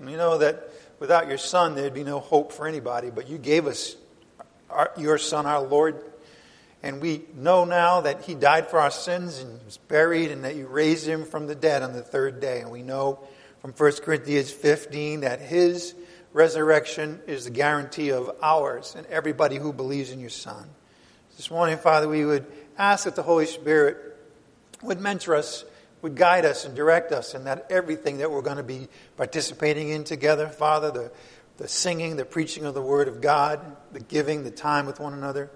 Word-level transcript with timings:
We 0.00 0.14
know 0.16 0.38
that 0.38 0.68
without 0.98 1.28
your 1.28 1.38
Son, 1.38 1.74
there'd 1.74 1.94
be 1.94 2.04
no 2.04 2.20
hope 2.20 2.52
for 2.52 2.66
anybody, 2.66 3.10
but 3.10 3.28
you 3.28 3.38
gave 3.38 3.66
us 3.66 3.96
our, 4.68 4.92
your 4.96 5.18
Son, 5.18 5.46
our 5.46 5.62
Lord. 5.62 6.02
And 6.82 7.00
we 7.00 7.22
know 7.34 7.64
now 7.64 8.02
that 8.02 8.22
He 8.22 8.34
died 8.34 8.68
for 8.68 8.78
our 8.78 8.90
sins 8.90 9.38
and 9.38 9.64
was 9.64 9.78
buried, 9.78 10.30
and 10.30 10.44
that 10.44 10.56
you 10.56 10.66
raised 10.66 11.06
Him 11.06 11.24
from 11.24 11.46
the 11.46 11.54
dead 11.54 11.82
on 11.82 11.92
the 11.92 12.02
third 12.02 12.40
day. 12.40 12.60
And 12.60 12.70
we 12.70 12.82
know 12.82 13.20
from 13.62 13.72
1 13.72 13.92
Corinthians 14.02 14.50
15 14.50 15.20
that 15.20 15.40
His 15.40 15.94
resurrection 16.32 17.20
is 17.26 17.44
the 17.44 17.50
guarantee 17.50 18.10
of 18.10 18.30
ours 18.42 18.94
and 18.96 19.06
everybody 19.06 19.56
who 19.56 19.72
believes 19.72 20.10
in 20.10 20.20
your 20.20 20.30
Son. 20.30 20.68
This 21.36 21.50
morning, 21.50 21.78
Father, 21.78 22.08
we 22.08 22.24
would 22.24 22.46
ask 22.76 23.04
that 23.04 23.16
the 23.16 23.22
Holy 23.22 23.46
Spirit 23.46 23.96
would 24.82 25.00
mentor 25.00 25.34
us, 25.34 25.64
would 26.06 26.14
guide 26.14 26.44
us 26.44 26.64
and 26.64 26.76
direct 26.76 27.10
us, 27.10 27.34
and 27.34 27.48
that 27.48 27.66
everything 27.68 28.18
that 28.18 28.30
we're 28.30 28.40
going 28.40 28.58
to 28.58 28.62
be 28.62 28.86
participating 29.16 29.88
in 29.88 30.04
together, 30.04 30.46
Father, 30.46 30.92
the, 30.92 31.10
the 31.56 31.66
singing, 31.66 32.14
the 32.14 32.24
preaching 32.24 32.64
of 32.64 32.74
the 32.74 32.80
Word 32.80 33.08
of 33.08 33.20
God, 33.20 33.58
the 33.90 33.98
giving, 33.98 34.44
the 34.44 34.52
time 34.52 34.86
with 34.86 35.00
one 35.00 35.14
another. 35.14 35.50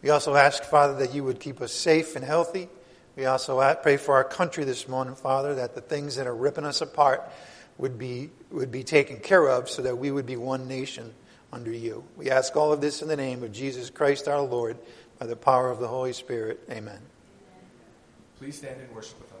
We 0.00 0.08
also 0.08 0.36
ask, 0.36 0.64
Father, 0.64 0.94
that 1.00 1.12
you 1.12 1.22
would 1.22 1.38
keep 1.38 1.60
us 1.60 1.70
safe 1.70 2.16
and 2.16 2.24
healthy. 2.24 2.70
We 3.14 3.26
also 3.26 3.74
pray 3.82 3.98
for 3.98 4.14
our 4.14 4.24
country 4.24 4.64
this 4.64 4.88
morning, 4.88 5.16
Father, 5.16 5.56
that 5.56 5.74
the 5.74 5.82
things 5.82 6.16
that 6.16 6.26
are 6.26 6.34
ripping 6.34 6.64
us 6.64 6.80
apart 6.80 7.30
would 7.76 7.98
be, 7.98 8.30
would 8.50 8.72
be 8.72 8.84
taken 8.84 9.20
care 9.20 9.46
of 9.46 9.68
so 9.68 9.82
that 9.82 9.98
we 9.98 10.10
would 10.10 10.24
be 10.24 10.38
one 10.38 10.66
nation 10.66 11.12
under 11.52 11.70
you. 11.70 12.04
We 12.16 12.30
ask 12.30 12.56
all 12.56 12.72
of 12.72 12.80
this 12.80 13.02
in 13.02 13.08
the 13.08 13.16
name 13.16 13.42
of 13.42 13.52
Jesus 13.52 13.90
Christ 13.90 14.28
our 14.28 14.40
Lord, 14.40 14.78
by 15.18 15.26
the 15.26 15.36
power 15.36 15.70
of 15.70 15.78
the 15.78 15.88
Holy 15.88 16.14
Spirit. 16.14 16.60
Amen. 16.70 17.00
Please 18.38 18.56
stand 18.56 18.80
and 18.80 18.90
worship 18.94 19.20
with 19.20 19.28
us. 19.28 19.33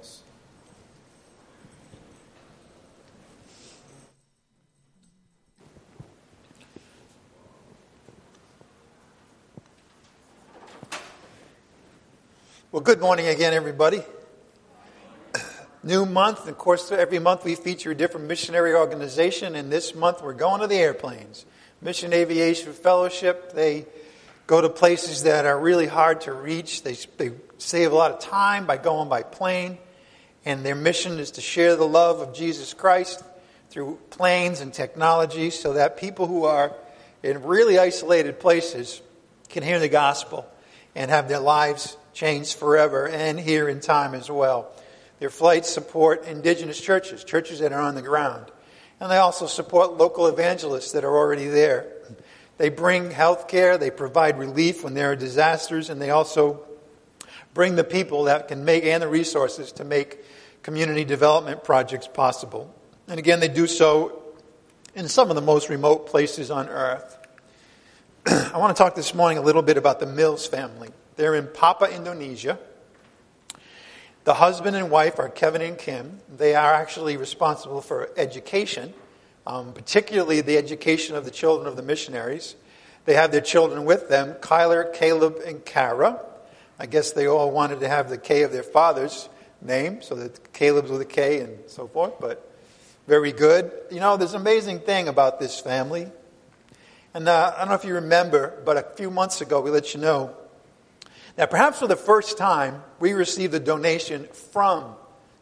Well, 12.74 12.82
good 12.82 13.00
morning 13.00 13.28
again, 13.28 13.54
everybody. 13.54 14.02
New 15.84 16.04
month, 16.04 16.48
of 16.48 16.58
course, 16.58 16.90
every 16.90 17.20
month 17.20 17.44
we 17.44 17.54
feature 17.54 17.92
a 17.92 17.94
different 17.94 18.26
missionary 18.26 18.74
organization, 18.74 19.54
and 19.54 19.70
this 19.70 19.94
month 19.94 20.24
we're 20.24 20.32
going 20.32 20.60
to 20.60 20.66
the 20.66 20.74
airplanes. 20.74 21.46
Mission 21.80 22.12
Aviation 22.12 22.72
Fellowship, 22.72 23.52
they 23.52 23.86
go 24.48 24.60
to 24.60 24.68
places 24.68 25.22
that 25.22 25.46
are 25.46 25.56
really 25.56 25.86
hard 25.86 26.22
to 26.22 26.32
reach. 26.32 26.82
They, 26.82 26.96
they 27.16 27.30
save 27.58 27.92
a 27.92 27.94
lot 27.94 28.10
of 28.10 28.18
time 28.18 28.66
by 28.66 28.76
going 28.76 29.08
by 29.08 29.22
plane, 29.22 29.78
and 30.44 30.66
their 30.66 30.74
mission 30.74 31.20
is 31.20 31.30
to 31.30 31.40
share 31.40 31.76
the 31.76 31.86
love 31.86 32.18
of 32.18 32.34
Jesus 32.34 32.74
Christ 32.74 33.22
through 33.70 34.00
planes 34.10 34.60
and 34.60 34.74
technology 34.74 35.50
so 35.50 35.74
that 35.74 35.96
people 35.96 36.26
who 36.26 36.42
are 36.42 36.74
in 37.22 37.44
really 37.44 37.78
isolated 37.78 38.40
places 38.40 39.00
can 39.48 39.62
hear 39.62 39.78
the 39.78 39.88
gospel 39.88 40.44
and 40.96 41.08
have 41.12 41.28
their 41.28 41.38
lives 41.38 41.96
changed 42.14 42.56
forever 42.56 43.06
and 43.06 43.38
here 43.38 43.68
in 43.68 43.80
time 43.80 44.14
as 44.14 44.30
well. 44.30 44.70
Their 45.18 45.30
flights 45.30 45.68
support 45.70 46.24
indigenous 46.26 46.80
churches, 46.80 47.24
churches 47.24 47.58
that 47.60 47.72
are 47.72 47.80
on 47.80 47.94
the 47.94 48.02
ground. 48.02 48.46
And 49.00 49.10
they 49.10 49.16
also 49.16 49.46
support 49.46 49.98
local 49.98 50.26
evangelists 50.28 50.92
that 50.92 51.04
are 51.04 51.14
already 51.14 51.46
there. 51.46 51.92
They 52.56 52.68
bring 52.68 53.10
health 53.10 53.48
care, 53.48 53.76
they 53.76 53.90
provide 53.90 54.38
relief 54.38 54.84
when 54.84 54.94
there 54.94 55.10
are 55.10 55.16
disasters, 55.16 55.90
and 55.90 56.00
they 56.00 56.10
also 56.10 56.64
bring 57.52 57.76
the 57.76 57.84
people 57.84 58.24
that 58.24 58.48
can 58.48 58.64
make 58.64 58.84
and 58.84 59.02
the 59.02 59.08
resources 59.08 59.72
to 59.72 59.84
make 59.84 60.24
community 60.62 61.04
development 61.04 61.64
projects 61.64 62.06
possible. 62.06 62.72
And 63.08 63.18
again, 63.18 63.40
they 63.40 63.48
do 63.48 63.66
so 63.66 64.22
in 64.94 65.08
some 65.08 65.30
of 65.30 65.36
the 65.36 65.42
most 65.42 65.68
remote 65.68 66.06
places 66.06 66.50
on 66.50 66.68
earth. 66.68 67.18
I 68.26 68.56
want 68.58 68.74
to 68.76 68.82
talk 68.82 68.94
this 68.94 69.14
morning 69.14 69.38
a 69.38 69.42
little 69.42 69.62
bit 69.62 69.76
about 69.76 70.00
the 70.00 70.06
Mills 70.06 70.46
family. 70.46 70.90
They're 71.16 71.34
in 71.34 71.48
Papua, 71.48 71.90
Indonesia. 71.90 72.58
The 74.24 74.34
husband 74.34 74.76
and 74.76 74.90
wife 74.90 75.18
are 75.18 75.28
Kevin 75.28 75.60
and 75.60 75.76
Kim. 75.76 76.20
They 76.34 76.54
are 76.54 76.72
actually 76.72 77.16
responsible 77.16 77.80
for 77.80 78.10
education 78.16 78.94
um, 79.46 79.72
particularly 79.72 80.40
the 80.40 80.56
education 80.56 81.16
of 81.16 81.24
the 81.24 81.30
children 81.30 81.66
of 81.66 81.76
the 81.76 81.82
missionaries. 81.82 82.56
They 83.04 83.14
have 83.14 83.32
their 83.32 83.40
children 83.40 83.84
with 83.84 84.08
them 84.08 84.34
Kyler, 84.34 84.94
Kaleb, 84.94 85.46
and 85.46 85.64
Kara. 85.64 86.24
I 86.78 86.86
guess 86.86 87.12
they 87.12 87.26
all 87.26 87.50
wanted 87.50 87.80
to 87.80 87.88
have 87.88 88.08
the 88.08 88.18
K 88.18 88.42
of 88.42 88.52
their 88.52 88.62
father's 88.62 89.28
name, 89.60 90.02
so 90.02 90.14
that 90.16 90.52
Kaleb's 90.52 90.90
with 90.90 91.00
a 91.00 91.06
K 91.06 91.40
and 91.40 91.58
so 91.66 91.86
forth, 91.86 92.14
but 92.20 92.50
very 93.06 93.32
good. 93.32 93.70
You 93.90 94.00
know, 94.00 94.16
there's 94.16 94.34
an 94.34 94.40
amazing 94.40 94.80
thing 94.80 95.08
about 95.08 95.38
this 95.38 95.60
family. 95.60 96.10
And 97.12 97.28
uh, 97.28 97.52
I 97.54 97.60
don't 97.60 97.68
know 97.68 97.74
if 97.74 97.84
you 97.84 97.94
remember, 97.94 98.60
but 98.64 98.76
a 98.76 98.82
few 98.96 99.10
months 99.10 99.40
ago 99.40 99.60
we 99.60 99.70
let 99.70 99.94
you 99.94 100.00
know 100.00 100.34
that 101.36 101.50
perhaps 101.50 101.78
for 101.78 101.86
the 101.86 101.96
first 101.96 102.38
time 102.38 102.82
we 103.00 103.12
received 103.12 103.54
a 103.54 103.60
donation 103.60 104.26
from 104.52 104.94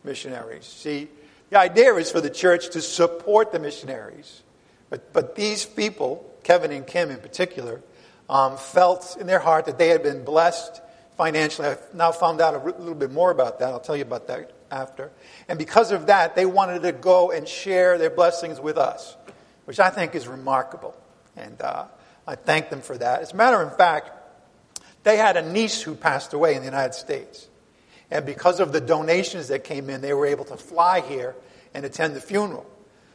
missionaries. 0.05 0.65
See, 0.65 1.09
the 1.51 1.59
idea 1.59 1.95
is 1.95 2.11
for 2.11 2.21
the 2.21 2.31
church 2.31 2.71
to 2.71 2.81
support 2.81 3.53
the 3.53 3.59
missionaries. 3.59 4.43
But, 4.89 5.13
but 5.13 5.37
these 5.37 5.65
people, 5.65 6.31
Kevin 6.43 6.73
and 6.73 6.87
Kim 6.87 7.11
in 7.11 7.19
particular, 7.19 7.83
um, 8.29 8.57
felt 8.57 9.17
in 9.21 9.27
their 9.27 9.39
heart 9.39 9.67
that 9.67 9.79
they 9.79 9.89
had 9.89 10.03
been 10.03 10.25
blessed 10.25 10.81
financially. 11.17 11.69
I've 11.69 11.95
now 11.95 12.13
found 12.13 12.41
out 12.41 12.55
a 12.55 12.59
little 12.59 12.95
bit 12.95 13.11
more 13.11 13.31
about 13.31 13.59
that. 13.59 13.69
I'll 13.69 13.81
tell 13.81 13.97
you 13.97 14.03
about 14.03 14.29
that 14.29 14.53
after. 14.71 15.11
And 15.49 15.59
because 15.59 15.93
of 15.93 16.07
that, 16.07 16.35
they 16.35 16.47
wanted 16.47 16.83
to 16.83 16.93
go 16.93 17.31
and 17.31 17.47
share 17.47 17.99
their 17.99 18.11
blessings 18.11 18.59
with 18.59 18.79
us, 18.79 19.17
which 19.67 19.79
I 19.79 19.91
think 19.91 20.15
is 20.15 20.27
remarkable. 20.27 20.97
And 21.37 21.61
uh, 21.61 21.85
I 22.27 22.35
thank 22.35 22.71
them 22.71 22.81
for 22.81 22.97
that. 22.97 23.21
As 23.21 23.33
a 23.33 23.37
matter 23.37 23.61
of 23.61 23.77
fact, 23.77 24.11
they 25.03 25.17
had 25.17 25.37
a 25.37 25.43
niece 25.43 25.83
who 25.83 25.95
passed 25.95 26.33
away 26.33 26.55
in 26.55 26.61
the 26.61 26.67
United 26.67 26.95
States. 26.95 27.49
And 28.11 28.27
because 28.27 28.61
of 28.61 28.73
the 28.73 28.81
donations 28.81 29.49
that 29.49 29.65
came 29.65 29.89
in, 29.89 30.01
they 30.01 30.13
were 30.13 30.27
able 30.27 30.45
to 30.47 30.57
fly 30.57 31.01
here 31.01 31.35
and 31.75 31.85
attend 31.85 32.15
the 32.15 32.21
funeral. 32.21 32.67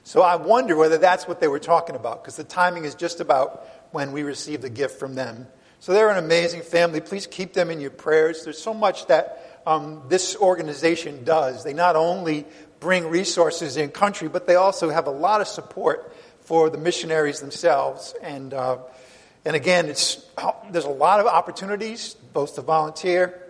So 0.04 0.22
I 0.22 0.38
wonder 0.38 0.76
whether 0.76 0.98
that's 0.98 1.28
what 1.28 1.40
they 1.40 1.48
were 1.48 1.60
talking 1.60 1.96
about, 1.96 2.24
because 2.24 2.36
the 2.36 2.44
timing 2.44 2.86
is 2.86 2.96
just 2.96 3.20
about 3.20 3.68
when 3.92 4.12
we 4.12 4.24
received 4.24 4.64
the 4.64 4.70
gift 4.70 5.00
from 5.00 5.16
them. 5.16 5.48
So 5.80 5.94
they're 5.94 6.10
an 6.10 6.18
amazing 6.18 6.62
family. 6.62 7.02
Please 7.02 7.28
keep 7.28 7.54
them 7.54 7.70
in 7.70 7.80
your 7.80 7.92
prayers. 7.92 8.44
There's 8.44 8.62
so 8.62 8.74
much 8.74 9.06
that 9.08 9.62
um, 9.68 10.02
this 10.08 10.36
organization 10.36 11.24
does. 11.24 11.64
They 11.64 11.74
not 11.74 11.96
only 11.96 12.46
bring 12.80 13.08
resources 13.08 13.78
in 13.78 13.90
country, 13.92 14.28
but 14.28 14.48
they 14.48 14.56
also 14.56 14.90
have 14.90 15.08
a 15.08 15.12
lot 15.12 15.42
of 15.42 15.48
support 15.48 16.16
for 16.42 16.70
the 16.70 16.78
missionaries 16.78 17.40
themselves. 17.40 18.16
And, 18.24 18.54
uh, 18.54 18.78
and 19.48 19.56
again, 19.56 19.88
it's, 19.88 20.24
oh, 20.38 20.58
there's 20.72 20.84
a 20.84 20.90
lot 20.90 21.22
of 21.22 21.26
opportunities, 21.26 22.18
both 22.34 22.56
to 22.56 22.62
volunteer 22.62 23.42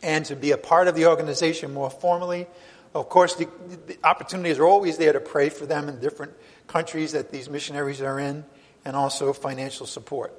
and 0.00 0.24
to 0.26 0.36
be 0.36 0.52
a 0.52 0.56
part 0.56 0.86
of 0.86 0.94
the 0.94 1.06
organization 1.06 1.74
more 1.74 1.90
formally. 1.90 2.46
Of 2.94 3.08
course, 3.08 3.34
the, 3.34 3.48
the, 3.88 3.98
opportunities 4.04 4.60
are 4.60 4.66
always 4.66 4.98
there 4.98 5.12
to 5.12 5.18
pray 5.18 5.48
for 5.48 5.66
them 5.66 5.88
in 5.88 5.98
different 5.98 6.32
countries 6.68 7.10
that 7.10 7.32
these 7.32 7.50
missionaries 7.50 8.00
are 8.00 8.20
in, 8.20 8.44
and 8.84 8.94
also 8.94 9.32
financial 9.32 9.84
support. 9.84 10.32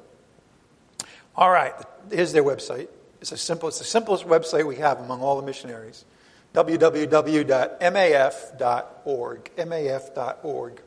All 1.35 1.49
right, 1.51 1.73
here's 2.09 2.31
their 2.31 2.45
website. 2.45 2.87
It's 3.19 3.33
a 3.33 3.37
simple, 3.37 3.67
it's 3.67 3.79
the 3.79 3.83
simplest 3.83 4.25
website 4.25 4.65
we 4.65 4.77
have 4.77 5.01
among 5.01 5.19
all 5.19 5.35
the 5.35 5.45
missionaries. 5.45 6.05
www.maf.org. 6.53 7.41
maf.org. 9.57 10.81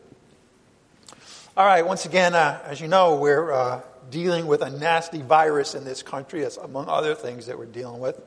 All 1.60 1.66
right, 1.66 1.84
once 1.84 2.06
again, 2.06 2.34
uh, 2.34 2.58
as 2.64 2.80
you 2.80 2.88
know, 2.88 3.16
we're 3.16 3.52
uh, 3.52 3.82
dealing 4.10 4.46
with 4.46 4.62
a 4.62 4.70
nasty 4.70 5.20
virus 5.20 5.74
in 5.74 5.84
this 5.84 6.02
country, 6.02 6.42
as 6.42 6.56
among 6.56 6.88
other 6.88 7.14
things 7.14 7.44
that 7.48 7.58
we're 7.58 7.66
dealing 7.66 8.00
with. 8.00 8.18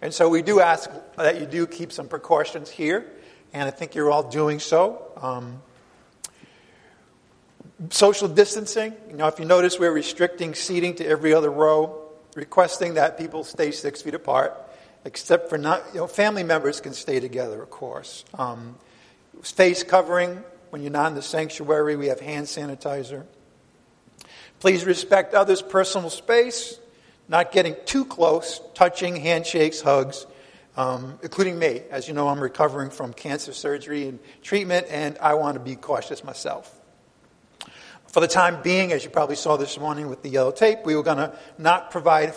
And 0.00 0.14
so 0.14 0.28
we 0.28 0.40
do 0.40 0.60
ask 0.60 0.88
that 1.16 1.40
you 1.40 1.46
do 1.46 1.66
keep 1.66 1.90
some 1.90 2.06
precautions 2.06 2.70
here, 2.70 3.04
and 3.52 3.66
I 3.66 3.72
think 3.72 3.96
you're 3.96 4.08
all 4.08 4.30
doing 4.30 4.60
so. 4.60 5.02
Um, 5.20 5.62
social 7.90 8.28
distancing, 8.28 8.94
you 9.10 9.16
know, 9.16 9.26
if 9.26 9.40
you 9.40 9.46
notice, 9.46 9.80
we're 9.80 9.90
restricting 9.90 10.54
seating 10.54 10.94
to 10.94 11.04
every 11.04 11.34
other 11.34 11.50
row, 11.50 12.08
requesting 12.36 12.94
that 12.94 13.18
people 13.18 13.42
stay 13.42 13.72
six 13.72 14.00
feet 14.00 14.14
apart, 14.14 14.56
except 15.04 15.48
for 15.48 15.58
not, 15.58 15.82
you 15.92 15.98
know, 15.98 16.06
family 16.06 16.44
members 16.44 16.80
can 16.80 16.92
stay 16.92 17.18
together, 17.18 17.60
of 17.60 17.68
course. 17.68 18.24
Um, 18.34 18.76
face 19.42 19.82
covering, 19.82 20.44
when 20.76 20.82
you're 20.82 20.92
not 20.92 21.08
in 21.08 21.14
the 21.14 21.22
sanctuary, 21.22 21.96
we 21.96 22.08
have 22.08 22.20
hand 22.20 22.46
sanitizer. 22.46 23.24
Please 24.60 24.84
respect 24.84 25.32
others' 25.32 25.62
personal 25.62 26.10
space 26.10 26.78
not 27.28 27.50
getting 27.50 27.74
too 27.86 28.04
close, 28.04 28.60
touching, 28.74 29.16
handshakes, 29.16 29.80
hugs, 29.80 30.26
um, 30.76 31.18
including 31.22 31.58
me. 31.58 31.80
As 31.90 32.08
you 32.08 32.12
know, 32.12 32.28
I'm 32.28 32.40
recovering 32.40 32.90
from 32.90 33.14
cancer 33.14 33.54
surgery 33.54 34.06
and 34.06 34.18
treatment, 34.42 34.88
and 34.90 35.16
I 35.16 35.32
want 35.32 35.54
to 35.54 35.60
be 35.60 35.76
cautious 35.76 36.22
myself. 36.22 36.70
For 38.08 38.20
the 38.20 38.28
time 38.28 38.62
being, 38.62 38.92
as 38.92 39.02
you 39.02 39.08
probably 39.08 39.36
saw 39.36 39.56
this 39.56 39.80
morning 39.80 40.10
with 40.10 40.22
the 40.22 40.28
yellow 40.28 40.52
tape, 40.52 40.80
we 40.84 40.94
were 40.94 41.02
going 41.02 41.16
to 41.16 41.34
not 41.56 41.90
provide 41.90 42.34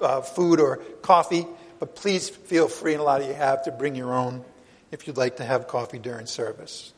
uh, 0.00 0.20
food 0.20 0.60
or 0.60 0.76
coffee, 1.02 1.44
but 1.80 1.96
please 1.96 2.28
feel 2.28 2.68
free, 2.68 2.92
and 2.92 3.00
a 3.00 3.04
lot 3.04 3.20
of 3.20 3.26
you 3.26 3.34
have, 3.34 3.64
to 3.64 3.72
bring 3.72 3.96
your 3.96 4.14
own 4.14 4.44
if 4.92 5.08
you'd 5.08 5.16
like 5.16 5.38
to 5.38 5.44
have 5.44 5.66
coffee 5.66 5.98
during 5.98 6.26
service. 6.26 6.92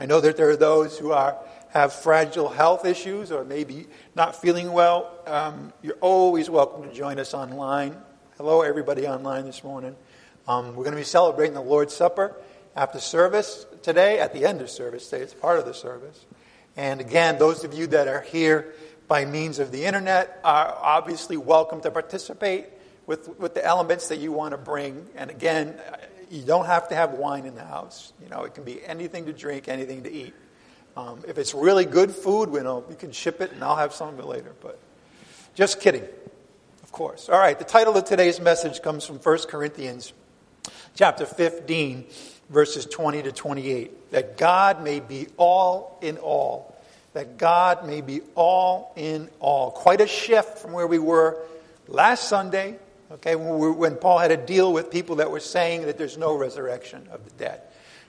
I 0.00 0.06
know 0.06 0.20
that 0.20 0.36
there 0.36 0.48
are 0.48 0.56
those 0.56 0.96
who 0.96 1.10
are, 1.10 1.36
have 1.70 1.92
fragile 1.92 2.48
health 2.48 2.84
issues 2.84 3.32
or 3.32 3.44
maybe 3.44 3.88
not 4.14 4.40
feeling 4.40 4.70
well. 4.70 5.12
Um, 5.26 5.72
you're 5.82 5.98
always 6.00 6.48
welcome 6.48 6.88
to 6.88 6.94
join 6.94 7.18
us 7.18 7.34
online. 7.34 7.96
Hello, 8.36 8.62
everybody 8.62 9.08
online 9.08 9.44
this 9.44 9.64
morning. 9.64 9.96
Um, 10.46 10.76
we're 10.76 10.84
going 10.84 10.92
to 10.92 11.00
be 11.00 11.02
celebrating 11.02 11.54
the 11.54 11.60
Lord's 11.60 11.96
Supper 11.96 12.36
after 12.76 13.00
service 13.00 13.66
today, 13.82 14.20
at 14.20 14.32
the 14.32 14.46
end 14.46 14.60
of 14.60 14.70
service 14.70 15.10
today. 15.10 15.24
It's 15.24 15.34
part 15.34 15.58
of 15.58 15.64
the 15.64 15.74
service. 15.74 16.26
And 16.76 17.00
again, 17.00 17.40
those 17.40 17.64
of 17.64 17.74
you 17.74 17.88
that 17.88 18.06
are 18.06 18.20
here 18.20 18.72
by 19.08 19.24
means 19.24 19.58
of 19.58 19.72
the 19.72 19.84
internet 19.84 20.38
are 20.44 20.78
obviously 20.80 21.36
welcome 21.36 21.80
to 21.80 21.90
participate 21.90 22.66
with, 23.06 23.36
with 23.40 23.54
the 23.54 23.64
elements 23.64 24.06
that 24.10 24.20
you 24.20 24.30
want 24.30 24.52
to 24.52 24.58
bring. 24.58 25.08
And 25.16 25.28
again, 25.28 25.74
you 26.30 26.42
don't 26.42 26.66
have 26.66 26.88
to 26.88 26.94
have 26.94 27.12
wine 27.12 27.46
in 27.46 27.54
the 27.54 27.64
house. 27.64 28.12
You 28.22 28.28
know, 28.28 28.42
it 28.44 28.54
can 28.54 28.64
be 28.64 28.84
anything 28.84 29.26
to 29.26 29.32
drink, 29.32 29.68
anything 29.68 30.02
to 30.02 30.12
eat. 30.12 30.34
Um, 30.96 31.22
if 31.28 31.38
it's 31.38 31.54
really 31.54 31.84
good 31.84 32.10
food, 32.10 32.50
we 32.50 32.60
know, 32.60 32.84
you 32.88 32.96
can 32.96 33.12
ship 33.12 33.40
it 33.40 33.52
and 33.52 33.62
I'll 33.62 33.76
have 33.76 33.94
some 33.94 34.08
of 34.08 34.18
it 34.18 34.26
later. 34.26 34.52
But 34.60 34.78
just 35.54 35.80
kidding, 35.80 36.04
of 36.82 36.92
course. 36.92 37.28
All 37.28 37.38
right, 37.38 37.58
the 37.58 37.64
title 37.64 37.96
of 37.96 38.04
today's 38.04 38.40
message 38.40 38.82
comes 38.82 39.06
from 39.06 39.16
1 39.16 39.38
Corinthians 39.48 40.12
chapter 40.94 41.24
15, 41.24 42.04
verses 42.50 42.84
20 42.86 43.22
to 43.22 43.32
28. 43.32 44.10
That 44.10 44.36
God 44.36 44.82
may 44.82 45.00
be 45.00 45.28
all 45.36 45.98
in 46.02 46.18
all. 46.18 46.74
That 47.12 47.38
God 47.38 47.86
may 47.86 48.00
be 48.00 48.22
all 48.34 48.92
in 48.96 49.28
all. 49.40 49.70
Quite 49.70 50.00
a 50.00 50.06
shift 50.06 50.58
from 50.58 50.72
where 50.72 50.86
we 50.86 50.98
were 50.98 51.38
last 51.86 52.28
Sunday 52.28 52.78
Okay, 53.10 53.36
when 53.36 53.96
Paul 53.96 54.18
had 54.18 54.28
to 54.28 54.36
deal 54.36 54.70
with 54.70 54.90
people 54.90 55.16
that 55.16 55.30
were 55.30 55.40
saying 55.40 55.86
that 55.86 55.96
there's 55.96 56.18
no 56.18 56.36
resurrection 56.36 57.08
of 57.10 57.24
the 57.24 57.30
dead. 57.42 57.62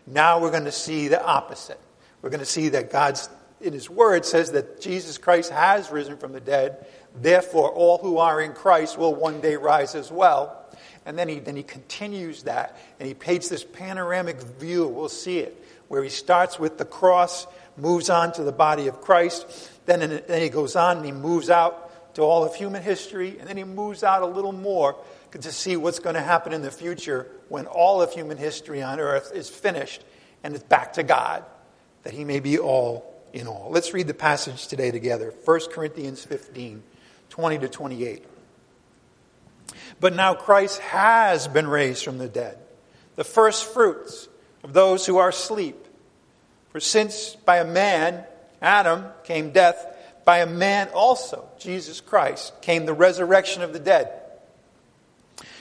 Now 0.06 0.42
we're 0.42 0.52
going 0.52 0.66
to 0.66 0.74
see 0.74 1.08
the 1.08 1.24
opposite. 1.24 1.80
We're 2.22 2.32
going 2.32 2.42
to 2.42 2.46
see 2.46 2.70
that 2.70 2.92
God's, 2.92 3.30
in 3.62 3.72
His 3.72 3.90
Word, 3.90 4.26
says 4.26 4.52
that 4.52 4.82
Jesus 4.82 5.18
Christ 5.18 5.52
has 5.52 5.90
risen 5.90 6.18
from 6.18 6.34
the 6.34 6.42
dead. 6.42 6.86
Therefore, 7.16 7.72
all 7.72 7.98
who 8.00 8.18
are 8.18 8.42
in 8.42 8.52
Christ 8.52 8.98
will 8.98 9.16
one 9.16 9.40
day 9.40 9.56
rise 9.56 9.96
as 9.96 10.12
well. 10.12 10.66
And 11.06 11.18
then 11.18 11.30
he, 11.30 11.40
then 11.40 11.56
he 11.56 11.64
continues 11.64 12.44
that, 12.44 12.78
and 13.00 13.08
he 13.08 13.14
paints 13.14 13.48
this 13.48 13.64
panoramic 13.64 14.42
view. 14.42 14.86
We'll 14.86 15.08
see 15.08 15.40
it, 15.40 15.64
where 15.88 16.04
he 16.04 16.10
starts 16.10 16.60
with 16.60 16.78
the 16.78 16.86
cross, 16.86 17.48
moves 17.78 18.10
on 18.10 18.34
to 18.34 18.44
the 18.44 18.52
body 18.52 18.88
of 18.88 19.00
Christ, 19.00 19.72
then, 19.86 20.22
then 20.28 20.42
he 20.42 20.50
goes 20.50 20.76
on 20.76 20.98
and 20.98 21.06
he 21.06 21.12
moves 21.12 21.50
out 21.50 21.89
to 22.16 22.22
all 22.22 22.44
of 22.44 22.56
human 22.56 22.82
history, 22.82 23.38
and 23.40 23.48
then 23.48 23.58
he 23.58 23.64
moves 23.64 24.04
out 24.04 24.22
a 24.22 24.26
little 24.26 24.52
more 24.52 24.96
to 25.32 25.52
see 25.52 25.78
what's 25.78 26.00
going 26.00 26.16
to 26.16 26.22
happen 26.22 26.54
in 26.54 26.62
the 26.62 26.72
future 26.72 27.28
when 27.50 27.66
all 27.68 28.02
of 28.02 28.12
human 28.12 28.38
history 28.38 28.82
on 28.82 29.00
earth 29.00 29.32
is 29.34 29.50
finished 29.50 30.04
and 30.44 30.56
it's 30.56 30.64
back 30.64 30.94
to 30.94 31.04
God, 31.04 31.44
that 32.04 32.14
he 32.14 32.24
may 32.24 32.40
be 32.40 32.58
all 32.58 33.14
in 33.34 33.48
all. 33.48 33.70
Let's 33.70 33.94
read 33.94 34.08
the 34.08 34.14
passage 34.14 34.68
today 34.68 34.92
together 34.92 35.34
1 35.46 35.60
Corinthians 35.72 36.24
15 36.24 36.84
20 37.30 37.60
to 37.60 37.70
28. 37.70 38.26
But 40.00 40.16
now 40.16 40.34
Christ 40.34 40.80
has 40.80 41.48
been 41.48 41.68
raised 41.68 42.04
from 42.04 42.18
the 42.18 42.28
dead, 42.28 42.58
the 43.16 43.24
first 43.24 43.66
fruits 43.66 44.28
of 44.64 44.74
those 44.74 45.06
who 45.06 45.18
are 45.18 45.30
asleep. 45.30 45.86
For 46.72 46.80
since 46.80 47.36
by 47.36 47.58
a 47.58 47.66
man, 47.66 48.24
Adam, 48.62 49.06
came 49.24 49.52
death, 49.52 49.89
by 50.30 50.42
a 50.42 50.46
man 50.46 50.90
also, 50.94 51.50
Jesus 51.58 52.02
Christ, 52.02 52.54
came 52.62 52.86
the 52.86 52.94
resurrection 52.94 53.64
of 53.64 53.74
the 53.74 53.80
dead. 53.80 54.12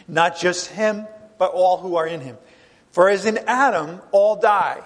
Not 0.06 0.38
just 0.38 0.66
him, 0.66 1.06
but 1.38 1.52
all 1.52 1.78
who 1.78 1.96
are 1.96 2.06
in 2.06 2.20
him. 2.20 2.36
For 2.90 3.08
as 3.08 3.24
in 3.24 3.38
Adam 3.46 4.02
all 4.12 4.36
die, 4.36 4.82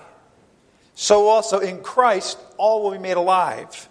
so 0.95 1.27
also 1.27 1.59
in 1.59 1.83
Christ 1.83 2.39
all 2.59 2.85
will 2.85 2.93
be 2.93 2.99
made 2.99 3.17
alive, 3.17 3.89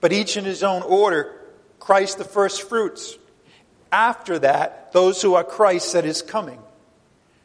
but 0.00 0.12
each 0.12 0.36
in 0.36 0.44
his 0.44 0.64
own 0.64 0.82
order. 0.82 1.32
Christ 1.78 2.18
the 2.18 2.24
first 2.24 2.68
fruits. 2.68 3.16
After 3.92 4.36
that, 4.40 4.92
those 4.92 5.22
who 5.22 5.34
are 5.34 5.44
Christ 5.44 5.94
at 5.94 6.02
his 6.02 6.22
coming. 6.22 6.58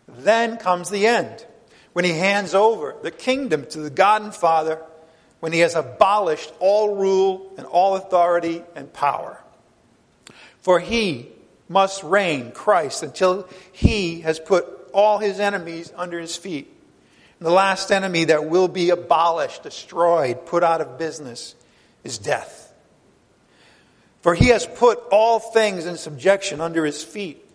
Then 0.07 0.57
comes 0.57 0.89
the 0.89 1.05
end, 1.05 1.45
when 1.93 2.03
he 2.03 2.13
hands 2.13 2.55
over 2.55 2.95
the 3.03 3.11
kingdom 3.11 3.67
to 3.67 3.79
the 3.79 3.91
God 3.91 4.23
and 4.23 4.33
Father 4.33 4.81
when 5.45 5.53
he 5.53 5.59
has 5.59 5.75
abolished 5.75 6.51
all 6.59 6.95
rule 6.95 7.53
and 7.55 7.67
all 7.67 7.95
authority 7.97 8.63
and 8.75 8.91
power. 8.91 9.39
For 10.63 10.79
he 10.79 11.27
must 11.69 12.03
reign, 12.03 12.51
Christ, 12.51 13.03
until 13.03 13.47
he 13.71 14.21
has 14.21 14.39
put 14.39 14.65
all 14.91 15.19
his 15.19 15.39
enemies 15.39 15.93
under 15.95 16.19
his 16.19 16.35
feet. 16.35 16.67
And 17.37 17.45
the 17.45 17.51
last 17.51 17.91
enemy 17.91 18.23
that 18.23 18.45
will 18.45 18.67
be 18.67 18.89
abolished, 18.89 19.61
destroyed, 19.61 20.47
put 20.47 20.63
out 20.63 20.81
of 20.81 20.97
business 20.97 21.53
is 22.03 22.17
death. 22.17 22.73
For 24.21 24.33
he 24.33 24.47
has 24.47 24.65
put 24.65 24.97
all 25.11 25.37
things 25.37 25.85
in 25.85 25.97
subjection 25.97 26.59
under 26.59 26.83
his 26.83 27.03
feet. 27.03 27.45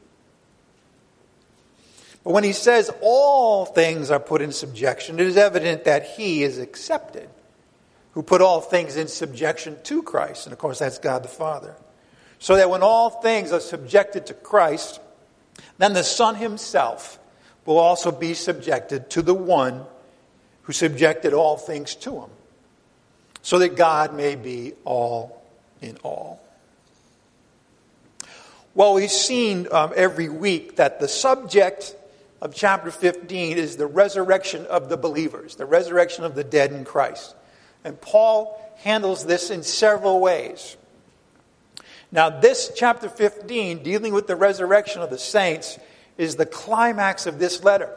But 2.22 2.34
when 2.34 2.44
he 2.44 2.52
says 2.52 2.88
all 3.00 3.66
things 3.66 4.12
are 4.12 4.20
put 4.20 4.42
in 4.42 4.52
subjection, 4.52 5.18
it 5.18 5.26
is 5.26 5.36
evident 5.36 5.86
that 5.86 6.06
he 6.06 6.44
is 6.44 6.58
accepted 6.58 7.28
who 8.12 8.22
put 8.22 8.40
all 8.40 8.60
things 8.60 8.96
in 8.96 9.08
subjection 9.08 9.76
to 9.84 10.02
Christ. 10.02 10.46
And 10.46 10.52
of 10.52 10.58
course, 10.58 10.78
that's 10.78 10.98
God 10.98 11.22
the 11.22 11.28
Father. 11.28 11.74
So 12.38 12.56
that 12.56 12.70
when 12.70 12.82
all 12.82 13.10
things 13.10 13.52
are 13.52 13.60
subjected 13.60 14.26
to 14.26 14.34
Christ, 14.34 15.00
then 15.78 15.92
the 15.92 16.02
Son 16.02 16.34
himself 16.34 17.18
will 17.66 17.78
also 17.78 18.10
be 18.10 18.34
subjected 18.34 19.10
to 19.10 19.22
the 19.22 19.34
one 19.34 19.84
who 20.62 20.72
subjected 20.72 21.32
all 21.32 21.56
things 21.56 21.94
to 21.96 22.20
him, 22.20 22.30
so 23.42 23.58
that 23.58 23.76
God 23.76 24.14
may 24.14 24.36
be 24.36 24.72
all 24.84 25.42
in 25.80 25.96
all. 26.02 26.40
Well, 28.74 28.94
we've 28.94 29.10
seen 29.10 29.68
um, 29.72 29.92
every 29.96 30.28
week 30.28 30.76
that 30.76 31.00
the 31.00 31.08
subject 31.08 31.94
of 32.40 32.54
chapter 32.54 32.90
15 32.90 33.58
is 33.58 33.76
the 33.76 33.86
resurrection 33.86 34.64
of 34.66 34.88
the 34.88 34.96
believers, 34.96 35.56
the 35.56 35.66
resurrection 35.66 36.24
of 36.24 36.34
the 36.34 36.44
dead 36.44 36.72
in 36.72 36.84
Christ. 36.84 37.34
And 37.84 38.00
Paul 38.00 38.60
handles 38.78 39.24
this 39.24 39.50
in 39.50 39.62
several 39.62 40.20
ways. 40.20 40.76
Now, 42.12 42.28
this 42.28 42.72
chapter 42.74 43.08
15, 43.08 43.82
dealing 43.82 44.12
with 44.12 44.26
the 44.26 44.36
resurrection 44.36 45.02
of 45.02 45.10
the 45.10 45.18
saints, 45.18 45.78
is 46.18 46.36
the 46.36 46.46
climax 46.46 47.26
of 47.26 47.38
this 47.38 47.62
letter. 47.62 47.96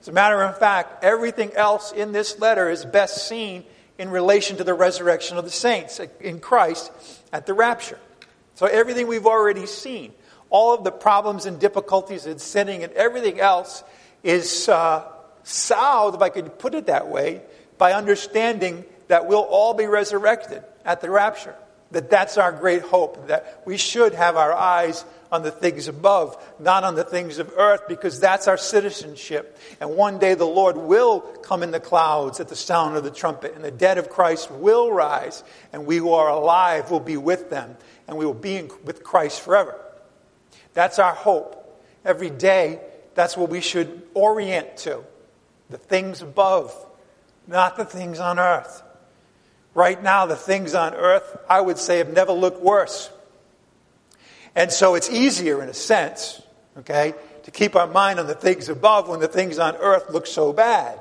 As 0.00 0.08
a 0.08 0.12
matter 0.12 0.42
of 0.42 0.58
fact, 0.58 1.02
everything 1.02 1.52
else 1.54 1.92
in 1.92 2.12
this 2.12 2.38
letter 2.38 2.70
is 2.70 2.84
best 2.84 3.26
seen 3.26 3.64
in 3.98 4.10
relation 4.10 4.56
to 4.58 4.64
the 4.64 4.74
resurrection 4.74 5.38
of 5.38 5.44
the 5.44 5.50
saints 5.50 6.00
in 6.20 6.38
Christ 6.38 6.92
at 7.32 7.46
the 7.46 7.54
rapture. 7.54 7.98
So, 8.54 8.66
everything 8.66 9.06
we've 9.06 9.26
already 9.26 9.66
seen, 9.66 10.12
all 10.50 10.74
of 10.74 10.84
the 10.84 10.92
problems 10.92 11.46
and 11.46 11.58
difficulties 11.58 12.26
and 12.26 12.40
sinning 12.40 12.84
and 12.84 12.92
everything 12.92 13.40
else 13.40 13.82
is 14.22 14.68
uh, 14.68 15.04
solved, 15.42 16.16
if 16.16 16.22
I 16.22 16.28
could 16.28 16.58
put 16.58 16.74
it 16.74 16.86
that 16.86 17.08
way, 17.08 17.42
by 17.76 17.92
understanding 17.92 18.84
that 19.08 19.26
we'll 19.26 19.40
all 19.40 19.74
be 19.74 19.86
resurrected 19.86 20.62
at 20.84 21.00
the 21.00 21.10
rapture. 21.10 21.54
That 21.90 22.10
that's 22.10 22.36
our 22.36 22.52
great 22.52 22.82
hope, 22.82 23.28
that 23.28 23.62
we 23.64 23.78
should 23.78 24.12
have 24.14 24.36
our 24.36 24.52
eyes 24.52 25.06
on 25.32 25.42
the 25.42 25.50
things 25.50 25.88
above, 25.88 26.36
not 26.58 26.84
on 26.84 26.94
the 26.94 27.04
things 27.04 27.38
of 27.38 27.52
earth, 27.56 27.82
because 27.88 28.20
that's 28.20 28.46
our 28.46 28.58
citizenship. 28.58 29.58
And 29.80 29.96
one 29.96 30.18
day 30.18 30.34
the 30.34 30.44
Lord 30.44 30.76
will 30.76 31.20
come 31.20 31.62
in 31.62 31.70
the 31.70 31.80
clouds 31.80 32.40
at 32.40 32.48
the 32.48 32.56
sound 32.56 32.96
of 32.96 33.04
the 33.04 33.10
trumpet, 33.10 33.54
and 33.54 33.64
the 33.64 33.70
dead 33.70 33.96
of 33.96 34.10
Christ 34.10 34.50
will 34.50 34.92
rise, 34.92 35.42
and 35.72 35.86
we 35.86 35.96
who 35.96 36.12
are 36.12 36.28
alive 36.28 36.90
will 36.90 37.00
be 37.00 37.16
with 37.16 37.48
them, 37.48 37.74
and 38.06 38.18
we 38.18 38.26
will 38.26 38.34
be 38.34 38.56
in, 38.56 38.70
with 38.84 39.02
Christ 39.02 39.40
forever. 39.40 39.74
That's 40.74 40.98
our 40.98 41.14
hope. 41.14 41.54
Every 42.04 42.30
day, 42.30 42.80
that's 43.14 43.36
what 43.36 43.48
we 43.48 43.62
should 43.62 44.02
orient 44.12 44.76
to 44.78 45.02
the 45.70 45.78
things 45.78 46.22
above, 46.22 46.74
not 47.46 47.76
the 47.76 47.84
things 47.84 48.20
on 48.20 48.38
earth. 48.38 48.82
Right 49.78 50.02
now, 50.02 50.26
the 50.26 50.34
things 50.34 50.74
on 50.74 50.92
earth, 50.92 51.36
I 51.48 51.60
would 51.60 51.78
say, 51.78 51.98
have 51.98 52.12
never 52.12 52.32
looked 52.32 52.60
worse. 52.60 53.12
And 54.56 54.72
so 54.72 54.96
it's 54.96 55.08
easier, 55.08 55.62
in 55.62 55.68
a 55.68 55.72
sense, 55.72 56.42
okay, 56.78 57.14
to 57.44 57.52
keep 57.52 57.76
our 57.76 57.86
mind 57.86 58.18
on 58.18 58.26
the 58.26 58.34
things 58.34 58.68
above 58.68 59.08
when 59.08 59.20
the 59.20 59.28
things 59.28 59.60
on 59.60 59.76
earth 59.76 60.10
look 60.10 60.26
so 60.26 60.52
bad. 60.52 60.98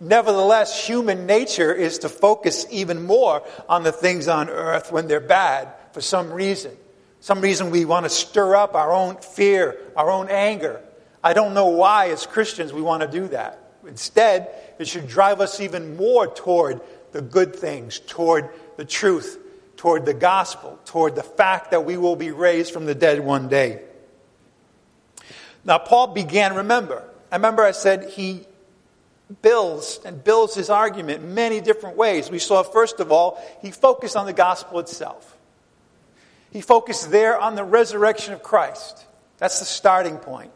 Nevertheless, 0.00 0.86
human 0.86 1.26
nature 1.26 1.74
is 1.74 1.98
to 1.98 2.08
focus 2.08 2.64
even 2.70 3.04
more 3.04 3.42
on 3.68 3.82
the 3.82 3.92
things 3.92 4.28
on 4.28 4.48
earth 4.48 4.90
when 4.90 5.06
they're 5.06 5.20
bad 5.20 5.68
for 5.92 6.00
some 6.00 6.32
reason. 6.32 6.74
Some 7.20 7.42
reason 7.42 7.70
we 7.70 7.84
want 7.84 8.06
to 8.06 8.10
stir 8.10 8.56
up 8.56 8.74
our 8.74 8.94
own 8.94 9.18
fear, 9.18 9.78
our 9.94 10.10
own 10.10 10.30
anger. 10.30 10.80
I 11.22 11.34
don't 11.34 11.52
know 11.52 11.66
why, 11.66 12.08
as 12.08 12.24
Christians, 12.24 12.72
we 12.72 12.80
want 12.80 13.02
to 13.02 13.08
do 13.08 13.28
that. 13.28 13.60
Instead, 13.86 14.48
it 14.78 14.88
should 14.88 15.06
drive 15.06 15.42
us 15.42 15.60
even 15.60 15.98
more 15.98 16.26
toward 16.26 16.80
the 17.14 17.22
good 17.22 17.54
things, 17.54 18.00
toward 18.00 18.50
the 18.76 18.84
truth, 18.84 19.38
toward 19.76 20.04
the 20.04 20.12
gospel, 20.12 20.80
toward 20.84 21.14
the 21.14 21.22
fact 21.22 21.70
that 21.70 21.84
we 21.84 21.96
will 21.96 22.16
be 22.16 22.32
raised 22.32 22.72
from 22.72 22.86
the 22.86 22.94
dead 22.94 23.20
one 23.20 23.46
day. 23.46 23.80
Now, 25.64 25.78
Paul 25.78 26.08
began, 26.08 26.56
remember, 26.56 27.08
I 27.30 27.36
remember 27.36 27.62
I 27.62 27.70
said 27.70 28.10
he 28.10 28.40
builds 29.42 30.00
and 30.04 30.24
builds 30.24 30.56
his 30.56 30.70
argument 30.70 31.22
many 31.22 31.60
different 31.60 31.96
ways. 31.96 32.32
We 32.32 32.40
saw, 32.40 32.64
first 32.64 32.98
of 32.98 33.12
all, 33.12 33.40
he 33.62 33.70
focused 33.70 34.16
on 34.16 34.26
the 34.26 34.32
gospel 34.32 34.80
itself. 34.80 35.36
He 36.50 36.62
focused 36.62 37.12
there 37.12 37.38
on 37.38 37.54
the 37.54 37.62
resurrection 37.62 38.34
of 38.34 38.42
Christ. 38.42 39.06
That's 39.38 39.60
the 39.60 39.66
starting 39.66 40.16
point, 40.16 40.50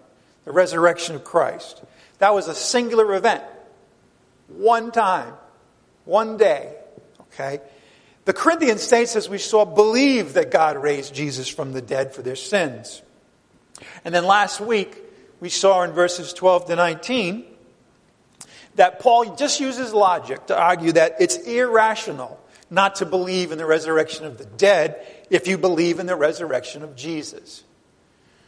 the 0.44 0.50
resurrection 0.50 1.14
of 1.14 1.22
Christ. 1.22 1.84
That 2.18 2.34
was 2.34 2.48
a 2.48 2.54
singular 2.54 3.14
event, 3.14 3.44
one 4.48 4.90
time, 4.90 5.34
one 6.08 6.36
day. 6.38 6.74
Okay? 7.20 7.60
The 8.24 8.32
Corinthian 8.32 8.78
saints, 8.78 9.14
as 9.14 9.28
we 9.28 9.38
saw, 9.38 9.64
believed 9.64 10.34
that 10.34 10.50
God 10.50 10.82
raised 10.82 11.14
Jesus 11.14 11.48
from 11.48 11.72
the 11.72 11.82
dead 11.82 12.14
for 12.14 12.22
their 12.22 12.36
sins. 12.36 13.02
And 14.04 14.14
then 14.14 14.24
last 14.24 14.60
week, 14.60 14.96
we 15.40 15.50
saw 15.50 15.82
in 15.82 15.92
verses 15.92 16.32
12 16.32 16.66
to 16.66 16.76
19 16.76 17.44
that 18.74 19.00
Paul 19.00 19.36
just 19.36 19.60
uses 19.60 19.92
logic 19.92 20.46
to 20.46 20.58
argue 20.58 20.92
that 20.92 21.16
it's 21.20 21.36
irrational 21.36 22.40
not 22.70 22.96
to 22.96 23.06
believe 23.06 23.52
in 23.52 23.58
the 23.58 23.66
resurrection 23.66 24.24
of 24.24 24.38
the 24.38 24.44
dead 24.44 25.04
if 25.30 25.46
you 25.46 25.58
believe 25.58 25.98
in 26.00 26.06
the 26.06 26.16
resurrection 26.16 26.82
of 26.82 26.96
Jesus. 26.96 27.64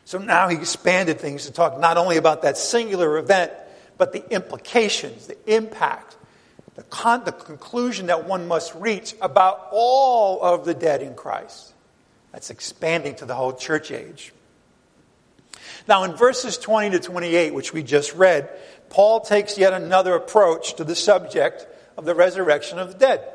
So 0.04 0.18
now 0.18 0.48
he 0.48 0.56
expanded 0.56 1.20
things 1.20 1.46
to 1.46 1.52
talk 1.52 1.78
not 1.78 1.96
only 1.96 2.16
about 2.16 2.42
that 2.42 2.56
singular 2.56 3.18
event, 3.18 3.52
but 3.96 4.12
the 4.12 4.28
implications, 4.30 5.26
the 5.26 5.36
impact, 5.46 6.16
the, 6.80 6.84
con- 6.84 7.24
the 7.24 7.32
conclusion 7.32 8.06
that 8.06 8.26
one 8.26 8.48
must 8.48 8.74
reach 8.74 9.14
about 9.20 9.68
all 9.70 10.42
of 10.42 10.64
the 10.64 10.72
dead 10.72 11.02
in 11.02 11.14
Christ. 11.14 11.74
That's 12.32 12.48
expanding 12.48 13.16
to 13.16 13.26
the 13.26 13.34
whole 13.34 13.52
church 13.52 13.90
age. 13.90 14.32
Now, 15.86 16.04
in 16.04 16.16
verses 16.16 16.56
20 16.56 16.96
to 16.96 16.98
28, 16.98 17.52
which 17.52 17.74
we 17.74 17.82
just 17.82 18.14
read, 18.14 18.48
Paul 18.88 19.20
takes 19.20 19.58
yet 19.58 19.74
another 19.74 20.14
approach 20.14 20.76
to 20.76 20.84
the 20.84 20.94
subject 20.94 21.66
of 21.98 22.06
the 22.06 22.14
resurrection 22.14 22.78
of 22.78 22.94
the 22.94 22.98
dead. 22.98 23.30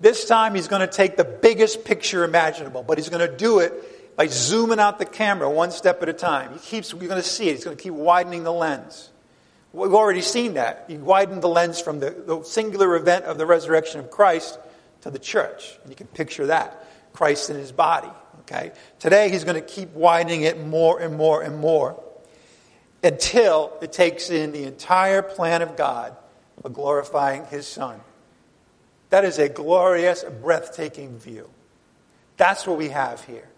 This 0.00 0.24
time 0.24 0.54
he's 0.54 0.68
going 0.68 0.80
to 0.80 0.86
take 0.86 1.18
the 1.18 1.24
biggest 1.24 1.84
picture 1.84 2.24
imaginable, 2.24 2.82
but 2.82 2.96
he's 2.96 3.10
going 3.10 3.30
to 3.30 3.36
do 3.36 3.58
it 3.58 4.16
by 4.16 4.26
zooming 4.28 4.78
out 4.78 4.98
the 4.98 5.04
camera 5.04 5.50
one 5.50 5.70
step 5.70 6.02
at 6.02 6.08
a 6.08 6.14
time. 6.14 6.54
He 6.54 6.60
keeps, 6.60 6.92
you're 6.92 7.00
going 7.00 7.20
to 7.20 7.22
see 7.22 7.50
it, 7.50 7.56
he's 7.56 7.64
going 7.64 7.76
to 7.76 7.82
keep 7.82 7.92
widening 7.92 8.42
the 8.42 8.54
lens. 8.54 9.10
We've 9.74 9.92
already 9.92 10.20
seen 10.20 10.54
that. 10.54 10.84
He 10.86 10.96
widened 10.96 11.42
the 11.42 11.48
lens 11.48 11.80
from 11.80 11.98
the, 11.98 12.10
the 12.10 12.44
singular 12.44 12.94
event 12.94 13.24
of 13.24 13.38
the 13.38 13.44
resurrection 13.44 13.98
of 13.98 14.08
Christ 14.08 14.56
to 15.00 15.10
the 15.10 15.18
church. 15.18 15.76
And 15.82 15.90
you 15.90 15.96
can 15.96 16.06
picture 16.06 16.46
that 16.46 16.86
Christ 17.12 17.50
in 17.50 17.56
his 17.56 17.72
body. 17.72 18.10
Okay? 18.42 18.70
Today 19.00 19.30
he's 19.30 19.42
going 19.42 19.60
to 19.60 19.66
keep 19.66 19.90
widening 19.90 20.42
it 20.42 20.64
more 20.64 21.00
and 21.00 21.16
more 21.16 21.42
and 21.42 21.58
more 21.58 22.00
until 23.02 23.72
it 23.82 23.92
takes 23.92 24.30
in 24.30 24.52
the 24.52 24.62
entire 24.62 25.22
plan 25.22 25.60
of 25.60 25.76
God 25.76 26.16
of 26.62 26.72
glorifying 26.72 27.44
his 27.46 27.66
son. 27.66 28.00
That 29.10 29.24
is 29.24 29.40
a 29.40 29.48
glorious, 29.48 30.24
breathtaking 30.40 31.18
view. 31.18 31.50
That's 32.36 32.64
what 32.64 32.78
we 32.78 32.90
have 32.90 33.24
here. 33.24 33.48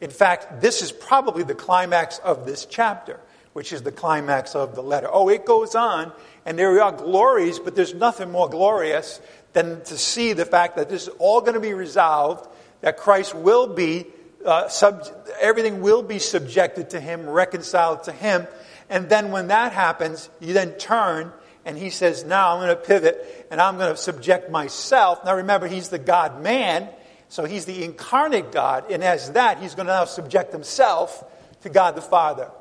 In 0.00 0.10
fact, 0.10 0.60
this 0.60 0.82
is 0.82 0.92
probably 0.92 1.42
the 1.42 1.54
climax 1.54 2.18
of 2.18 2.44
this 2.46 2.66
chapter, 2.66 3.18
which 3.58 3.72
is 3.72 3.82
the 3.82 3.90
climax 3.90 4.54
of 4.54 4.76
the 4.76 4.82
letter. 4.84 5.08
Oh, 5.10 5.28
it 5.28 5.44
goes 5.44 5.74
on, 5.74 6.12
and 6.46 6.56
there 6.56 6.80
are 6.80 6.92
glories, 6.92 7.58
but 7.58 7.74
there's 7.74 7.92
nothing 7.92 8.30
more 8.30 8.48
glorious 8.48 9.20
than 9.52 9.82
to 9.86 9.98
see 9.98 10.32
the 10.32 10.44
fact 10.44 10.76
that 10.76 10.88
this 10.88 11.08
is 11.08 11.14
all 11.18 11.40
going 11.40 11.54
to 11.54 11.60
be 11.60 11.74
resolved, 11.74 12.48
that 12.82 12.98
Christ 12.98 13.34
will 13.34 13.66
be, 13.66 14.06
uh, 14.44 14.68
sub- 14.68 15.08
everything 15.40 15.80
will 15.80 16.04
be 16.04 16.20
subjected 16.20 16.90
to 16.90 17.00
him, 17.00 17.28
reconciled 17.28 18.04
to 18.04 18.12
him. 18.12 18.46
And 18.88 19.08
then 19.08 19.32
when 19.32 19.48
that 19.48 19.72
happens, 19.72 20.30
you 20.38 20.52
then 20.52 20.74
turn 20.74 21.32
and 21.64 21.76
he 21.76 21.90
says, 21.90 22.22
Now 22.22 22.52
I'm 22.52 22.64
going 22.64 22.76
to 22.76 22.80
pivot 22.80 23.48
and 23.50 23.60
I'm 23.60 23.76
going 23.76 23.90
to 23.90 24.00
subject 24.00 24.52
myself. 24.52 25.24
Now 25.24 25.34
remember, 25.34 25.66
he's 25.66 25.88
the 25.88 25.98
God 25.98 26.40
man, 26.44 26.88
so 27.28 27.44
he's 27.44 27.64
the 27.64 27.82
incarnate 27.82 28.52
God. 28.52 28.88
And 28.92 29.02
as 29.02 29.32
that, 29.32 29.58
he's 29.58 29.74
going 29.74 29.88
to 29.88 29.94
now 29.94 30.04
subject 30.04 30.52
himself 30.52 31.24
to 31.62 31.70
God 31.70 31.96
the 31.96 32.02
Father 32.02 32.52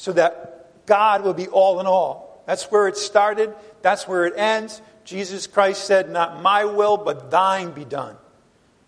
so 0.00 0.14
that 0.14 0.86
God 0.86 1.24
will 1.24 1.34
be 1.34 1.46
all 1.48 1.78
in 1.78 1.86
all. 1.86 2.42
That's 2.46 2.64
where 2.70 2.88
it 2.88 2.96
started, 2.96 3.54
that's 3.82 4.08
where 4.08 4.24
it 4.24 4.32
ends. 4.34 4.80
Jesus 5.04 5.46
Christ 5.46 5.84
said, 5.84 6.08
Not 6.08 6.40
my 6.40 6.64
will, 6.64 6.96
but 6.96 7.30
thine 7.30 7.72
be 7.72 7.84
done. 7.84 8.16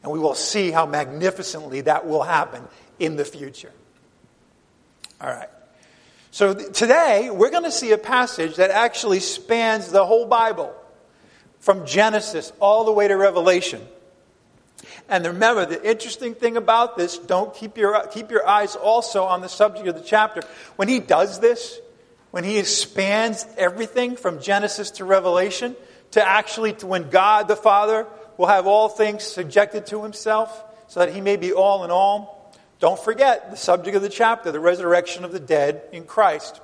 And 0.03 0.11
we 0.11 0.19
will 0.19 0.35
see 0.35 0.71
how 0.71 0.87
magnificently 0.87 1.83
that 1.83 2.07
will 2.07 2.23
happen 2.23 2.67
in 2.99 3.17
the 3.17 3.27
future. 3.27 3.73
All 5.21 5.29
right. 5.29 5.51
So 6.31 6.55
th- 6.55 6.73
today, 6.73 7.29
we're 7.29 7.51
going 7.51 7.65
to 7.65 7.71
see 7.71 7.93
a 7.93 7.99
passage 7.99 8.57
that 8.57 8.71
actually 8.71 9.21
spans 9.21 9.91
the 9.91 10.07
whole 10.07 10.25
Bible 10.25 10.75
from 11.59 11.85
Genesis 11.85 12.55
all 12.59 12.85
the 12.85 12.93
way 12.93 13.07
to 13.07 13.19
Revelation. 13.19 13.87
And 15.09 15.27
remember, 15.27 15.67
the 15.67 15.83
interesting 15.89 16.35
thing 16.35 16.57
about 16.57 16.97
this, 16.97 17.19
don't 17.19 17.55
keep 17.55 17.77
your, 17.77 18.07
keep 18.09 18.31
your 18.31 18.47
eyes 18.47 18.77
also 18.77 19.25
on 19.25 19.41
the 19.41 19.49
subject 19.49 19.87
of 19.87 19.95
the 19.95 20.01
chapter. 20.01 20.43
When 20.77 20.89
he 20.89 21.01
does 21.01 21.41
this, 21.41 21.81
when 22.31 22.45
he 22.45 22.59
expands 22.59 23.47
everything 23.59 24.17
from 24.17 24.41
Genesis 24.41 24.93
to 24.93 25.05
Revelation, 25.05 25.77
to 26.13 26.27
actually 26.27 26.73
to 26.75 26.87
when 26.87 27.11
God 27.11 27.49
the 27.49 27.57
Father 27.57 28.07
will 28.39 28.47
have 28.47 28.67
all 28.67 28.89
things 28.89 29.23
subjected 29.23 29.87
to 29.87 30.03
himself, 30.03 30.65
so 30.89 31.01
that 31.01 31.15
he 31.15 31.21
may 31.21 31.37
be 31.37 31.53
all 31.53 31.85
in 31.85 31.91
all, 31.91 32.55
don't 32.81 32.99
forget 32.99 33.51
the 33.51 33.57
subject 33.57 33.97
of 33.97 34.03
the 34.03 34.09
chapter, 34.09 34.51
the 34.51 34.61
resurrection 34.61 35.25
of 35.25 35.33
the 35.33 35.41
dead 35.41 35.83
in 35.93 36.05
Christ. 36.05 36.61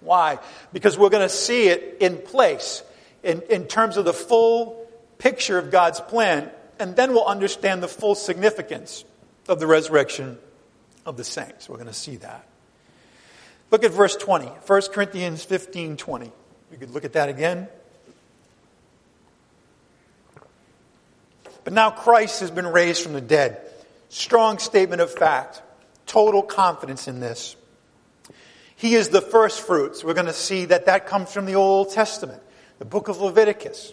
Why? 0.00 0.38
Because 0.72 0.98
we're 0.98 1.10
going 1.10 1.26
to 1.26 1.34
see 1.34 1.68
it 1.68 1.98
in 2.00 2.18
place 2.18 2.82
in, 3.22 3.42
in 3.42 3.66
terms 3.66 3.96
of 3.96 4.04
the 4.04 4.12
full 4.12 4.86
picture 5.18 5.58
of 5.58 5.70
God's 5.70 6.00
plan, 6.00 6.50
and 6.78 6.96
then 6.96 7.12
we'll 7.12 7.26
understand 7.26 7.82
the 7.82 7.88
full 7.88 8.14
significance 8.14 9.04
of 9.48 9.60
the 9.60 9.66
resurrection 9.66 10.38
of 11.04 11.16
the 11.16 11.24
saints. 11.24 11.68
We're 11.68 11.76
going 11.76 11.88
to 11.88 11.92
see 11.94 12.16
that. 12.16 12.46
Look 13.70 13.84
at 13.84 13.90
verse 13.90 14.16
20, 14.16 14.46
1 14.46 14.82
Corinthians 14.92 15.44
15 15.44 15.96
20. 15.96 16.32
We 16.70 16.76
could 16.76 16.90
look 16.90 17.04
at 17.04 17.14
that 17.14 17.28
again. 17.28 17.68
But 21.64 21.72
now 21.72 21.90
Christ 21.90 22.40
has 22.40 22.50
been 22.50 22.66
raised 22.66 23.02
from 23.02 23.12
the 23.12 23.20
dead 23.20 23.60
Strong 24.08 24.58
statement 24.58 25.02
of 25.02 25.12
fact. 25.12 25.62
Total 26.06 26.42
confidence 26.42 27.08
in 27.08 27.20
this. 27.20 27.56
He 28.76 28.94
is 28.94 29.08
the 29.08 29.20
first 29.20 29.60
fruits. 29.60 30.04
We're 30.04 30.14
going 30.14 30.26
to 30.26 30.32
see 30.32 30.66
that 30.66 30.86
that 30.86 31.06
comes 31.06 31.32
from 31.32 31.46
the 31.46 31.56
Old 31.56 31.92
Testament, 31.92 32.42
the 32.78 32.84
book 32.84 33.08
of 33.08 33.20
Leviticus. 33.20 33.92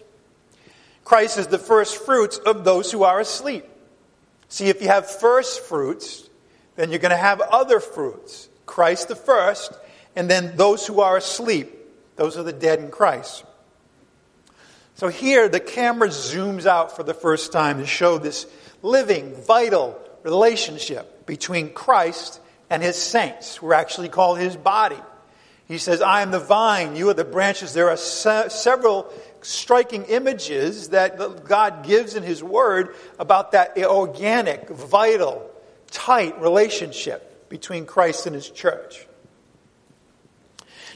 Christ 1.04 1.38
is 1.38 1.48
the 1.48 1.58
first 1.58 1.98
fruits 2.06 2.38
of 2.38 2.64
those 2.64 2.92
who 2.92 3.04
are 3.04 3.20
asleep. 3.20 3.66
See, 4.48 4.68
if 4.68 4.82
you 4.82 4.88
have 4.88 5.10
first 5.10 5.62
fruits, 5.62 6.30
then 6.76 6.90
you're 6.90 7.00
going 7.00 7.12
to 7.12 7.18
have 7.18 7.42
other 7.42 7.80
fruits. 7.80 8.50
Christ 8.66 9.08
the 9.08 9.16
first, 9.16 9.74
and 10.16 10.30
then 10.30 10.56
those 10.56 10.88
who 10.88 11.02
are 11.02 11.18
asleep. 11.18 11.72
Those 12.16 12.38
are 12.38 12.44
the 12.44 12.54
dead 12.54 12.80
in 12.80 12.90
Christ. 12.90 13.44
So 14.96 15.08
here, 15.08 15.50
the 15.50 15.60
camera 15.60 16.10
zooms 16.10 16.66
out 16.66 16.96
for 16.96 17.04
the 17.04 17.14
first 17.14 17.52
time 17.52 17.80
to 17.80 17.86
show 17.86 18.18
this 18.18 18.46
living, 18.82 19.34
vital 19.34 20.00
relationship 20.24 21.26
between 21.26 21.74
Christ 21.74 22.40
and 22.70 22.84
his 22.84 22.96
saints, 22.96 23.56
who 23.56 23.68
are 23.68 23.74
actually 23.74 24.10
called 24.10 24.38
his 24.38 24.56
body. 24.56 25.00
He 25.68 25.78
says, 25.78 26.02
I 26.02 26.22
am 26.22 26.32
the 26.32 26.40
vine, 26.40 26.96
you 26.96 27.10
are 27.10 27.14
the 27.14 27.24
branches. 27.24 27.74
There 27.74 27.90
are 27.90 27.98
se- 27.98 28.50
several 28.50 29.12
striking 29.44 30.06
images 30.06 30.90
that 30.90 31.46
God 31.46 31.86
gives 31.86 32.16
in 32.16 32.24
his 32.24 32.44
word 32.44 32.96
about 33.20 33.52
that 33.52 33.78
organic, 33.78 34.70
vital, 34.70 35.50
tight 35.92 36.40
relationship 36.42 37.50
between 37.50 37.86
Christ 37.86 38.26
and 38.26 38.36
his 38.36 38.50
church. 38.50 39.08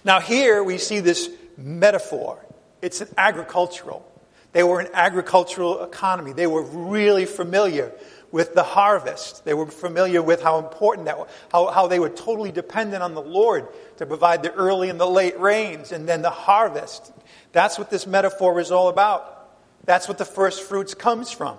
Now, 0.03 0.19
here 0.19 0.63
we 0.63 0.77
see 0.77 0.99
this 0.99 1.29
metaphor. 1.57 2.43
It's 2.81 3.01
an 3.01 3.09
agricultural. 3.17 4.09
They 4.53 4.63
were 4.63 4.79
an 4.79 4.89
agricultural 4.93 5.83
economy. 5.83 6.33
They 6.33 6.47
were 6.47 6.63
really 6.63 7.25
familiar 7.25 7.91
with 8.31 8.53
the 8.53 8.63
harvest. 8.63 9.45
They 9.45 9.53
were 9.53 9.67
familiar 9.67 10.21
with 10.21 10.41
how 10.41 10.59
important 10.59 11.05
that 11.05 11.17
was, 11.17 11.29
how, 11.51 11.67
how 11.67 11.87
they 11.87 11.99
were 11.99 12.09
totally 12.09 12.51
dependent 12.51 13.03
on 13.03 13.13
the 13.13 13.21
Lord 13.21 13.67
to 13.97 14.05
provide 14.05 14.43
the 14.43 14.53
early 14.53 14.89
and 14.89 14.99
the 14.99 15.07
late 15.07 15.39
rains 15.39 15.91
and 15.91 16.07
then 16.07 16.21
the 16.21 16.29
harvest. 16.29 17.11
That's 17.57 17.79
what 17.79 17.89
this 17.89 18.05
metaphor 18.05 18.59
is 18.59 18.69
all 18.69 18.87
about. 18.87 19.49
That's 19.83 20.07
what 20.07 20.19
the 20.19 20.25
first 20.25 20.61
fruits 20.61 20.93
comes 20.93 21.31
from. 21.31 21.57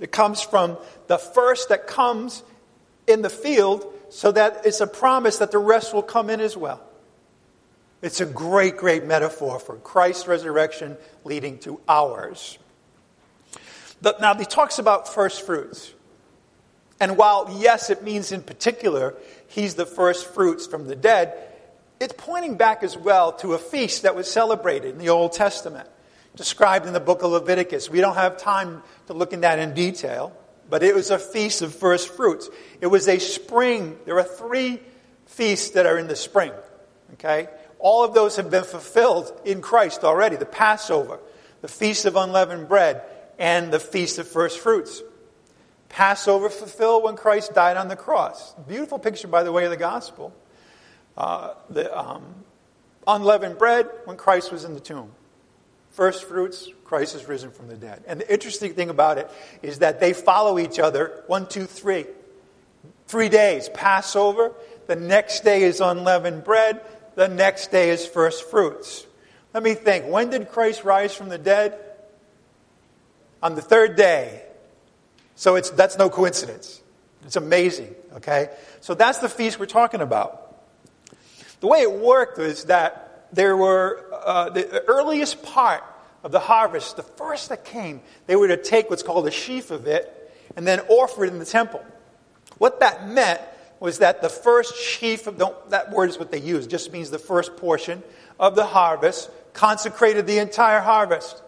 It 0.00 0.10
comes 0.10 0.42
from 0.42 0.76
the 1.06 1.18
first 1.18 1.68
that 1.68 1.86
comes 1.86 2.42
in 3.06 3.22
the 3.22 3.30
field 3.30 3.86
so 4.08 4.32
that 4.32 4.62
it's 4.66 4.80
a 4.80 4.88
promise 4.88 5.38
that 5.38 5.52
the 5.52 5.58
rest 5.58 5.94
will 5.94 6.02
come 6.02 6.30
in 6.30 6.40
as 6.40 6.56
well. 6.56 6.82
It's 8.02 8.20
a 8.20 8.26
great, 8.26 8.76
great 8.76 9.04
metaphor 9.04 9.60
for 9.60 9.76
Christ's 9.76 10.26
resurrection 10.26 10.96
leading 11.22 11.58
to 11.58 11.80
ours. 11.88 12.58
Now, 14.02 14.34
he 14.34 14.46
talks 14.46 14.80
about 14.80 15.14
first 15.14 15.46
fruits. 15.46 15.92
And 16.98 17.16
while, 17.16 17.56
yes, 17.56 17.88
it 17.88 18.02
means 18.02 18.32
in 18.32 18.42
particular 18.42 19.14
he's 19.46 19.76
the 19.76 19.86
first 19.86 20.26
fruits 20.26 20.66
from 20.66 20.88
the 20.88 20.96
dead, 20.96 21.38
it's 22.00 22.14
pointing 22.16 22.56
back 22.56 22.82
as 22.82 22.96
well 22.96 23.32
to 23.34 23.54
a 23.54 23.58
feast 23.58 24.02
that 24.02 24.14
was 24.14 24.30
celebrated 24.30 24.92
in 24.92 24.98
the 24.98 25.08
Old 25.08 25.32
Testament, 25.32 25.88
described 26.34 26.86
in 26.86 26.92
the 26.92 27.00
book 27.00 27.22
of 27.22 27.30
Leviticus. 27.30 27.88
We 27.88 28.00
don't 28.00 28.16
have 28.16 28.36
time 28.36 28.82
to 29.06 29.14
look 29.14 29.32
in 29.32 29.40
that 29.40 29.58
in 29.58 29.74
detail, 29.74 30.36
but 30.68 30.82
it 30.82 30.94
was 30.94 31.10
a 31.10 31.18
feast 31.18 31.62
of 31.62 31.74
first 31.74 32.08
fruits. 32.08 32.50
It 32.80 32.88
was 32.88 33.08
a 33.08 33.18
spring. 33.18 33.98
There 34.04 34.18
are 34.18 34.24
three 34.24 34.80
feasts 35.26 35.70
that 35.70 35.86
are 35.86 35.98
in 35.98 36.08
the 36.08 36.16
spring. 36.16 36.52
Okay? 37.14 37.48
All 37.78 38.04
of 38.04 38.14
those 38.14 38.36
have 38.36 38.50
been 38.50 38.64
fulfilled 38.64 39.40
in 39.44 39.60
Christ 39.60 40.04
already 40.04 40.36
the 40.36 40.46
Passover, 40.46 41.20
the 41.62 41.68
Feast 41.68 42.04
of 42.04 42.16
Unleavened 42.16 42.68
Bread, 42.68 43.02
and 43.38 43.72
the 43.72 43.80
Feast 43.80 44.18
of 44.18 44.28
First 44.28 44.58
Fruits. 44.58 45.02
Passover 45.88 46.50
fulfilled 46.50 47.04
when 47.04 47.16
Christ 47.16 47.54
died 47.54 47.76
on 47.76 47.88
the 47.88 47.96
cross. 47.96 48.54
Beautiful 48.66 48.98
picture, 48.98 49.28
by 49.28 49.42
the 49.42 49.52
way, 49.52 49.64
of 49.64 49.70
the 49.70 49.76
gospel. 49.76 50.34
Uh, 51.16 51.54
the 51.70 51.96
um, 51.98 52.22
unleavened 53.06 53.58
bread 53.58 53.88
when 54.04 54.16
Christ 54.16 54.52
was 54.52 54.64
in 54.64 54.74
the 54.74 54.80
tomb. 54.80 55.10
First 55.90 56.24
fruits, 56.24 56.68
Christ 56.84 57.14
is 57.14 57.26
risen 57.26 57.50
from 57.50 57.68
the 57.68 57.76
dead. 57.76 58.04
And 58.06 58.20
the 58.20 58.30
interesting 58.30 58.74
thing 58.74 58.90
about 58.90 59.16
it 59.16 59.30
is 59.62 59.78
that 59.78 59.98
they 59.98 60.12
follow 60.12 60.58
each 60.58 60.78
other 60.78 61.24
one, 61.26 61.46
two, 61.46 61.64
three. 61.64 62.04
Three 63.06 63.28
days. 63.28 63.68
Passover. 63.70 64.52
The 64.86 64.96
next 64.96 65.42
day 65.42 65.62
is 65.62 65.80
unleavened 65.80 66.44
bread. 66.44 66.80
The 67.14 67.28
next 67.28 67.70
day 67.70 67.90
is 67.90 68.06
first 68.06 68.50
fruits. 68.50 69.06
Let 69.54 69.62
me 69.62 69.72
think. 69.72 70.06
When 70.06 70.28
did 70.28 70.50
Christ 70.50 70.84
rise 70.84 71.14
from 71.14 71.30
the 71.30 71.38
dead? 71.38 71.78
On 73.42 73.54
the 73.54 73.62
third 73.62 73.96
day. 73.96 74.42
So 75.34 75.56
it's, 75.56 75.70
that's 75.70 75.96
no 75.96 76.10
coincidence. 76.10 76.82
It's 77.24 77.36
amazing, 77.36 77.94
okay? 78.16 78.50
So 78.80 78.94
that's 78.94 79.18
the 79.18 79.28
feast 79.28 79.58
we're 79.58 79.66
talking 79.66 80.00
about. 80.00 80.45
The 81.60 81.66
way 81.66 81.80
it 81.80 81.92
worked 81.92 82.38
was 82.38 82.64
that 82.64 83.28
there 83.32 83.56
were 83.56 84.04
uh, 84.12 84.50
the 84.50 84.84
earliest 84.86 85.42
part 85.42 85.82
of 86.22 86.32
the 86.32 86.40
harvest, 86.40 86.96
the 86.96 87.02
first 87.02 87.48
that 87.48 87.64
came, 87.64 88.00
they 88.26 88.36
were 88.36 88.48
to 88.48 88.56
take 88.56 88.90
what's 88.90 89.02
called 89.02 89.26
a 89.26 89.30
sheaf 89.30 89.70
of 89.70 89.86
it 89.86 90.12
and 90.56 90.66
then 90.66 90.80
offer 90.88 91.24
it 91.24 91.32
in 91.32 91.38
the 91.38 91.44
temple. 91.44 91.84
What 92.58 92.80
that 92.80 93.08
meant 93.08 93.40
was 93.78 93.98
that 93.98 94.22
the 94.22 94.28
first 94.28 94.76
sheaf 94.76 95.26
of 95.26 95.38
that 95.68 95.90
word 95.92 96.08
is 96.08 96.18
what 96.18 96.30
they 96.30 96.40
use, 96.40 96.66
just 96.66 96.92
means 96.92 97.10
the 97.10 97.18
first 97.18 97.56
portion 97.56 98.02
of 98.40 98.56
the 98.56 98.64
harvest 98.64 99.30
consecrated 99.52 100.26
the 100.26 100.38
entire 100.38 100.80
harvest. 100.80 101.42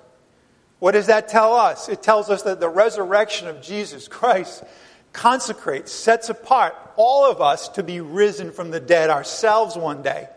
What 0.78 0.92
does 0.92 1.06
that 1.06 1.28
tell 1.28 1.54
us? 1.54 1.88
It 1.88 2.02
tells 2.02 2.30
us 2.30 2.42
that 2.42 2.60
the 2.60 2.68
resurrection 2.68 3.48
of 3.48 3.60
Jesus 3.60 4.08
Christ 4.08 4.62
consecrates, 5.12 5.90
sets 5.90 6.28
apart 6.28 6.74
all 6.98 7.30
of 7.30 7.40
us 7.40 7.68
to 7.70 7.82
be 7.84 8.00
risen 8.00 8.50
from 8.50 8.70
the 8.72 8.80
dead 8.80 9.08
ourselves 9.08 9.76
one 9.76 10.02
day. 10.02 10.28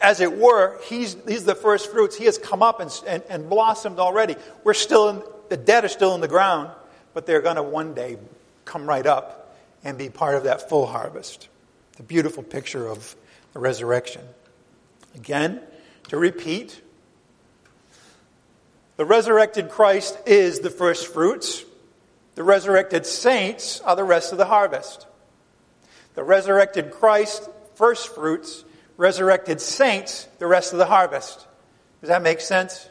As 0.00 0.20
it 0.20 0.38
were, 0.38 0.80
he's, 0.84 1.16
he's 1.26 1.44
the 1.44 1.56
first 1.56 1.90
fruits. 1.90 2.16
He 2.16 2.24
has 2.24 2.38
come 2.38 2.62
up 2.62 2.80
and, 2.80 2.90
and, 3.06 3.22
and 3.28 3.50
blossomed 3.50 3.98
already. 3.98 4.36
We're 4.62 4.72
still 4.72 5.08
in, 5.10 5.22
the 5.50 5.56
dead 5.56 5.84
are 5.84 5.88
still 5.88 6.14
in 6.14 6.20
the 6.20 6.28
ground, 6.28 6.70
but 7.12 7.26
they're 7.26 7.42
going 7.42 7.56
to 7.56 7.62
one 7.62 7.92
day 7.92 8.16
come 8.64 8.88
right 8.88 9.04
up 9.04 9.56
and 9.82 9.98
be 9.98 10.08
part 10.08 10.36
of 10.36 10.44
that 10.44 10.70
full 10.70 10.86
harvest. 10.86 11.48
The 11.96 12.04
beautiful 12.04 12.44
picture 12.44 12.86
of 12.86 13.14
the 13.52 13.58
resurrection. 13.58 14.22
Again, 15.16 15.60
to 16.08 16.16
repeat, 16.16 16.80
the 18.96 19.04
resurrected 19.04 19.70
Christ 19.70 20.16
is 20.24 20.60
the 20.60 20.70
first 20.70 21.08
fruits. 21.08 21.64
The 22.36 22.44
resurrected 22.44 23.06
saints 23.06 23.80
are 23.80 23.96
the 23.96 24.04
rest 24.04 24.30
of 24.30 24.38
the 24.38 24.46
harvest. 24.46 25.06
The 26.14 26.24
resurrected 26.24 26.90
Christ, 26.90 27.48
first 27.74 28.14
fruits, 28.14 28.64
resurrected 28.96 29.60
saints, 29.60 30.28
the 30.38 30.46
rest 30.46 30.72
of 30.72 30.78
the 30.78 30.86
harvest. 30.86 31.46
Does 32.00 32.08
that 32.08 32.22
make 32.22 32.40
sense? 32.40 32.88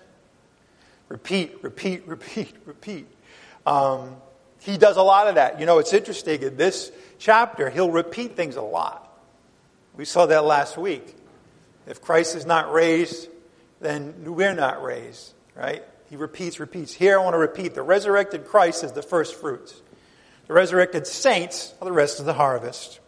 Repeat, 1.08 1.64
repeat, 1.64 2.04
repeat, 2.08 2.54
repeat. 2.66 3.08
Um, 3.66 4.18
he 4.60 4.78
does 4.78 4.98
a 4.98 5.02
lot 5.02 5.28
of 5.28 5.36
that. 5.36 5.60
You 5.60 5.66
know, 5.66 5.80
it's 5.80 5.94
interesting. 5.94 6.42
In 6.42 6.58
this 6.58 6.92
chapter, 7.20 7.70
he'll 7.70 7.92
repeat 7.92 8.36
things 8.36 8.56
a 8.56 8.62
lot. 8.62 9.10
We 9.96 10.06
saw 10.06 10.26
that 10.26 10.44
last 10.44 10.78
week. 10.78 11.16
If 11.86 12.02
Christ 12.02 12.36
is 12.36 12.46
not 12.46 12.72
raised, 12.72 13.30
then 13.82 14.14
we're 14.24 14.54
not 14.54 14.82
raised, 14.82 15.34
right? 15.56 15.84
He 16.10 16.16
repeats, 16.16 16.60
repeats. 16.60 16.94
Here 16.94 17.20
I 17.20 17.24
want 17.24 17.34
to 17.34 17.40
repeat 17.40 17.76
the 17.76 17.82
resurrected 17.82 18.46
Christ 18.46 18.84
is 18.84 18.94
the 18.94 19.02
first 19.02 19.36
fruits. 19.36 19.82
The 20.48 20.54
resurrected 20.54 21.08
saints 21.08 21.74
are 21.82 21.86
the 21.86 21.92
rest 21.92 22.20
of 22.20 22.26
the 22.26 22.34
harvest. 22.34 23.00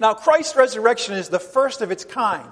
Now, 0.00 0.14
Christ's 0.14 0.56
resurrection 0.56 1.14
is 1.14 1.28
the 1.28 1.38
first 1.38 1.80
of 1.80 1.90
its 1.90 2.04
kind. 2.04 2.50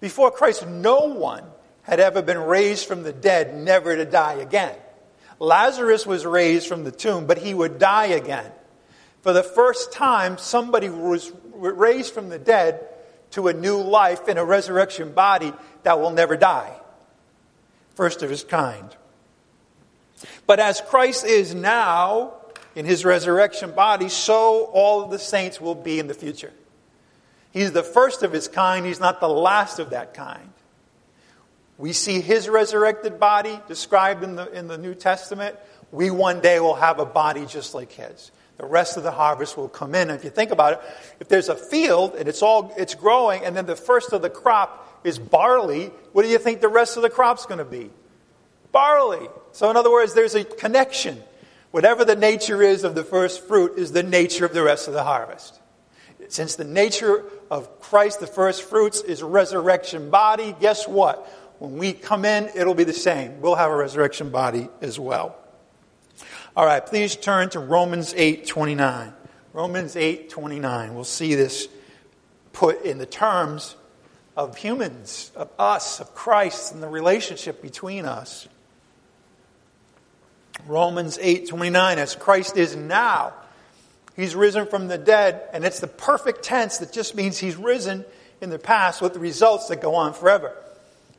Before 0.00 0.30
Christ, 0.30 0.66
no 0.66 1.00
one 1.00 1.44
had 1.82 2.00
ever 2.00 2.22
been 2.22 2.38
raised 2.38 2.86
from 2.86 3.02
the 3.02 3.12
dead, 3.12 3.56
never 3.56 3.96
to 3.96 4.04
die 4.04 4.34
again. 4.34 4.76
Lazarus 5.38 6.06
was 6.06 6.26
raised 6.26 6.66
from 6.66 6.84
the 6.84 6.90
tomb, 6.90 7.26
but 7.26 7.38
he 7.38 7.54
would 7.54 7.78
die 7.78 8.06
again. 8.06 8.50
For 9.22 9.32
the 9.32 9.42
first 9.42 9.92
time, 9.92 10.38
somebody 10.38 10.88
was 10.88 11.32
raised 11.52 12.12
from 12.12 12.28
the 12.28 12.38
dead 12.38 12.86
to 13.32 13.48
a 13.48 13.52
new 13.52 13.78
life 13.78 14.28
in 14.28 14.38
a 14.38 14.44
resurrection 14.44 15.12
body 15.12 15.52
that 15.82 16.00
will 16.00 16.10
never 16.10 16.36
die 16.36 16.74
first 17.98 18.22
of 18.22 18.30
his 18.30 18.44
kind. 18.44 18.96
But 20.46 20.60
as 20.60 20.80
Christ 20.80 21.24
is 21.24 21.52
now 21.52 22.34
in 22.78 22.84
his 22.84 23.04
resurrection 23.04 23.72
body, 23.72 24.08
so 24.08 24.66
all 24.66 25.02
of 25.02 25.10
the 25.10 25.18
saints 25.18 25.60
will 25.60 25.74
be 25.74 25.98
in 25.98 26.06
the 26.06 26.14
future. 26.14 26.52
He's 27.50 27.72
the 27.72 27.82
first 27.82 28.22
of 28.22 28.30
his 28.30 28.46
kind, 28.46 28.86
he's 28.86 29.00
not 29.00 29.18
the 29.18 29.28
last 29.28 29.80
of 29.80 29.90
that 29.90 30.14
kind. 30.14 30.52
We 31.76 31.92
see 31.92 32.20
his 32.20 32.48
resurrected 32.48 33.18
body 33.18 33.58
described 33.66 34.22
in 34.22 34.36
the, 34.36 34.48
in 34.52 34.68
the 34.68 34.78
New 34.78 34.94
Testament. 34.94 35.56
We 35.90 36.12
one 36.12 36.40
day 36.40 36.60
will 36.60 36.76
have 36.76 37.00
a 37.00 37.04
body 37.04 37.46
just 37.46 37.74
like 37.74 37.90
his. 37.90 38.30
The 38.58 38.66
rest 38.66 38.96
of 38.96 39.02
the 39.02 39.10
harvest 39.10 39.56
will 39.56 39.68
come 39.68 39.96
in. 39.96 40.08
And 40.08 40.16
if 40.16 40.22
you 40.22 40.30
think 40.30 40.52
about 40.52 40.74
it, 40.74 40.80
if 41.18 41.26
there's 41.26 41.48
a 41.48 41.56
field 41.56 42.14
and 42.14 42.28
it's 42.28 42.42
all 42.42 42.72
it's 42.78 42.94
growing, 42.94 43.44
and 43.44 43.56
then 43.56 43.66
the 43.66 43.74
first 43.74 44.12
of 44.12 44.22
the 44.22 44.30
crop 44.30 45.00
is 45.02 45.18
barley, 45.18 45.86
what 46.12 46.22
do 46.22 46.28
you 46.28 46.38
think 46.38 46.60
the 46.60 46.68
rest 46.68 46.96
of 46.96 47.02
the 47.02 47.10
crop's 47.10 47.44
going 47.44 47.58
to 47.58 47.64
be? 47.64 47.90
Barley. 48.70 49.26
So, 49.50 49.68
in 49.68 49.76
other 49.76 49.90
words, 49.90 50.14
there's 50.14 50.36
a 50.36 50.44
connection. 50.44 51.24
Whatever 51.70 52.04
the 52.04 52.16
nature 52.16 52.62
is 52.62 52.84
of 52.84 52.94
the 52.94 53.04
first 53.04 53.46
fruit 53.46 53.78
is 53.78 53.92
the 53.92 54.02
nature 54.02 54.44
of 54.44 54.54
the 54.54 54.62
rest 54.62 54.88
of 54.88 54.94
the 54.94 55.04
harvest. 55.04 55.60
Since 56.28 56.56
the 56.56 56.64
nature 56.64 57.24
of 57.50 57.80
Christ, 57.80 58.20
the 58.20 58.26
first 58.26 58.62
fruits, 58.62 59.00
is 59.00 59.22
resurrection 59.22 60.10
body, 60.10 60.54
guess 60.60 60.88
what? 60.88 61.26
When 61.58 61.76
we 61.76 61.92
come 61.92 62.24
in, 62.24 62.50
it'll 62.54 62.74
be 62.74 62.84
the 62.84 62.92
same. 62.92 63.40
We'll 63.40 63.54
have 63.54 63.70
a 63.70 63.76
resurrection 63.76 64.30
body 64.30 64.68
as 64.80 64.98
well. 64.98 65.36
All 66.56 66.66
right, 66.66 66.84
please 66.84 67.16
turn 67.16 67.50
to 67.50 67.60
Romans 67.60 68.14
8 68.16 68.46
29. 68.46 69.12
Romans 69.52 69.96
8 69.96 70.30
29. 70.30 70.94
We'll 70.94 71.04
see 71.04 71.34
this 71.34 71.68
put 72.52 72.84
in 72.84 72.98
the 72.98 73.06
terms 73.06 73.76
of 74.36 74.56
humans, 74.56 75.32
of 75.34 75.50
us, 75.58 76.00
of 76.00 76.14
Christ, 76.14 76.72
and 76.72 76.82
the 76.82 76.88
relationship 76.88 77.60
between 77.60 78.04
us. 78.04 78.48
Romans 80.66 81.18
8:29 81.18 81.98
as 81.98 82.14
Christ 82.14 82.56
is 82.56 82.76
now. 82.76 83.32
He's 84.16 84.34
risen 84.34 84.66
from 84.66 84.88
the 84.88 84.98
dead 84.98 85.48
and 85.52 85.64
it's 85.64 85.80
the 85.80 85.86
perfect 85.86 86.42
tense 86.42 86.78
that 86.78 86.92
just 86.92 87.14
means 87.14 87.38
he's 87.38 87.56
risen 87.56 88.04
in 88.40 88.50
the 88.50 88.58
past 88.58 89.00
with 89.00 89.14
the 89.14 89.20
results 89.20 89.68
that 89.68 89.80
go 89.80 89.94
on 89.94 90.12
forever. 90.12 90.52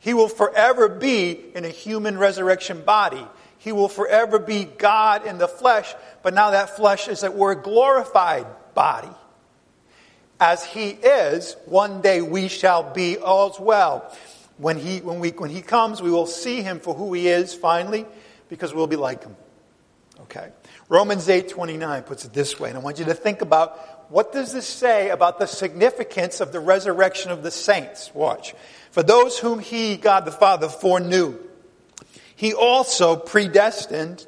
He 0.00 0.14
will 0.14 0.28
forever 0.28 0.88
be 0.88 1.38
in 1.54 1.64
a 1.64 1.68
human 1.68 2.18
resurrection 2.18 2.82
body. 2.82 3.26
He 3.58 3.72
will 3.72 3.88
forever 3.88 4.38
be 4.38 4.64
God 4.64 5.26
in 5.26 5.38
the 5.38 5.48
flesh, 5.48 5.94
but 6.22 6.32
now 6.32 6.50
that 6.50 6.76
flesh 6.76 7.08
is 7.08 7.22
a 7.22 7.30
glorified 7.30 8.46
body 8.74 9.10
as 10.40 10.64
he 10.64 10.88
is, 10.88 11.54
one 11.66 12.00
day 12.00 12.22
we 12.22 12.48
shall 12.48 12.82
be 12.82 13.18
as 13.18 13.60
well. 13.60 14.10
When 14.56 14.78
he, 14.78 14.98
when, 14.98 15.20
we, 15.20 15.30
when 15.30 15.50
he 15.50 15.60
comes, 15.60 16.00
we 16.00 16.10
will 16.10 16.26
see 16.26 16.62
him 16.62 16.80
for 16.80 16.94
who 16.94 17.12
he 17.12 17.28
is 17.28 17.54
finally, 17.54 18.06
because 18.50 18.74
we'll 18.74 18.86
be 18.86 18.96
like 18.96 19.22
him. 19.22 19.34
Okay. 20.22 20.50
Romans 20.90 21.26
8:29 21.28 22.04
puts 22.04 22.26
it 22.26 22.34
this 22.34 22.60
way, 22.60 22.68
and 22.68 22.76
I 22.76 22.82
want 22.82 22.98
you 22.98 23.06
to 23.06 23.14
think 23.14 23.40
about 23.40 24.10
what 24.10 24.32
does 24.32 24.52
this 24.52 24.66
say 24.66 25.08
about 25.08 25.38
the 25.38 25.46
significance 25.46 26.42
of 26.42 26.52
the 26.52 26.60
resurrection 26.60 27.30
of 27.30 27.42
the 27.42 27.50
saints? 27.50 28.10
Watch. 28.12 28.54
For 28.90 29.02
those 29.02 29.38
whom 29.38 29.60
he, 29.60 29.96
God 29.96 30.26
the 30.26 30.32
Father, 30.32 30.68
foreknew, 30.68 31.38
he 32.36 32.52
also 32.52 33.16
predestined 33.16 34.26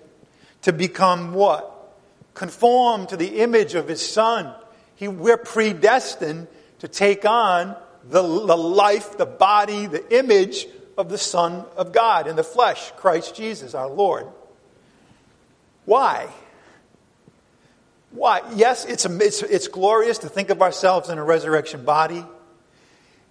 to 0.63 0.73
become 0.73 1.35
what? 1.35 1.69
Conformed 2.33 3.11
to 3.11 3.19
the 3.19 3.41
image 3.41 3.75
of 3.75 3.89
his 3.89 4.01
son 4.01 4.55
he, 5.03 5.09
we're 5.09 5.37
predestined 5.37 6.47
to 6.79 6.87
take 6.87 7.25
on 7.25 7.75
the, 8.09 8.23
the 8.23 8.57
life, 8.57 9.19
the 9.19 9.27
body, 9.27 9.87
the 9.87 10.17
image 10.17 10.69
of 10.97 11.09
the 11.09 11.19
Son 11.19 11.65
of 11.77 11.93
God 11.93 12.27
in 12.27 12.37
the 12.37 12.45
flesh, 12.45 12.93
Christ 12.97 13.35
Jesus, 13.35 13.75
our 13.75 13.89
Lord. 13.89 14.27
Why? 15.85 16.29
Why? 18.11 18.43
Yes, 18.55 18.85
it's, 18.85 19.05
it's, 19.05 19.43
it's 19.43 19.69
glorious 19.69 20.19
to 20.19 20.29
think 20.29 20.51
of 20.51 20.63
ourselves 20.63 21.09
in 21.09 21.19
a 21.19 21.25
resurrection 21.25 21.85
body. 21.85 22.25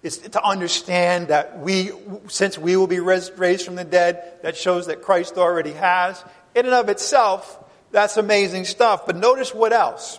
It's 0.02 0.18
to 0.18 0.42
understand 0.42 1.28
that 1.28 1.60
we, 1.60 1.92
since 2.26 2.58
we 2.58 2.76
will 2.76 2.88
be 2.88 2.98
raised 2.98 3.36
from 3.64 3.76
the 3.76 3.84
dead, 3.84 4.40
that 4.42 4.56
shows 4.56 4.86
that 4.86 5.02
Christ 5.02 5.38
already 5.38 5.72
has. 5.72 6.22
In 6.56 6.66
and 6.66 6.74
of 6.74 6.88
itself, 6.88 7.62
that's 7.92 8.16
amazing 8.16 8.64
stuff. 8.64 9.06
But 9.06 9.16
notice 9.16 9.54
what 9.54 9.72
else 9.72 10.18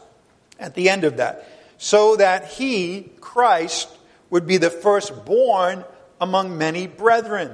at 0.57 0.73
the 0.73 0.89
end 0.89 1.03
of 1.03 1.17
that. 1.17 1.47
So 1.77 2.15
that 2.15 2.47
he, 2.47 3.11
Christ, 3.19 3.89
would 4.29 4.47
be 4.47 4.55
the 4.55 4.69
firstborn 4.69 5.83
among 6.23 6.57
many 6.57 6.87
brethren. 6.87 7.51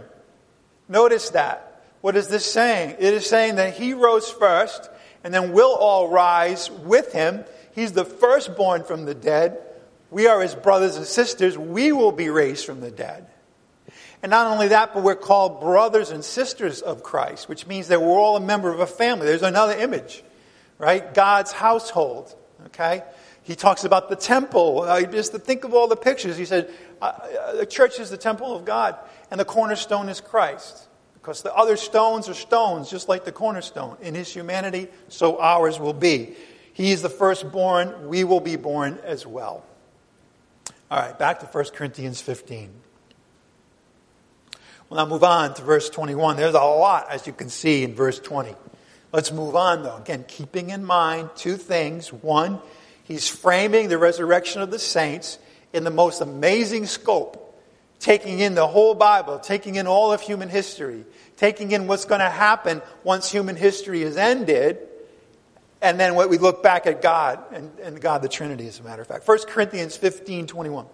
Notice 0.88 1.32
that. 1.32 1.84
What 2.02 2.16
is 2.16 2.28
this 2.28 2.50
saying? 2.50 2.98
It 3.00 3.14
is 3.14 3.28
saying 3.28 3.56
that 3.56 3.74
he 3.74 3.94
rose 3.94 4.30
first, 4.30 4.90
and 5.24 5.34
then 5.34 5.52
we'll 5.52 5.76
all 5.76 6.08
rise 6.10 6.70
with 6.70 7.12
him. 7.12 7.44
He's 7.74 7.92
the 7.94 8.06
firstborn 8.06 8.84
from 8.84 9.06
the 9.06 9.16
dead. 9.16 9.60
We 10.12 10.28
are 10.28 10.40
his 10.42 10.54
brothers 10.56 10.96
and 10.98 11.06
sisters. 11.06 11.58
We 11.58 11.92
will 11.92 12.12
be 12.12 12.30
raised 12.30 12.66
from 12.66 12.80
the 12.80 12.92
dead. 12.92 13.28
And 14.22 14.30
not 14.30 14.48
only 14.48 14.68
that, 14.70 14.94
but 14.94 15.02
we're 15.02 15.16
called 15.16 15.62
brothers 15.62 16.12
and 16.12 16.24
sisters 16.24 16.82
of 16.82 17.02
Christ, 17.02 17.50
which 17.50 17.66
means 17.66 17.88
that 17.88 18.02
we're 18.02 18.20
all 18.20 18.38
a 18.38 18.42
member 18.42 18.72
of 18.72 18.80
a 18.82 18.88
family. 18.88 19.26
There's 19.26 19.42
another 19.42 19.74
image, 19.78 20.24
right? 20.78 21.12
God's 21.14 21.52
household, 21.52 22.36
okay? 22.68 23.04
He 23.50 23.56
talks 23.56 23.84
about 23.84 24.10
the 24.10 24.16
temple. 24.16 24.84
Uh, 24.84 25.02
just 25.02 25.32
to 25.32 25.40
think 25.40 25.64
of 25.64 25.74
all 25.74 25.88
the 25.88 25.96
pictures. 25.96 26.38
He 26.38 26.46
said, 26.46 26.72
uh, 27.02 27.06
uh, 27.06 27.56
the 27.56 27.66
church 27.66 28.00
is 28.00 28.12
the 28.12 28.18
temple 28.18 28.56
of 28.56 28.64
God, 28.64 28.96
and 29.32 29.40
the 29.40 29.46
cornerstone 29.46 30.08
is 30.08 30.22
Christ. 30.22 30.88
Because 31.16 31.42
the 31.42 31.52
other 31.56 31.76
stones 31.76 32.30
are 32.30 32.36
stones, 32.36 32.92
just 32.92 33.10
like 33.10 33.26
the 33.26 33.32
cornerstone. 33.32 33.98
In 34.02 34.14
his 34.14 34.32
humanity, 34.32 34.88
so 35.08 35.42
ours 35.42 35.80
will 35.80 35.96
be. 35.96 36.36
He 36.74 36.92
is 36.92 37.02
the 37.02 37.10
firstborn. 37.10 38.08
We 38.08 38.24
will 38.24 38.40
be 38.40 38.56
born 38.56 39.00
as 39.04 39.26
well. 39.26 39.66
All 40.92 41.00
right, 41.00 41.18
back 41.18 41.40
to 41.40 41.48
1 41.48 41.66
Corinthians 41.74 42.22
15. 42.22 42.70
We'll 44.92 45.04
now 45.04 45.12
move 45.12 45.24
on 45.24 45.56
to 45.56 45.64
verse 45.64 45.90
21. 45.90 46.38
There's 46.38 46.54
a 46.54 46.60
lot, 46.60 47.08
as 47.10 47.26
you 47.26 47.34
can 47.34 47.50
see, 47.50 47.84
in 47.84 47.96
verse 47.96 48.20
20. 48.20 48.54
Let's 49.12 49.32
move 49.32 49.56
on, 49.56 49.82
though. 49.82 49.98
Again, 49.98 50.24
keeping 50.28 50.70
in 50.70 50.86
mind 50.86 51.32
two 51.36 51.58
things. 51.58 52.14
One, 52.14 52.62
he's 53.10 53.28
framing 53.28 53.90
the 53.90 53.98
resurrection 53.98 54.62
of 54.62 54.72
the 54.72 54.80
saints 54.80 55.38
in 55.74 55.84
the 55.84 55.92
most 55.92 56.22
amazing 56.22 56.86
scope, 56.86 57.60
taking 58.00 58.40
in 58.40 58.56
the 58.56 58.68
whole 58.68 58.96
Bible, 58.96 59.40
taking 59.40 59.76
in 59.76 59.88
all 59.88 60.14
of 60.14 60.22
human 60.22 60.48
history, 60.48 61.04
taking 61.36 61.72
in 61.74 61.88
what's 61.88 62.06
going 62.06 62.22
to 62.22 62.30
happen 62.30 62.82
once 63.04 63.30
human 63.30 63.58
history 63.58 64.04
is 64.04 64.16
ended, 64.16 64.78
and 65.82 66.00
then 66.00 66.16
what 66.16 66.30
we 66.30 66.38
look 66.38 66.64
back 66.64 66.88
at 66.88 67.02
God 67.02 67.40
and, 67.52 67.72
and 67.80 68.00
God 68.00 68.22
the 68.22 68.30
Trinity, 68.30 68.68
as 68.68 68.80
a 68.80 68.84
matter 68.84 69.02
of 69.02 69.08
fact. 69.08 69.28
1 69.28 69.40
Corinthians 69.48 69.98
15 69.98 70.48
21. 70.48 70.86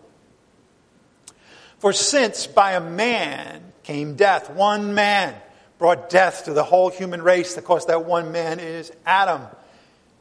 For 1.79 1.93
since 1.93 2.47
by 2.47 2.73
a 2.73 2.81
man 2.81 3.61
came 3.83 4.15
death, 4.15 4.49
one 4.49 4.95
man 4.95 5.35
brought 5.77 6.09
death 6.09 6.45
to 6.45 6.53
the 6.53 6.63
whole 6.63 6.89
human 6.89 7.21
race, 7.21 7.57
of 7.57 7.65
course, 7.65 7.85
that 7.85 8.05
one 8.05 8.31
man 8.31 8.59
is 8.59 8.91
Adam, 9.05 9.41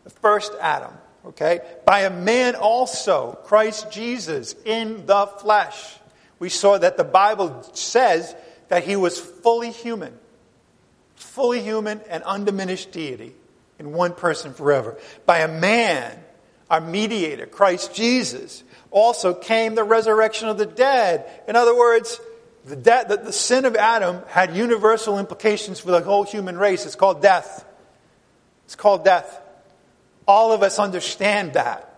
the 0.03 0.11
first 0.11 0.53
Adam. 0.61 0.91
Okay? 1.27 1.61
By 1.85 2.01
a 2.01 2.11
man 2.11 2.55
also, 2.55 3.39
Christ 3.45 3.91
Jesus, 3.91 4.55
in 4.65 5.07
the 5.07 5.27
flesh. 5.27 5.97
We 6.39 6.49
saw 6.49 6.79
that 6.79 6.97
the 6.97 7.05
Bible 7.05 7.63
says 7.73 8.35
that 8.69 8.85
he 8.85 8.97
was 8.97 9.19
fully 9.19 9.71
human, 9.71 10.19
fully 11.15 11.63
human 11.63 12.01
and 12.11 12.23
undiminished 12.25 12.93
deity 12.93 13.35
in 13.79 13.93
one 13.93 14.13
person 14.13 14.53
forever. 14.53 14.99
By 15.27 15.39
a 15.39 15.49
man, 15.49 16.19
our 16.71 16.81
mediator, 16.81 17.47
Christ 17.47 17.95
Jesus, 17.95 18.63
also 18.91 19.35
came 19.35 19.75
the 19.75 19.85
resurrection 19.85 20.49
of 20.49 20.59
the 20.59 20.67
dead. 20.67 21.29
In 21.49 21.57
other 21.57 21.77
words, 21.77 22.21
the, 22.65 22.77
de- 22.77 23.05
the, 23.09 23.17
the 23.17 23.33
sin 23.33 23.65
of 23.65 23.77
Adam 23.77 24.23
had 24.29 24.57
universal 24.57 25.19
implications 25.19 25.81
for 25.81 25.91
the 25.91 26.01
whole 26.01 26.25
human 26.25 26.57
race. 26.59 26.87
It's 26.87 26.97
called 26.97 27.21
death. 27.21 27.65
It's 28.65 28.77
called 28.77 29.05
death. 29.05 29.41
All 30.27 30.53
of 30.53 30.63
us 30.63 30.79
understand 30.79 31.55
that. 31.55 31.91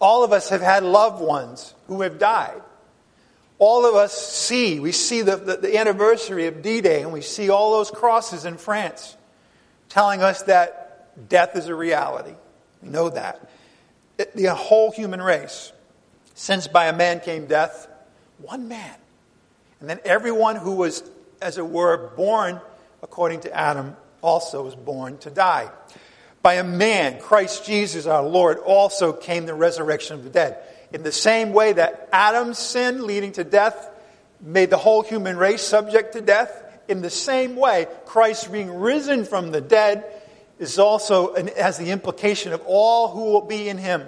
All 0.00 0.24
of 0.24 0.32
us 0.32 0.50
have 0.50 0.60
had 0.60 0.82
loved 0.82 1.22
ones 1.22 1.74
who 1.86 2.02
have 2.02 2.18
died. 2.18 2.60
All 3.58 3.86
of 3.86 3.94
us 3.94 4.12
see, 4.12 4.80
we 4.80 4.90
see 4.90 5.22
the, 5.22 5.36
the, 5.36 5.56
the 5.56 5.78
anniversary 5.78 6.46
of 6.46 6.62
D 6.62 6.80
Day 6.80 7.02
and 7.02 7.12
we 7.12 7.20
see 7.20 7.50
all 7.50 7.72
those 7.78 7.90
crosses 7.90 8.44
in 8.44 8.56
France 8.58 9.16
telling 9.88 10.20
us 10.22 10.42
that 10.42 11.28
death 11.28 11.54
is 11.54 11.68
a 11.68 11.74
reality. 11.74 12.34
We 12.82 12.88
know 12.88 13.10
that. 13.10 13.48
It, 14.18 14.34
the 14.34 14.52
whole 14.54 14.90
human 14.90 15.22
race, 15.22 15.72
since 16.34 16.66
by 16.66 16.86
a 16.86 16.92
man 16.92 17.20
came 17.20 17.46
death, 17.46 17.86
one 18.38 18.66
man. 18.68 18.94
And 19.80 19.88
then 19.88 20.00
everyone 20.04 20.56
who 20.56 20.74
was, 20.74 21.02
as 21.40 21.58
it 21.58 21.66
were, 21.66 22.10
born 22.16 22.60
according 23.02 23.40
to 23.40 23.56
Adam 23.56 23.96
also 24.22 24.62
was 24.64 24.74
born 24.74 25.18
to 25.18 25.30
die. 25.30 25.70
By 26.42 26.54
a 26.54 26.64
man, 26.64 27.20
Christ 27.20 27.64
Jesus 27.64 28.06
our 28.06 28.22
Lord, 28.22 28.58
also 28.58 29.12
came 29.12 29.46
the 29.46 29.54
resurrection 29.54 30.16
of 30.16 30.24
the 30.24 30.30
dead. 30.30 30.58
In 30.92 31.02
the 31.02 31.12
same 31.12 31.52
way 31.52 31.72
that 31.72 32.08
Adam's 32.12 32.58
sin 32.58 33.06
leading 33.06 33.32
to 33.32 33.44
death 33.44 33.88
made 34.40 34.70
the 34.70 34.76
whole 34.76 35.02
human 35.02 35.36
race 35.36 35.62
subject 35.62 36.14
to 36.14 36.20
death, 36.20 36.58
in 36.88 37.00
the 37.00 37.10
same 37.10 37.56
way, 37.56 37.86
Christ 38.06 38.52
being 38.52 38.80
risen 38.80 39.24
from 39.24 39.52
the 39.52 39.60
dead 39.60 40.04
is 40.58 40.78
also 40.78 41.34
has 41.56 41.78
the 41.78 41.90
implication 41.90 42.52
of 42.52 42.62
all 42.66 43.08
who 43.08 43.32
will 43.32 43.46
be 43.46 43.68
in 43.68 43.78
him. 43.78 44.02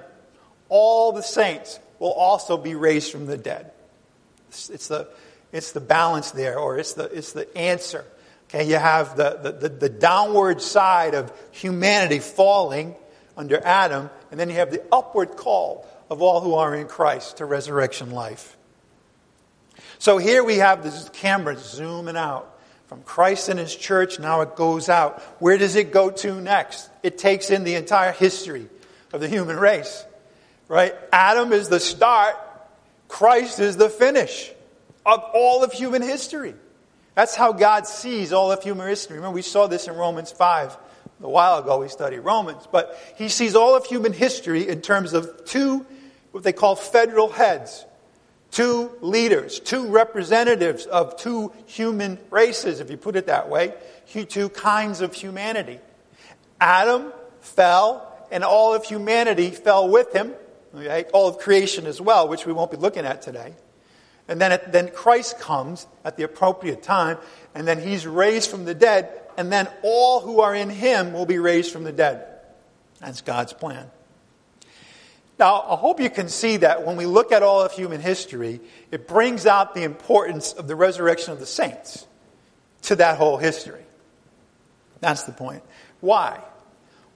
All 0.69 1.13
the 1.13 1.23
saints 1.23 1.79
will 1.99 2.13
also 2.13 2.57
be 2.57 2.75
raised 2.75 3.13
from 3.13 3.27
the 3.27 3.37
dead. 3.37 3.71
It's, 4.49 4.71
it's 4.71 4.89
the, 4.89 5.09
it's 5.53 5.73
the 5.73 5.81
balance 5.81 6.33
there, 6.33 6.59
or 6.59 6.79
it's 6.79 6.95
the, 6.95 7.05
it's 7.05 7.33
the 7.33 7.57
answer. 7.57 8.05
Okay, 8.49 8.69
you 8.69 8.77
have 8.77 9.17
the, 9.17 9.39
the, 9.43 9.53
the, 9.53 9.69
the 9.69 9.89
downward 9.89 10.61
side 10.61 11.15
of 11.15 11.33
humanity 11.51 12.19
falling 12.19 12.95
under 13.37 13.61
Adam, 13.65 14.11
and 14.31 14.39
then 14.39 14.49
you 14.49 14.57
have 14.57 14.71
the 14.71 14.83
upward 14.93 15.37
call 15.37 15.87
of 16.11 16.23
all 16.23 16.41
who 16.41 16.55
are 16.55 16.75
in 16.75 16.87
Christ 16.87 17.39
to 17.39 17.45
resurrection 17.45 18.11
life. 18.11 18.57
So 19.99 20.19
here 20.19 20.45
we 20.45 20.59
have 20.59 20.83
this 20.83 21.09
camera 21.13 21.57
zooming 21.57 22.17
out 22.17 22.55
from 22.87 23.03
Christ 23.03 23.49
and 23.49 23.59
his 23.59 23.75
church, 23.75 24.21
now 24.21 24.43
it 24.43 24.57
goes 24.57 24.89
out. 24.89 25.21
Where 25.41 25.57
does 25.57 25.75
it 25.75 25.93
go 25.93 26.11
to 26.11 26.41
next? 26.41 26.89
It 27.03 27.19
takes 27.19 27.51
in 27.51 27.65
the 27.65 27.75
entire 27.75 28.13
history 28.13 28.69
of 29.13 29.21
the 29.21 29.29
human 29.29 29.57
race. 29.59 30.05
Right? 30.69 30.95
Adam 31.13 31.53
is 31.53 31.69
the 31.69 31.81
start, 31.81 32.37
Christ 33.09 33.59
is 33.59 33.77
the 33.77 33.89
finish 33.89 34.53
of 35.05 35.25
all 35.35 35.65
of 35.65 35.73
human 35.73 36.03
history. 36.03 36.55
That's 37.15 37.35
how 37.35 37.53
God 37.53 37.87
sees 37.87 38.33
all 38.33 38.51
of 38.51 38.63
human 38.63 38.89
history. 38.89 39.17
Remember, 39.17 39.35
we 39.35 39.43
saw 39.43 39.67
this 39.67 39.87
in 39.87 39.95
Romans 39.95 40.33
5 40.33 40.77
a 41.23 41.29
while 41.29 41.59
ago. 41.59 41.81
We 41.81 41.89
studied 41.89 42.21
Romans. 42.21 42.67
But 42.71 42.99
he 43.17 43.29
sees 43.29 43.55
all 43.55 43.77
of 43.77 43.87
human 43.87 44.13
history 44.13 44.69
in 44.69 44.81
terms 44.81 45.13
of 45.13 45.45
two, 45.45 45.87
what 46.33 46.43
they 46.43 46.53
call 46.53 46.77
federal 46.77 47.29
heads 47.31 47.87
two 48.55 48.93
leaders, 49.01 49.59
two 49.59 49.89
representatives 49.89 50.87
of 50.87 51.17
two 51.17 51.53
human 51.67 52.17
races, 52.31 52.79
if 52.79 52.89
you 52.89 52.97
put 52.97 53.17
it 53.17 53.27
that 53.27 53.49
way, 53.49 53.75
two 54.29 54.49
kinds 54.49 55.01
of 55.01 55.13
humanity. 55.13 55.81
Adam 56.61 57.13
fell, 57.41 58.17
and 58.31 58.45
all 58.45 58.73
of 58.73 58.85
humanity 58.85 59.51
fell 59.51 59.89
with 59.89 60.13
him, 60.13 60.33
all 61.13 61.27
of 61.27 61.39
creation 61.39 61.85
as 61.87 62.01
well, 62.01 62.29
which 62.29 62.47
we 62.47 62.53
won't 62.53 62.71
be 62.71 62.77
looking 62.77 63.05
at 63.05 63.23
today. 63.23 63.55
And 64.29 64.41
then, 64.41 64.53
it, 64.53 64.73
then 64.73 64.89
Christ 64.89 65.39
comes 65.39 65.87
at 66.05 66.17
the 66.17 66.23
appropriate 66.23 66.83
time, 66.83 67.19
and 67.55 67.69
then 67.69 67.81
he's 67.81 68.07
raised 68.07 68.51
from 68.51 68.65
the 68.65 68.75
dead, 68.75 69.11
and 69.37 69.53
then 69.53 69.69
all 69.83 70.21
who 70.21 70.41
are 70.41 70.55
in 70.55 70.71
him 70.71 71.13
will 71.13 71.27
be 71.27 71.39
raised 71.39 71.73
from 71.73 71.85
the 71.85 71.93
dead. 71.93 72.27
That's 73.01 73.21
God's 73.21 73.53
plan. 73.53 73.91
Now, 75.39 75.63
I 75.63 75.77
hope 75.77 76.01
you 76.01 76.11
can 76.11 76.29
see 76.29 76.59
that 76.59 76.87
when 76.87 76.97
we 76.97 77.07
look 77.07 77.33
at 77.33 77.43
all 77.43 77.63
of 77.63 77.73
human 77.73 78.01
history, 78.01 78.61
it 78.91 79.09
brings 79.09 79.47
out 79.47 79.75
the 79.75 79.83
importance 79.83 80.53
of 80.53 80.69
the 80.69 80.77
resurrection 80.77 81.33
of 81.33 81.41
the 81.41 81.47
saints 81.47 82.07
to 82.83 82.97
that 82.97 83.19
whole 83.19 83.37
history. 83.37 83.83
That's 85.01 85.25
the 85.25 85.33
point. 85.33 85.63
Why? 86.01 86.41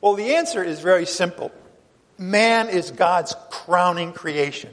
Well, 0.00 0.14
the 0.14 0.34
answer 0.34 0.62
is 0.62 0.80
very 0.80 1.06
simple. 1.06 1.52
Man 2.18 2.68
is 2.68 2.90
God's 2.90 3.34
crowning 3.50 4.12
creation. 4.12 4.70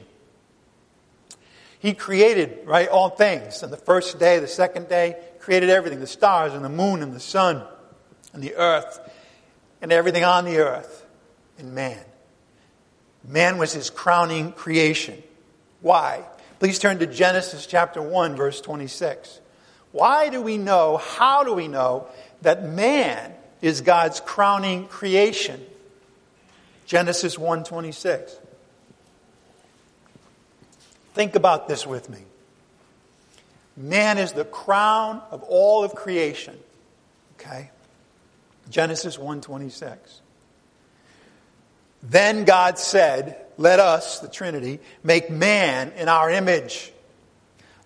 He 1.86 1.94
created, 1.94 2.66
right, 2.66 2.88
all 2.88 3.10
things. 3.10 3.62
And 3.62 3.72
the 3.72 3.76
first 3.76 4.18
day, 4.18 4.40
the 4.40 4.48
second 4.48 4.88
day, 4.88 5.14
created 5.38 5.70
everything 5.70 6.00
the 6.00 6.08
stars 6.08 6.52
and 6.52 6.64
the 6.64 6.68
moon 6.68 7.00
and 7.00 7.12
the 7.12 7.20
sun 7.20 7.62
and 8.32 8.42
the 8.42 8.56
earth 8.56 8.98
and 9.80 9.92
everything 9.92 10.24
on 10.24 10.46
the 10.46 10.56
earth 10.56 11.06
and 11.58 11.76
man. 11.76 12.04
Man 13.22 13.56
was 13.56 13.72
his 13.72 13.88
crowning 13.88 14.50
creation. 14.50 15.22
Why? 15.80 16.24
Please 16.58 16.80
turn 16.80 16.98
to 16.98 17.06
Genesis 17.06 17.66
chapter 17.66 18.02
1, 18.02 18.34
verse 18.34 18.60
26. 18.60 19.38
Why 19.92 20.28
do 20.28 20.42
we 20.42 20.58
know, 20.58 20.96
how 20.96 21.44
do 21.44 21.54
we 21.54 21.68
know 21.68 22.08
that 22.42 22.64
man 22.64 23.32
is 23.62 23.80
God's 23.80 24.18
crowning 24.18 24.88
creation? 24.88 25.64
Genesis 26.84 27.36
1:26. 27.36 28.40
Think 31.16 31.34
about 31.34 31.66
this 31.66 31.86
with 31.86 32.10
me. 32.10 32.18
Man 33.74 34.18
is 34.18 34.32
the 34.32 34.44
crown 34.44 35.22
of 35.30 35.42
all 35.44 35.82
of 35.82 35.94
creation. 35.94 36.58
Okay? 37.40 37.70
Genesis 38.68 39.16
1:26. 39.16 40.20
Then 42.02 42.44
God 42.44 42.78
said, 42.78 43.46
"Let 43.56 43.80
us, 43.80 44.18
the 44.18 44.28
Trinity, 44.28 44.78
make 45.02 45.30
man 45.30 45.92
in 45.96 46.10
our 46.10 46.28
image, 46.28 46.92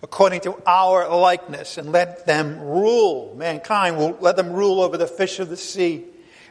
according 0.03 0.41
to 0.41 0.61
our 0.65 1.07
likeness, 1.07 1.77
and 1.77 1.93
let 1.93 2.25
them 2.25 2.59
rule. 2.59 3.33
Mankind 3.37 3.97
will 3.97 4.17
let 4.19 4.35
them 4.35 4.51
rule 4.51 4.81
over 4.81 4.97
the 4.97 5.07
fish 5.07 5.39
of 5.39 5.47
the 5.47 5.55
sea, 5.55 6.03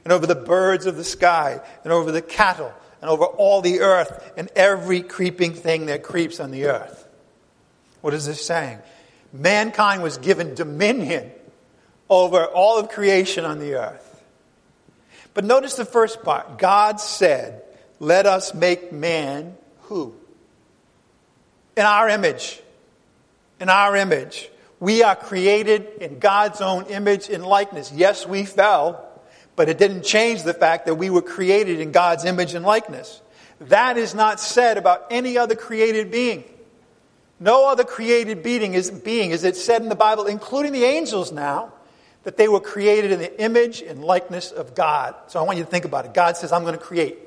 and 0.03 0.15
over 0.15 0.27
the 0.27 0.35
birds 0.35 0.87
of 0.87 0.97
the 0.97 1.05
sky, 1.05 1.61
and 1.85 1.93
over 1.93 2.11
the 2.11 2.23
cattle, 2.23 2.73
and 3.01 3.11
over 3.11 3.25
all 3.25 3.61
the 3.61 3.81
earth, 3.81 4.33
and 4.37 4.49
every 4.57 5.03
creeping 5.03 5.55
thing 5.55 5.87
that 5.87 6.03
creeps 6.03 6.41
on 6.41 6.51
the 6.51 6.67
earth." 6.67 7.07
What 8.01 8.15
is 8.15 8.27
this 8.27 8.45
saying? 8.45 8.79
Mankind 9.33 10.03
was 10.03 10.19
given 10.19 10.55
dominion 10.55 11.31
over 12.09 12.45
all 12.45 12.79
of 12.79 12.89
creation 12.89 13.45
on 13.45 13.61
the 13.61 13.75
earth. 13.75 14.11
But 15.33 15.45
notice 15.45 15.75
the 15.75 15.85
first 15.85 16.23
part. 16.23 16.59
God 16.59 17.01
said, 17.01 17.63
Let 18.01 18.27
us 18.27 18.55
make 18.55 18.93
man 18.93 19.57
who? 19.83 20.15
In 21.77 21.85
our 21.85 22.09
image. 22.09 22.61
In 23.61 23.69
our 23.69 23.95
image. 23.95 24.51
We 24.81 25.03
are 25.03 25.15
created 25.15 25.87
in 26.01 26.19
God's 26.19 26.61
own 26.61 26.87
image 26.87 27.29
and 27.29 27.45
likeness. 27.45 27.93
Yes, 27.93 28.27
we 28.27 28.45
fell, 28.45 29.07
but 29.57 29.69
it 29.69 29.79
didn't 29.79 30.03
change 30.03 30.43
the 30.43 30.55
fact 30.55 30.87
that 30.87 30.95
we 30.95 31.11
were 31.11 31.23
created 31.23 31.81
in 31.81 31.93
God's 31.93 32.25
image 32.25 32.55
and 32.55 32.65
likeness. 32.65 33.21
That 33.61 33.99
is 33.99 34.15
not 34.15 34.41
said 34.41 34.79
about 34.79 35.07
any 35.11 35.37
other 35.37 35.55
created 35.55 36.11
being. 36.11 36.45
No 37.39 37.69
other 37.69 37.85
created 37.85 38.43
being 38.43 38.75
is, 38.75 38.91
being, 38.91 39.31
is 39.31 39.45
it 39.45 39.57
said 39.57 39.83
in 39.83 39.89
the 39.89 39.95
Bible, 39.95 40.27
including 40.27 40.73
the 40.73 40.85
angels 40.85 41.33
now, 41.33 41.73
that 42.25 42.37
they 42.37 42.49
were 42.49 42.61
created 42.61 43.13
in 43.13 43.19
the 43.19 43.43
image 43.43 43.81
and 43.81 44.05
likeness 44.05 44.51
of 44.51 44.75
God. 44.75 45.15
So 45.29 45.41
I 45.41 45.43
want 45.43 45.57
you 45.59 45.65
to 45.65 45.71
think 45.71 45.87
about 45.87 46.05
it. 46.05 46.13
God 46.13 46.37
says, 46.37 46.53
I'm 46.53 46.63
going 46.63 46.75
to 46.75 46.81
create. 46.81 47.19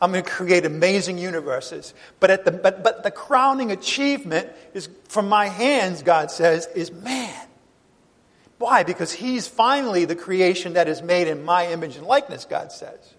I'm 0.00 0.10
going 0.10 0.24
to 0.24 0.30
create 0.30 0.64
amazing 0.64 1.18
universes. 1.18 1.94
But, 2.18 2.30
at 2.30 2.44
the, 2.44 2.50
but, 2.50 2.82
but 2.82 3.02
the 3.02 3.10
crowning 3.10 3.70
achievement 3.70 4.48
is 4.74 4.88
from 5.08 5.28
my 5.28 5.46
hands, 5.46 6.02
God 6.02 6.30
says, 6.30 6.66
is 6.74 6.90
man. 6.90 7.46
Why? 8.62 8.84
Because 8.84 9.12
he's 9.12 9.48
finally 9.48 10.04
the 10.04 10.14
creation 10.14 10.74
that 10.74 10.86
is 10.86 11.02
made 11.02 11.26
in 11.26 11.42
my 11.44 11.66
image 11.66 11.96
and 11.96 12.06
likeness, 12.06 12.44
God 12.44 12.70
says. 12.70 13.12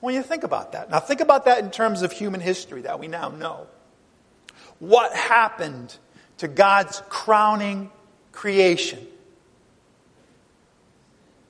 When 0.00 0.16
you 0.16 0.24
think 0.24 0.42
about 0.42 0.72
that. 0.72 0.90
Now 0.90 0.98
think 0.98 1.20
about 1.20 1.44
that 1.44 1.60
in 1.60 1.70
terms 1.70 2.02
of 2.02 2.10
human 2.10 2.40
history 2.40 2.82
that 2.82 2.98
we 2.98 3.06
now 3.06 3.28
know. 3.28 3.68
What 4.80 5.14
happened 5.14 5.96
to 6.38 6.48
God's 6.48 7.00
crowning 7.08 7.92
creation? 8.32 9.06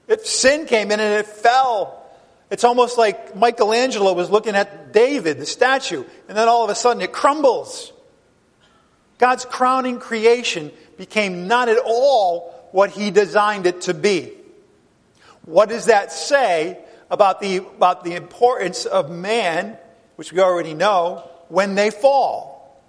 If 0.06 0.26
sin 0.26 0.66
came 0.66 0.90
in 0.90 1.00
and 1.00 1.14
it 1.20 1.26
fell, 1.26 2.04
it's 2.50 2.64
almost 2.64 2.98
like 2.98 3.34
Michelangelo 3.34 4.12
was 4.12 4.28
looking 4.28 4.54
at 4.54 4.92
David, 4.92 5.38
the 5.38 5.46
statue, 5.46 6.04
and 6.28 6.36
then 6.36 6.48
all 6.48 6.64
of 6.64 6.68
a 6.68 6.74
sudden 6.74 7.00
it 7.00 7.12
crumbles. 7.12 7.94
God's 9.16 9.46
crowning 9.46 10.00
creation 10.00 10.70
became 10.98 11.48
not 11.48 11.70
at 11.70 11.78
all 11.82 12.53
what 12.74 12.90
he 12.90 13.12
designed 13.12 13.66
it 13.66 13.82
to 13.82 13.94
be. 13.94 14.32
What 15.44 15.68
does 15.68 15.84
that 15.84 16.10
say 16.10 16.76
about 17.08 17.40
the, 17.40 17.58
about 17.58 18.02
the 18.02 18.16
importance 18.16 18.84
of 18.84 19.12
man, 19.12 19.78
which 20.16 20.32
we 20.32 20.40
already 20.40 20.74
know, 20.74 21.22
when 21.46 21.76
they 21.76 21.92
fall? 21.92 22.82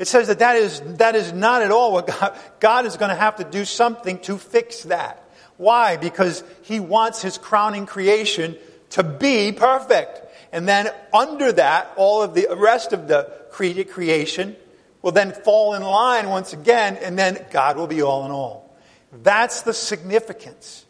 It 0.00 0.08
says 0.08 0.26
that 0.26 0.40
that 0.40 0.56
is, 0.56 0.80
that 0.96 1.14
is 1.14 1.32
not 1.32 1.62
at 1.62 1.70
all 1.70 1.92
what 1.92 2.06
God, 2.20 2.36
God 2.58 2.86
is 2.86 2.96
going 2.96 3.10
to 3.10 3.14
have 3.14 3.36
to 3.36 3.44
do 3.44 3.64
something 3.64 4.18
to 4.22 4.36
fix 4.36 4.82
that. 4.82 5.22
Why? 5.58 5.96
Because 5.96 6.42
he 6.62 6.80
wants 6.80 7.22
his 7.22 7.38
crowning 7.38 7.86
creation 7.86 8.56
to 8.90 9.04
be 9.04 9.52
perfect. 9.52 10.22
And 10.50 10.66
then 10.66 10.88
under 11.14 11.52
that, 11.52 11.92
all 11.94 12.20
of 12.24 12.34
the 12.34 12.48
rest 12.56 12.92
of 12.92 13.06
the 13.06 13.30
created 13.52 13.90
creation 13.90 14.56
will 15.02 15.12
then 15.12 15.30
fall 15.30 15.74
in 15.74 15.82
line 15.82 16.28
once 16.28 16.52
again, 16.52 16.96
and 16.96 17.16
then 17.16 17.46
God 17.52 17.76
will 17.76 17.86
be 17.86 18.02
all 18.02 18.24
in 18.24 18.32
all. 18.32 18.69
That's 19.12 19.62
the 19.62 19.74
significance 19.74 20.84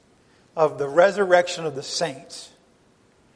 of 0.57 0.79
the 0.79 0.89
resurrection 0.89 1.65
of 1.65 1.75
the 1.75 1.83
saints. 1.83 2.51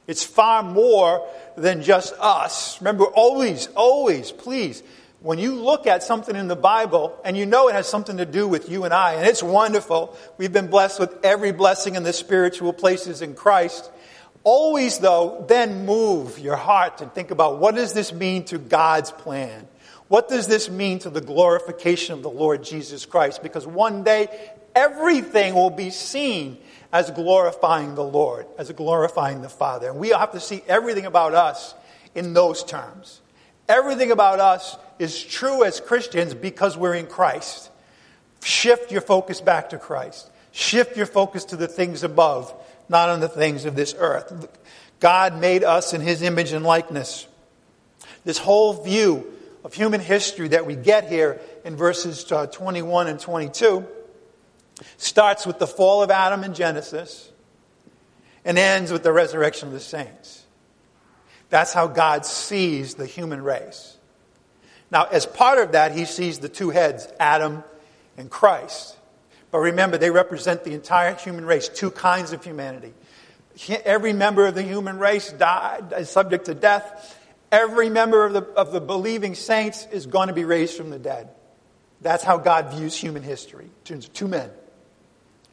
It's 0.06 0.24
far 0.24 0.62
more 0.62 1.26
than 1.56 1.82
just 1.82 2.14
us. 2.18 2.80
Remember, 2.80 3.04
always, 3.04 3.68
always, 3.68 4.30
please, 4.32 4.82
when 5.20 5.38
you 5.38 5.54
look 5.54 5.86
at 5.86 6.02
something 6.02 6.36
in 6.36 6.48
the 6.48 6.56
Bible 6.56 7.18
and 7.24 7.34
you 7.34 7.46
know 7.46 7.68
it 7.68 7.72
has 7.72 7.88
something 7.88 8.18
to 8.18 8.26
do 8.26 8.46
with 8.46 8.68
you 8.68 8.84
and 8.84 8.92
I, 8.92 9.14
and 9.14 9.26
it's 9.26 9.42
wonderful, 9.42 10.14
we've 10.36 10.52
been 10.52 10.66
blessed 10.66 11.00
with 11.00 11.24
every 11.24 11.52
blessing 11.52 11.94
in 11.94 12.02
the 12.02 12.12
spiritual 12.12 12.74
places 12.74 13.22
in 13.22 13.34
Christ. 13.34 13.90
Always, 14.42 14.98
though, 14.98 15.46
then 15.48 15.86
move 15.86 16.38
your 16.38 16.56
heart 16.56 17.00
and 17.00 17.10
think 17.14 17.30
about 17.30 17.58
what 17.58 17.74
does 17.74 17.94
this 17.94 18.12
mean 18.12 18.44
to 18.46 18.58
God's 18.58 19.10
plan? 19.10 19.66
What 20.08 20.28
does 20.28 20.46
this 20.46 20.68
mean 20.68 20.98
to 21.00 21.10
the 21.10 21.22
glorification 21.22 22.12
of 22.12 22.22
the 22.22 22.28
Lord 22.28 22.62
Jesus 22.62 23.06
Christ? 23.06 23.42
Because 23.42 23.66
one 23.66 24.04
day, 24.04 24.28
everything 24.74 25.54
will 25.54 25.70
be 25.70 25.90
seen 25.90 26.58
as 26.92 27.10
glorifying 27.10 27.94
the 27.94 28.04
Lord, 28.04 28.46
as 28.56 28.70
glorifying 28.70 29.42
the 29.42 29.48
Father. 29.48 29.90
And 29.90 29.98
we 29.98 30.10
have 30.10 30.32
to 30.32 30.40
see 30.40 30.62
everything 30.68 31.06
about 31.06 31.34
us 31.34 31.74
in 32.14 32.34
those 32.34 32.62
terms. 32.62 33.20
Everything 33.68 34.10
about 34.10 34.38
us 34.38 34.76
is 34.98 35.22
true 35.22 35.64
as 35.64 35.80
Christians 35.80 36.34
because 36.34 36.76
we're 36.76 36.94
in 36.94 37.06
Christ. 37.06 37.70
Shift 38.42 38.92
your 38.92 39.00
focus 39.00 39.40
back 39.40 39.70
to 39.70 39.78
Christ. 39.78 40.30
Shift 40.52 40.96
your 40.96 41.06
focus 41.06 41.46
to 41.46 41.56
the 41.56 41.66
things 41.66 42.04
above, 42.04 42.54
not 42.88 43.08
on 43.08 43.20
the 43.20 43.28
things 43.28 43.64
of 43.64 43.74
this 43.74 43.94
earth. 43.98 44.48
God 45.00 45.40
made 45.40 45.64
us 45.64 45.94
in 45.94 46.00
His 46.00 46.22
image 46.22 46.52
and 46.52 46.64
likeness. 46.64 47.26
This 48.24 48.38
whole 48.38 48.84
view 48.84 49.32
of 49.64 49.74
human 49.74 50.00
history 50.00 50.48
that 50.48 50.66
we 50.66 50.76
get 50.76 51.08
here 51.08 51.40
in 51.64 51.74
verses 51.74 52.30
uh, 52.30 52.46
21 52.46 53.08
and 53.08 53.18
22 53.18 53.84
starts 54.96 55.46
with 55.46 55.58
the 55.58 55.66
fall 55.66 56.02
of 56.02 56.10
Adam 56.10 56.44
in 56.44 56.54
Genesis 56.54 57.30
and 58.44 58.58
ends 58.58 58.92
with 58.92 59.02
the 59.02 59.12
resurrection 59.12 59.68
of 59.68 59.74
the 59.74 59.80
saints. 59.80 60.44
That's 61.50 61.72
how 61.72 61.86
God 61.86 62.26
sees 62.26 62.94
the 62.94 63.06
human 63.06 63.42
race. 63.42 63.96
Now, 64.90 65.04
as 65.04 65.26
part 65.26 65.58
of 65.58 65.72
that, 65.72 65.92
he 65.92 66.04
sees 66.04 66.38
the 66.38 66.48
two 66.48 66.70
heads, 66.70 67.08
Adam 67.18 67.64
and 68.16 68.30
Christ. 68.30 68.96
But 69.50 69.58
remember, 69.58 69.98
they 69.98 70.10
represent 70.10 70.64
the 70.64 70.72
entire 70.72 71.14
human 71.14 71.44
race, 71.44 71.68
two 71.68 71.90
kinds 71.90 72.32
of 72.32 72.44
humanity. 72.44 72.92
Every 73.84 74.12
member 74.12 74.46
of 74.46 74.54
the 74.56 74.62
human 74.62 74.98
race 74.98 75.30
died, 75.30 75.94
is 75.96 76.10
subject 76.10 76.46
to 76.46 76.54
death. 76.54 77.16
Every 77.52 77.88
member 77.88 78.24
of 78.24 78.32
the, 78.32 78.42
of 78.42 78.72
the 78.72 78.80
believing 78.80 79.36
saints 79.36 79.86
is 79.92 80.06
going 80.06 80.26
to 80.26 80.34
be 80.34 80.44
raised 80.44 80.76
from 80.76 80.90
the 80.90 80.98
dead. 80.98 81.28
That's 82.00 82.24
how 82.24 82.36
God 82.36 82.74
views 82.74 82.96
human 82.96 83.22
history. 83.22 83.70
Two 83.84 84.26
men, 84.28 84.50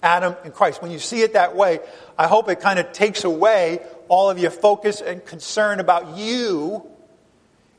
Adam 0.04 0.36
and 0.44 0.54
Christ. 0.54 0.82
When 0.82 0.92
you 0.92 1.00
see 1.00 1.22
it 1.22 1.34
that 1.34 1.56
way, 1.56 1.80
I 2.18 2.28
hope 2.28 2.50
it 2.50 2.60
kind 2.60 2.80
of 2.80 2.92
takes 2.92 3.24
away 3.24 3.80
all 4.08 4.30
of 4.30 4.40
your 4.40 4.52
focus 4.52 5.02
and 5.02 5.26
concern 5.26 5.80
about 5.80 6.18
you 6.18 6.86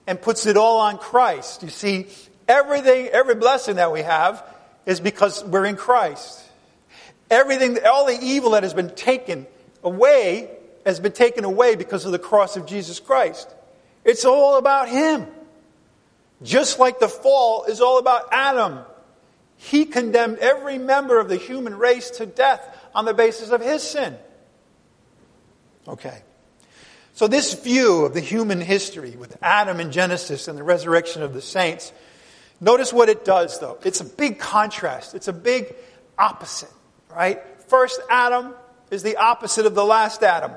and 0.07 0.21
puts 0.21 0.47
it 0.47 0.57
all 0.57 0.81
on 0.81 0.99
Christ. 0.99 1.63
You 1.63 1.69
see, 1.69 2.07
everything, 2.49 3.09
every 3.09 3.35
blessing 3.35 3.77
that 3.77 3.93
we 3.93 4.03
have 4.03 4.45
is 4.87 5.01
because 5.01 5.45
we're 5.45 5.65
in 5.67 5.77
Christ. 5.77 6.43
Everything, 7.31 7.79
all 7.87 8.07
the 8.07 8.19
evil 8.21 8.51
that 8.51 8.63
has 8.63 8.75
been 8.75 8.95
taken 8.95 9.47
away 9.83 10.51
has 10.85 11.01
been 11.01 11.13
taken 11.13 11.45
away 11.45 11.77
because 11.77 12.05
of 12.05 12.13
the 12.13 12.19
cross 12.19 12.57
of 12.57 12.67
Jesus 12.67 13.01
Christ. 13.01 13.49
It's 14.05 14.25
all 14.25 14.59
about 14.59 14.89
Him. 14.89 15.27
Just 16.43 16.79
like 16.79 16.99
the 16.99 17.09
fall 17.09 17.65
is 17.65 17.81
all 17.81 17.99
about 17.99 18.29
Adam. 18.33 18.81
He 19.63 19.85
condemned 19.85 20.39
every 20.39 20.77
member 20.77 21.21
of 21.21 21.29
the 21.29 21.37
human 21.37 21.79
race 21.79 22.11
to 22.11 22.27
death 22.27 22.67
on 22.97 23.05
the 23.05 23.15
basis 23.15 23.51
of 23.51 23.61
his 23.61 23.81
sin. 23.81 24.17
Okay. 25.87 26.21
So, 27.15 27.29
this 27.29 27.55
view 27.55 28.05
of 28.05 28.13
the 28.13 28.21
human 28.21 28.61
history 28.61 29.13
with 29.13 29.39
Adam 29.41 29.79
and 29.79 29.93
Genesis 29.93 30.49
and 30.49 30.59
the 30.59 30.65
resurrection 30.65 31.23
of 31.23 31.33
the 31.33 31.41
saints, 31.41 31.93
notice 32.61 32.93
what 32.93 33.09
it 33.09 33.25
does, 33.25 33.61
though. 33.61 33.79
It's 33.85 34.01
a 34.01 34.05
big 34.05 34.41
contrast, 34.41 35.15
it's 35.15 35.29
a 35.29 35.33
big 35.33 35.73
opposite, 36.19 36.73
right? 37.15 37.41
First 37.69 38.01
Adam 38.11 38.55
is 38.91 39.05
the 39.05 39.17
opposite 39.17 39.65
of 39.65 39.77
the 39.77 39.85
last 39.85 40.25
Adam. 40.25 40.53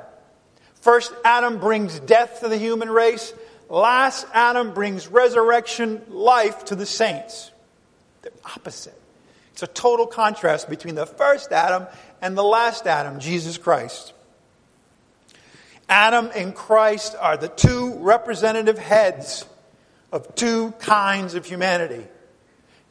First 0.81 1.13
Adam 1.23 1.59
brings 1.59 1.99
death 1.99 2.39
to 2.39 2.47
the 2.47 2.57
human 2.57 2.89
race, 2.89 3.33
last 3.69 4.25
Adam 4.33 4.73
brings 4.73 5.07
resurrection 5.07 6.01
life 6.09 6.65
to 6.65 6.75
the 6.75 6.87
saints. 6.87 7.51
Opposite. 8.43 8.99
It's 9.53 9.63
a 9.63 9.67
total 9.67 10.07
contrast 10.07 10.69
between 10.69 10.95
the 10.95 11.05
first 11.05 11.51
Adam 11.51 11.87
and 12.21 12.37
the 12.37 12.43
last 12.43 12.87
Adam, 12.87 13.19
Jesus 13.19 13.57
Christ. 13.57 14.13
Adam 15.87 16.29
and 16.35 16.55
Christ 16.55 17.15
are 17.19 17.37
the 17.37 17.47
two 17.47 17.93
representative 17.99 18.77
heads 18.77 19.45
of 20.11 20.33
two 20.35 20.71
kinds 20.79 21.35
of 21.35 21.45
humanity. 21.45 22.05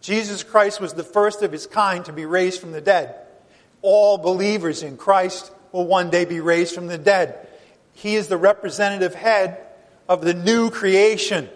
Jesus 0.00 0.42
Christ 0.42 0.80
was 0.80 0.94
the 0.94 1.02
first 1.02 1.42
of 1.42 1.52
his 1.52 1.66
kind 1.66 2.04
to 2.04 2.12
be 2.12 2.26
raised 2.26 2.60
from 2.60 2.72
the 2.72 2.80
dead. 2.80 3.14
All 3.82 4.18
believers 4.18 4.82
in 4.82 4.96
Christ 4.96 5.50
will 5.72 5.86
one 5.86 6.10
day 6.10 6.24
be 6.24 6.40
raised 6.40 6.74
from 6.74 6.86
the 6.86 6.98
dead. 6.98 7.48
He 7.94 8.14
is 8.14 8.28
the 8.28 8.36
representative 8.36 9.14
head 9.14 9.58
of 10.08 10.20
the 10.22 10.34
new 10.34 10.70
creation. 10.70 11.48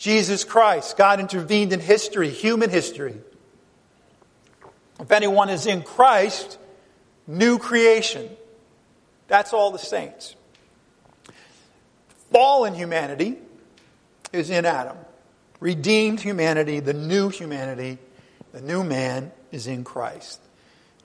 Jesus 0.00 0.44
Christ. 0.44 0.96
God 0.96 1.20
intervened 1.20 1.74
in 1.74 1.78
history, 1.78 2.30
human 2.30 2.70
history. 2.70 3.16
If 4.98 5.12
anyone 5.12 5.50
is 5.50 5.66
in 5.66 5.82
Christ, 5.82 6.58
new 7.26 7.58
creation. 7.58 8.30
That's 9.28 9.52
all 9.52 9.70
the 9.70 9.78
saints. 9.78 10.36
Fallen 12.32 12.74
humanity 12.74 13.36
is 14.32 14.48
in 14.48 14.64
Adam. 14.64 14.96
Redeemed 15.60 16.20
humanity, 16.20 16.80
the 16.80 16.94
new 16.94 17.28
humanity, 17.28 17.98
the 18.52 18.62
new 18.62 18.82
man 18.82 19.32
is 19.52 19.66
in 19.66 19.84
Christ. 19.84 20.40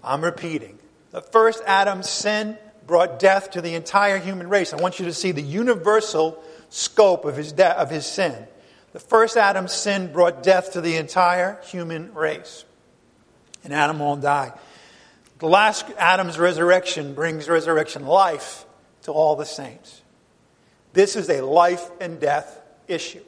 I'm 0.05 0.23
repeating. 0.23 0.79
The 1.11 1.21
first 1.21 1.61
Adam's 1.67 2.09
sin 2.09 2.57
brought 2.87 3.19
death 3.19 3.51
to 3.51 3.61
the 3.61 3.75
entire 3.75 4.19
human 4.19 4.47
race. 4.47 4.71
I 4.71 4.77
want 4.77 4.99
you 4.99 5.05
to 5.05 5.13
see 5.13 5.33
the 5.33 5.41
universal 5.41 6.41
scope 6.69 7.25
of 7.25 7.35
his, 7.35 7.51
de- 7.51 7.77
of 7.77 7.89
his 7.89 8.05
sin. 8.05 8.47
The 8.95 9.01
first 9.01 9.35
Adam's 9.35 9.73
sin 9.73 10.13
brought 10.13 10.41
death 10.41 10.71
to 10.71 10.79
the 10.79 10.95
entire 10.95 11.59
human 11.63 12.13
race. 12.13 12.63
And 13.65 13.73
Adam 13.73 13.99
won't 13.99 14.21
die. 14.21 14.53
The 15.39 15.49
last 15.49 15.83
Adam's 15.97 16.39
resurrection 16.39 17.13
brings 17.13 17.49
resurrection 17.49 18.05
life 18.05 18.65
to 19.01 19.11
all 19.11 19.35
the 19.35 19.45
saints. 19.45 20.01
This 20.93 21.17
is 21.17 21.29
a 21.29 21.41
life 21.41 21.91
and 21.99 22.21
death 22.21 22.61
issue. 22.87 23.19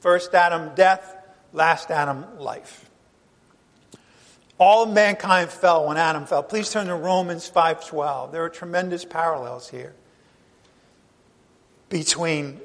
First 0.00 0.34
Adam, 0.34 0.74
death. 0.74 1.16
Last 1.54 1.90
Adam, 1.90 2.26
life. 2.38 2.90
All 4.58 4.84
mankind 4.84 5.48
fell 5.48 5.88
when 5.88 5.96
Adam 5.96 6.26
fell. 6.26 6.42
Please 6.42 6.70
turn 6.70 6.88
to 6.88 6.94
Romans 6.94 7.48
5:12. 7.48 8.32
There 8.32 8.44
are 8.44 8.50
tremendous 8.50 9.06
parallels 9.06 9.70
here 9.70 9.94
between 11.88 12.60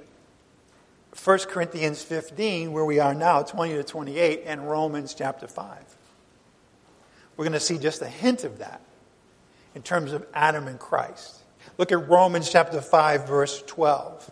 1 1.21 1.39
Corinthians 1.39 2.01
15, 2.01 2.71
where 2.71 2.85
we 2.85 2.99
are 2.99 3.13
now, 3.13 3.43
20 3.43 3.73
to 3.73 3.83
28, 3.83 4.43
and 4.45 4.69
Romans 4.69 5.13
chapter 5.13 5.47
5. 5.47 5.77
We're 7.37 7.45
going 7.45 7.53
to 7.53 7.59
see 7.59 7.77
just 7.77 8.01
a 8.01 8.07
hint 8.07 8.43
of 8.43 8.59
that 8.59 8.81
in 9.75 9.83
terms 9.83 10.11
of 10.11 10.25
Adam 10.33 10.67
and 10.67 10.79
Christ. 10.79 11.39
Look 11.77 11.91
at 11.91 12.09
Romans 12.09 12.49
chapter 12.49 12.81
5, 12.81 13.27
verse 13.27 13.63
12. 13.67 14.31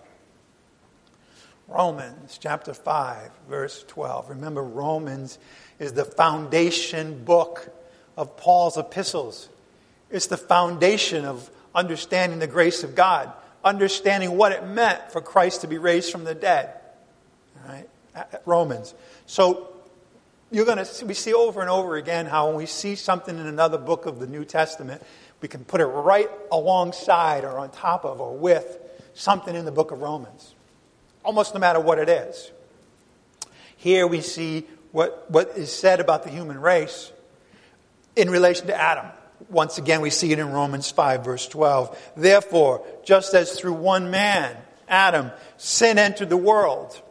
Romans 1.67 2.37
chapter 2.41 2.73
5, 2.73 3.31
verse 3.47 3.85
12. 3.87 4.29
Remember, 4.29 4.63
Romans 4.63 5.39
is 5.79 5.93
the 5.93 6.03
foundation 6.03 7.23
book 7.23 7.73
of 8.17 8.37
Paul's 8.37 8.77
epistles. 8.77 9.49
It's 10.09 10.27
the 10.27 10.37
foundation 10.37 11.25
of 11.25 11.49
understanding 11.73 12.39
the 12.39 12.47
grace 12.47 12.83
of 12.83 12.95
God, 12.95 13.31
understanding 13.63 14.37
what 14.37 14.51
it 14.51 14.65
meant 14.65 15.11
for 15.11 15.21
Christ 15.21 15.61
to 15.61 15.67
be 15.67 15.77
raised 15.77 16.11
from 16.11 16.23
the 16.23 16.35
dead. 16.35 16.73
All 17.63 17.73
right? 17.73 17.87
Romans. 18.45 18.93
So 19.25 19.71
you're 20.51 20.65
going 20.65 20.83
to 20.83 21.05
we 21.05 21.13
see 21.13 21.33
over 21.33 21.61
and 21.61 21.69
over 21.69 21.95
again 21.95 22.25
how 22.25 22.47
when 22.47 22.57
we 22.57 22.65
see 22.65 22.95
something 22.95 23.37
in 23.37 23.47
another 23.47 23.77
book 23.77 24.05
of 24.05 24.19
the 24.19 24.27
New 24.27 24.43
Testament, 24.43 25.01
we 25.41 25.47
can 25.47 25.63
put 25.63 25.81
it 25.81 25.85
right 25.85 26.29
alongside 26.51 27.43
or 27.43 27.57
on 27.57 27.71
top 27.71 28.05
of 28.05 28.19
or 28.19 28.35
with 28.35 28.77
something 29.13 29.55
in 29.55 29.65
the 29.65 29.71
book 29.71 29.91
of 29.91 30.01
Romans, 30.01 30.53
almost 31.23 31.53
no 31.53 31.59
matter 31.59 31.79
what 31.79 31.99
it 31.99 32.09
is. 32.09 32.51
Here 33.77 34.05
we 34.05 34.21
see 34.21 34.65
what, 34.91 35.29
what 35.31 35.53
is 35.55 35.71
said 35.71 35.99
about 35.99 36.23
the 36.23 36.29
human 36.29 36.59
race 36.59 37.11
in 38.15 38.29
relation 38.29 38.67
to 38.67 38.75
Adam. 38.75 39.05
Once 39.49 39.77
again, 39.77 40.01
we 40.01 40.09
see 40.09 40.31
it 40.31 40.39
in 40.39 40.51
Romans 40.51 40.89
5, 40.91 41.25
verse 41.25 41.47
12. 41.47 42.13
Therefore, 42.15 42.85
just 43.03 43.33
as 43.33 43.59
through 43.59 43.73
one 43.73 44.11
man, 44.11 44.55
Adam, 44.87 45.31
sin 45.57 45.97
entered 45.97 46.29
the 46.29 46.37
world, 46.37 47.01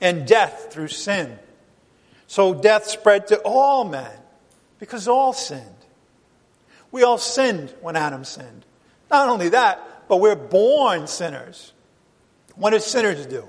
and 0.00 0.26
death 0.26 0.72
through 0.72 0.88
sin. 0.88 1.38
So 2.26 2.54
death 2.54 2.86
spread 2.86 3.28
to 3.28 3.38
all 3.40 3.84
men 3.84 4.10
because 4.78 5.08
all 5.08 5.32
sinned. 5.32 5.64
We 6.90 7.02
all 7.02 7.18
sinned 7.18 7.74
when 7.80 7.96
Adam 7.96 8.24
sinned. 8.24 8.64
Not 9.10 9.28
only 9.28 9.50
that, 9.50 10.08
but 10.08 10.18
we're 10.18 10.36
born 10.36 11.06
sinners. 11.06 11.72
What 12.54 12.70
do 12.70 12.78
sinners 12.78 13.26
do? 13.26 13.44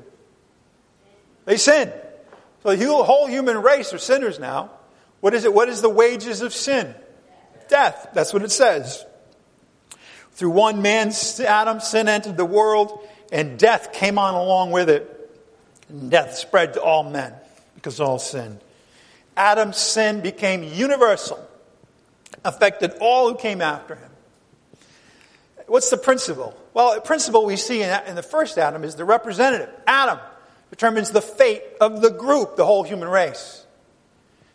They 1.45 1.57
sin. 1.57 1.91
So 2.63 2.75
the 2.75 3.03
whole 3.03 3.27
human 3.27 3.57
race 3.61 3.93
are 3.93 3.97
sinners 3.97 4.39
now. 4.39 4.71
What 5.21 5.33
is 5.33 5.45
it? 5.45 5.53
What 5.53 5.69
is 5.69 5.81
the 5.81 5.89
wages 5.89 6.41
of 6.41 6.53
sin? 6.53 6.93
Death. 7.69 8.09
That's 8.13 8.33
what 8.33 8.41
it 8.43 8.51
says. 8.51 9.05
Through 10.33 10.51
one 10.51 10.81
man, 10.81 11.11
Adam, 11.39 11.79
sin 11.79 12.07
entered 12.07 12.37
the 12.37 12.45
world, 12.45 13.05
and 13.31 13.57
death 13.57 13.91
came 13.93 14.19
on 14.19 14.35
along 14.35 14.71
with 14.71 14.89
it. 14.89 15.13
And 15.89 16.11
death 16.11 16.35
spread 16.35 16.73
to 16.73 16.81
all 16.81 17.03
men 17.03 17.33
because 17.75 17.99
all 17.99 18.19
sinned. 18.19 18.59
Adam's 19.35 19.77
sin 19.77 20.21
became 20.21 20.63
universal, 20.63 21.39
affected 22.43 22.93
all 22.99 23.29
who 23.29 23.35
came 23.35 23.61
after 23.61 23.95
him. 23.95 24.09
What's 25.67 25.89
the 25.89 25.97
principle? 25.97 26.57
Well, 26.73 26.95
the 26.95 27.01
principle 27.01 27.45
we 27.45 27.57
see 27.57 27.81
in, 27.81 28.15
the 28.15 28.23
first 28.23 28.57
Adam 28.57 28.83
is 28.83 28.95
the 28.95 29.05
representative. 29.05 29.69
Adam 29.85 30.19
determines 30.69 31.11
the 31.11 31.21
fate 31.21 31.63
of 31.81 32.01
the 32.01 32.09
group, 32.09 32.55
the 32.55 32.65
whole 32.65 32.83
human 32.83 33.09
race. 33.09 33.65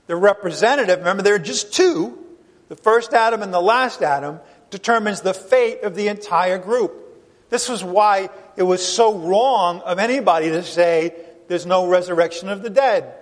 The 0.07 0.17
representative, 0.17 0.99
remember 0.99 1.23
there 1.23 1.35
are 1.35 1.39
just 1.39 1.73
two, 1.73 2.22
the 2.73 2.77
first 2.77 3.13
Adam 3.13 3.43
and 3.43 3.53
the 3.53 3.61
last 3.61 4.01
Adam, 4.01 4.41
determines 4.71 5.21
the 5.21 5.35
fate 5.35 5.83
of 5.83 5.95
the 5.95 6.09
entire 6.09 6.57
group. 6.57 6.95
This 7.51 7.69
was 7.69 7.85
why 7.85 8.31
it 8.57 8.63
was 8.63 8.83
so 8.83 9.19
wrong 9.19 9.81
of 9.81 9.99
anybody 9.99 10.49
to 10.49 10.63
say 10.63 11.15
there's 11.49 11.67
no 11.67 11.87
resurrection 11.87 12.49
of 12.49 12.63
the 12.63 12.71
dead. 12.71 13.13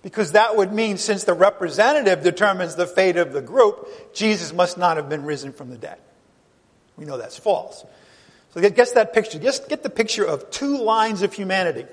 Because 0.00 0.30
that 0.30 0.56
would 0.56 0.72
mean, 0.72 0.96
since 0.96 1.24
the 1.24 1.34
representative 1.34 2.22
determines 2.22 2.76
the 2.76 2.86
fate 2.86 3.16
of 3.16 3.32
the 3.32 3.42
group, 3.42 4.14
Jesus 4.14 4.52
must 4.52 4.78
not 4.78 4.96
have 4.96 5.08
been 5.08 5.24
risen 5.24 5.52
from 5.52 5.70
the 5.70 5.76
dead. 5.76 5.98
We 6.96 7.04
know 7.04 7.18
that's 7.18 7.36
false. 7.36 7.84
So 8.54 8.60
get 8.60 8.76
that 8.94 9.12
picture. 9.12 9.40
Just 9.40 9.68
get 9.68 9.82
the 9.82 9.90
picture 9.90 10.24
of 10.24 10.52
two 10.52 10.78
lines 10.78 11.22
of 11.22 11.32
humanity. 11.32 11.86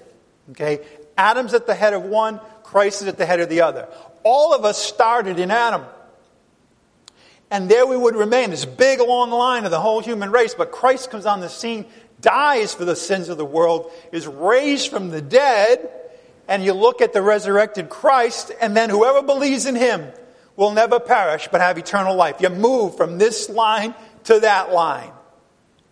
Okay? 0.52 0.86
Adam's 1.18 1.56
at 1.56 1.66
the 1.66 1.74
head 1.74 1.94
of 1.94 2.04
one, 2.04 2.40
Christ 2.62 3.02
is 3.02 3.08
at 3.08 3.18
the 3.18 3.26
head 3.26 3.40
of 3.40 3.50
the 3.50 3.62
other. 3.62 3.88
All 4.22 4.54
of 4.54 4.66
us 4.66 4.78
started 4.78 5.40
in 5.40 5.50
Adam. 5.50 5.84
And 7.56 7.70
there 7.70 7.88
we 7.88 7.96
would 7.96 8.18
remain, 8.18 8.50
this 8.50 8.66
big 8.66 9.00
long 9.00 9.32
line 9.32 9.64
of 9.64 9.72
the 9.72 9.80
whole 9.80 10.02
human 10.02 10.30
race. 10.30 10.54
But 10.54 10.74
Christ 10.74 11.10
comes 11.10 11.26
on 11.26 11.40
the 11.40 11.48
scene, 11.48 11.86
dies 12.20 12.74
for 12.74 12.84
the 12.84 12.98
sins 12.98 13.30
of 13.30 13.38
the 13.38 13.46
world, 13.46 13.94
is 14.12 14.28
raised 14.28 14.92
from 14.92 15.10
the 15.10 15.22
dead, 15.22 15.90
and 16.50 16.66
you 16.66 16.74
look 16.74 17.00
at 17.00 17.14
the 17.14 17.22
resurrected 17.22 17.88
Christ, 17.88 18.52
and 18.60 18.76
then 18.76 18.90
whoever 18.90 19.22
believes 19.22 19.68
in 19.68 19.76
him 19.76 20.12
will 20.58 20.72
never 20.72 21.00
perish 21.00 21.48
but 21.50 21.62
have 21.62 21.78
eternal 21.78 22.14
life. 22.14 22.42
You 22.42 22.50
move 22.50 22.98
from 22.98 23.20
this 23.20 23.50
line 23.50 23.96
to 24.26 24.42
that 24.42 24.74
line 24.74 25.14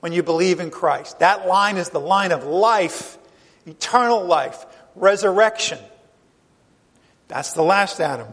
when 0.02 0.12
you 0.12 0.22
believe 0.22 0.60
in 0.60 0.70
Christ. 0.70 1.20
That 1.20 1.48
line 1.48 1.78
is 1.78 1.92
the 1.92 2.02
line 2.02 2.34
of 2.34 2.44
life, 2.44 3.18
eternal 3.66 4.26
life, 4.26 4.66
resurrection. 4.96 5.80
That's 7.30 7.54
the 7.54 7.64
last 7.64 8.02
Adam. 8.02 8.28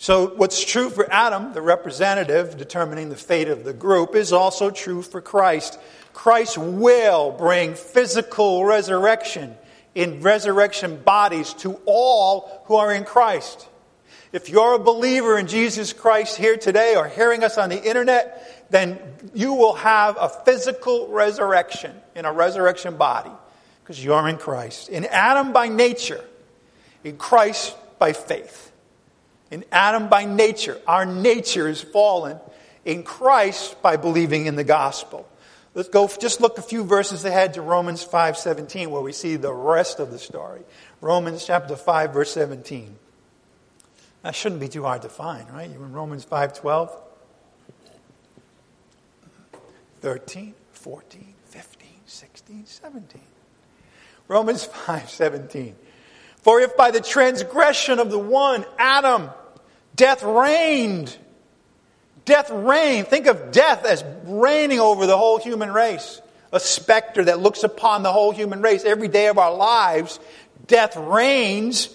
So, 0.00 0.28
what's 0.28 0.64
true 0.64 0.90
for 0.90 1.12
Adam, 1.12 1.52
the 1.54 1.60
representative 1.60 2.56
determining 2.56 3.08
the 3.08 3.16
fate 3.16 3.48
of 3.48 3.64
the 3.64 3.72
group, 3.72 4.14
is 4.14 4.32
also 4.32 4.70
true 4.70 5.02
for 5.02 5.20
Christ. 5.20 5.76
Christ 6.12 6.56
will 6.56 7.32
bring 7.32 7.74
physical 7.74 8.64
resurrection 8.64 9.56
in 9.96 10.20
resurrection 10.20 11.02
bodies 11.02 11.52
to 11.54 11.80
all 11.84 12.62
who 12.66 12.76
are 12.76 12.92
in 12.92 13.02
Christ. 13.02 13.66
If 14.30 14.48
you're 14.48 14.74
a 14.74 14.78
believer 14.78 15.36
in 15.36 15.48
Jesus 15.48 15.92
Christ 15.92 16.36
here 16.36 16.56
today 16.56 16.94
or 16.94 17.08
hearing 17.08 17.42
us 17.42 17.58
on 17.58 17.68
the 17.68 17.82
internet, 17.82 18.70
then 18.70 19.00
you 19.34 19.54
will 19.54 19.74
have 19.74 20.16
a 20.20 20.28
physical 20.28 21.08
resurrection 21.08 21.92
in 22.14 22.24
a 22.24 22.32
resurrection 22.32 22.96
body 22.96 23.32
because 23.82 24.04
you're 24.04 24.28
in 24.28 24.36
Christ. 24.36 24.90
In 24.90 25.06
Adam 25.06 25.52
by 25.52 25.66
nature, 25.66 26.24
in 27.02 27.16
Christ 27.16 27.74
by 27.98 28.12
faith. 28.12 28.67
In 29.50 29.64
Adam 29.72 30.08
by 30.08 30.24
nature, 30.24 30.80
our 30.86 31.06
nature 31.06 31.68
is 31.68 31.80
fallen. 31.80 32.38
In 32.84 33.02
Christ 33.02 33.80
by 33.82 33.96
believing 33.96 34.46
in 34.46 34.56
the 34.56 34.64
gospel. 34.64 35.28
Let's 35.74 35.88
go 35.88 36.08
just 36.08 36.40
look 36.40 36.58
a 36.58 36.62
few 36.62 36.84
verses 36.84 37.24
ahead 37.24 37.54
to 37.54 37.62
Romans 37.62 38.04
5:17 38.04 38.90
where 38.90 39.02
we 39.02 39.12
see 39.12 39.36
the 39.36 39.52
rest 39.52 40.00
of 40.00 40.10
the 40.10 40.18
story. 40.18 40.62
Romans 41.00 41.44
chapter 41.44 41.76
5 41.76 42.12
verse 42.12 42.32
17. 42.32 42.98
That 44.22 44.34
shouldn't 44.34 44.60
be 44.60 44.68
too 44.68 44.82
hard 44.82 45.02
to 45.02 45.08
find, 45.08 45.48
right? 45.50 45.70
You're 45.70 45.84
in 45.84 45.92
Romans 45.92 46.24
5:12. 46.24 46.90
13, 50.00 50.54
14, 50.72 51.34
15, 51.44 51.88
16, 52.06 52.66
17. 52.66 53.20
Romans 54.28 54.66
5:17. 54.66 55.74
For 56.48 56.60
if 56.60 56.78
by 56.78 56.92
the 56.92 57.02
transgression 57.02 57.98
of 57.98 58.10
the 58.10 58.18
one, 58.18 58.64
Adam, 58.78 59.28
death 59.94 60.22
reigned, 60.22 61.14
death 62.24 62.48
reigned. 62.50 63.08
Think 63.08 63.26
of 63.26 63.52
death 63.52 63.84
as 63.84 64.02
reigning 64.24 64.80
over 64.80 65.06
the 65.06 65.18
whole 65.18 65.36
human 65.36 65.70
race. 65.70 66.22
A 66.50 66.58
specter 66.58 67.22
that 67.26 67.38
looks 67.38 67.64
upon 67.64 68.02
the 68.02 68.10
whole 68.10 68.30
human 68.30 68.62
race. 68.62 68.86
Every 68.86 69.08
day 69.08 69.26
of 69.26 69.36
our 69.36 69.54
lives, 69.54 70.18
death 70.66 70.96
reigns 70.96 71.94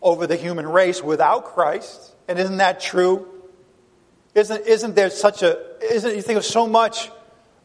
over 0.00 0.26
the 0.26 0.36
human 0.36 0.66
race 0.66 1.02
without 1.02 1.44
Christ. 1.44 2.14
And 2.28 2.38
isn't 2.38 2.56
that 2.56 2.80
true? 2.80 3.28
Isn't, 4.34 4.66
isn't 4.66 4.94
there 4.94 5.10
such 5.10 5.42
a, 5.42 5.58
isn't, 5.84 6.16
you 6.16 6.22
think 6.22 6.38
of 6.38 6.46
so 6.46 6.66
much 6.66 7.10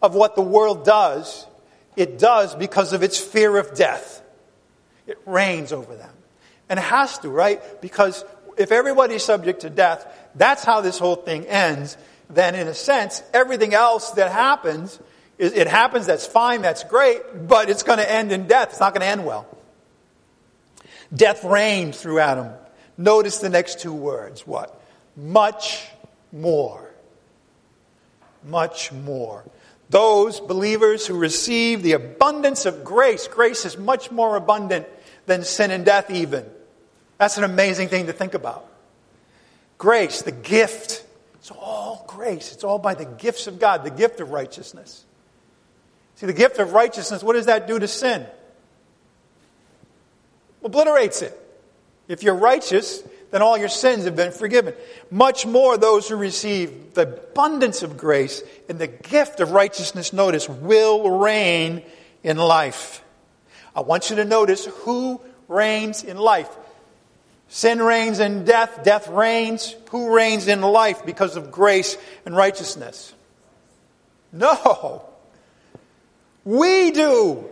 of 0.01 0.13
what 0.13 0.35
the 0.35 0.41
world 0.41 0.83
does, 0.83 1.47
it 1.95 2.19
does 2.19 2.53
because 2.53 2.91
of 2.91 3.01
its 3.01 3.17
fear 3.17 3.55
of 3.55 3.75
death. 3.75 4.23
It 5.07 5.19
reigns 5.25 5.71
over 5.71 5.95
them. 5.95 6.13
And 6.69 6.79
it 6.79 6.83
has 6.83 7.19
to, 7.19 7.29
right? 7.29 7.61
Because 7.81 8.25
if 8.57 8.71
everybody's 8.71 9.23
subject 9.23 9.61
to 9.61 9.69
death, 9.69 10.07
that's 10.35 10.63
how 10.63 10.81
this 10.81 10.97
whole 10.97 11.15
thing 11.15 11.45
ends. 11.45 11.97
Then, 12.29 12.55
in 12.55 12.67
a 12.67 12.73
sense, 12.73 13.21
everything 13.33 13.73
else 13.73 14.11
that 14.11 14.31
happens, 14.31 14.99
it 15.37 15.67
happens, 15.67 16.07
that's 16.07 16.25
fine, 16.25 16.61
that's 16.61 16.83
great, 16.85 17.21
but 17.47 17.69
it's 17.69 17.83
going 17.83 17.99
to 17.99 18.11
end 18.11 18.31
in 18.31 18.47
death. 18.47 18.69
It's 18.69 18.79
not 18.79 18.93
going 18.93 19.01
to 19.01 19.07
end 19.07 19.25
well. 19.25 19.45
Death 21.13 21.43
reigned 21.43 21.93
through 21.95 22.19
Adam. 22.19 22.51
Notice 22.97 23.39
the 23.39 23.49
next 23.49 23.79
two 23.79 23.93
words. 23.93 24.47
What? 24.47 24.81
Much 25.15 25.87
more. 26.31 26.89
Much 28.43 28.91
more. 28.91 29.43
Those 29.89 30.39
believers 30.39 31.05
who 31.05 31.17
receive 31.17 31.83
the 31.83 31.93
abundance 31.93 32.65
of 32.65 32.83
grace, 32.83 33.27
grace 33.27 33.65
is 33.65 33.77
much 33.77 34.11
more 34.11 34.35
abundant 34.35 34.87
than 35.25 35.43
sin 35.43 35.71
and 35.71 35.85
death, 35.85 36.09
even. 36.09 36.45
That's 37.17 37.37
an 37.37 37.43
amazing 37.43 37.89
thing 37.89 38.07
to 38.07 38.13
think 38.13 38.33
about. 38.33 38.67
Grace, 39.77 40.21
the 40.21 40.31
gift, 40.31 41.05
it's 41.35 41.51
all 41.51 42.03
grace. 42.07 42.51
It's 42.53 42.63
all 42.63 42.79
by 42.79 42.95
the 42.95 43.05
gifts 43.05 43.47
of 43.47 43.59
God, 43.59 43.83
the 43.83 43.91
gift 43.91 44.19
of 44.19 44.31
righteousness. 44.31 45.05
See, 46.15 46.25
the 46.25 46.33
gift 46.33 46.59
of 46.59 46.73
righteousness, 46.73 47.23
what 47.23 47.33
does 47.33 47.45
that 47.45 47.67
do 47.67 47.77
to 47.77 47.87
sin? 47.87 48.25
Obliterates 50.63 51.21
it. 51.21 51.39
If 52.07 52.23
you're 52.23 52.35
righteous, 52.35 53.03
then 53.35 53.41
all 53.41 53.57
your 53.57 53.67
sins 53.67 54.05
have 54.05 54.15
been 54.15 54.31
forgiven. 54.31 54.73
Much 55.11 55.45
more 55.45 55.77
those 55.77 56.07
who 56.07 56.15
receive 56.15 56.93
the 56.93 57.01
abundance 57.01 57.83
of 57.83 57.97
grace 57.97 58.41
and 58.69 58.79
the 58.79 58.87
gift 58.87 59.41
of 59.41 59.51
righteousness, 59.51 60.13
notice, 60.13 60.47
will 60.47 61.19
reign 61.19 61.83
in 62.23 62.37
life. 62.37 63.03
I 63.75 63.81
want 63.81 64.09
you 64.09 64.15
to 64.15 64.23
notice 64.23 64.63
who 64.63 65.19
reigns 65.49 66.01
in 66.01 66.15
life. 66.15 66.47
Sin 67.49 67.81
reigns 67.81 68.21
in 68.21 68.45
death, 68.45 68.85
death 68.85 69.09
reigns. 69.09 69.75
Who 69.89 70.15
reigns 70.15 70.47
in 70.47 70.61
life 70.61 71.05
because 71.05 71.35
of 71.35 71.51
grace 71.51 71.97
and 72.25 72.37
righteousness? 72.37 73.13
No. 74.31 75.03
We 76.45 76.91
do. 76.91 77.49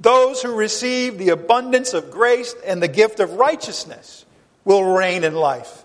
Those 0.00 0.40
who 0.40 0.54
receive 0.54 1.18
the 1.18 1.28
abundance 1.28 1.92
of 1.92 2.10
grace 2.10 2.54
and 2.64 2.82
the 2.82 2.88
gift 2.88 3.20
of 3.20 3.34
righteousness 3.34 4.24
will 4.64 4.82
reign 4.82 5.24
in 5.24 5.34
life. 5.34 5.84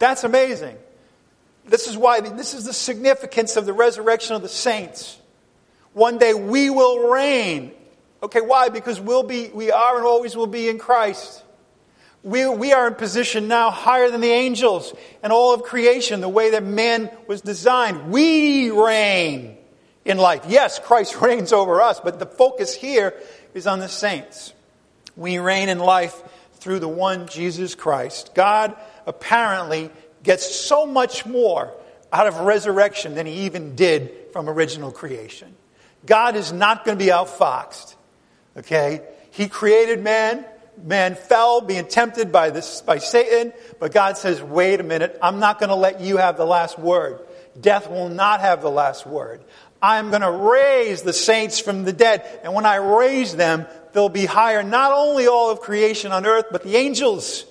That's 0.00 0.24
amazing. 0.24 0.76
This 1.66 1.86
is 1.86 1.96
why, 1.96 2.20
this 2.20 2.52
is 2.52 2.64
the 2.64 2.72
significance 2.72 3.56
of 3.56 3.64
the 3.64 3.72
resurrection 3.72 4.34
of 4.34 4.42
the 4.42 4.48
saints. 4.48 5.16
One 5.92 6.18
day 6.18 6.34
we 6.34 6.68
will 6.68 7.08
reign. 7.08 7.70
Okay, 8.22 8.40
why? 8.40 8.68
Because 8.70 9.00
we'll 9.00 9.22
be, 9.22 9.48
we 9.54 9.70
are 9.70 9.96
and 9.96 10.04
always 10.04 10.34
will 10.36 10.48
be 10.48 10.68
in 10.68 10.78
Christ. 10.78 11.42
We, 12.24 12.48
we 12.48 12.72
are 12.72 12.88
in 12.88 12.94
position 12.94 13.46
now 13.46 13.70
higher 13.70 14.10
than 14.10 14.20
the 14.20 14.30
angels 14.30 14.92
and 15.22 15.32
all 15.32 15.54
of 15.54 15.62
creation, 15.62 16.20
the 16.20 16.28
way 16.28 16.50
that 16.50 16.64
man 16.64 17.10
was 17.28 17.40
designed. 17.40 18.10
We 18.10 18.70
reign 18.70 19.58
in 20.04 20.18
life. 20.18 20.44
Yes, 20.48 20.78
Christ 20.78 21.16
reigns 21.20 21.52
over 21.52 21.80
us, 21.80 22.00
but 22.00 22.18
the 22.18 22.26
focus 22.26 22.74
here 22.74 23.14
is 23.54 23.66
on 23.66 23.78
the 23.78 23.88
saints. 23.88 24.52
We 25.16 25.38
reign 25.38 25.68
in 25.68 25.78
life 25.78 26.20
through 26.54 26.80
the 26.80 26.88
one 26.88 27.28
Jesus 27.28 27.74
Christ. 27.74 28.34
God 28.34 28.76
apparently 29.06 29.90
gets 30.22 30.54
so 30.54 30.86
much 30.86 31.26
more 31.26 31.72
out 32.12 32.26
of 32.26 32.40
resurrection 32.40 33.14
than 33.14 33.26
he 33.26 33.44
even 33.44 33.74
did 33.74 34.12
from 34.32 34.48
original 34.48 34.90
creation. 34.90 35.54
God 36.06 36.36
is 36.36 36.52
not 36.52 36.84
going 36.84 36.98
to 36.98 37.04
be 37.04 37.10
outfoxed. 37.10 37.94
Okay? 38.56 39.02
He 39.30 39.48
created 39.48 40.02
man. 40.02 40.44
Man 40.82 41.14
fell 41.14 41.60
being 41.60 41.86
tempted 41.86 42.32
by 42.32 42.50
this, 42.50 42.82
by 42.82 42.98
Satan, 42.98 43.52
but 43.78 43.92
God 43.92 44.16
says, 44.16 44.42
wait 44.42 44.80
a 44.80 44.82
minute, 44.82 45.16
I'm 45.22 45.38
not 45.38 45.60
going 45.60 45.68
to 45.68 45.76
let 45.76 46.00
you 46.00 46.16
have 46.16 46.36
the 46.36 46.46
last 46.46 46.80
word. 46.80 47.20
Death 47.60 47.88
will 47.88 48.08
not 48.08 48.40
have 48.40 48.60
the 48.60 48.70
last 48.70 49.06
word. 49.06 49.44
I'm 49.84 50.08
going 50.08 50.22
to 50.22 50.30
raise 50.30 51.02
the 51.02 51.12
saints 51.12 51.60
from 51.60 51.84
the 51.84 51.92
dead. 51.92 52.40
And 52.42 52.54
when 52.54 52.64
I 52.64 52.76
raise 52.76 53.36
them, 53.36 53.66
they'll 53.92 54.08
be 54.08 54.24
higher, 54.24 54.62
not 54.62 54.92
only 54.92 55.26
all 55.26 55.50
of 55.50 55.60
creation 55.60 56.10
on 56.10 56.24
earth, 56.24 56.46
but 56.50 56.62
the 56.62 56.76
angels. 56.76 57.44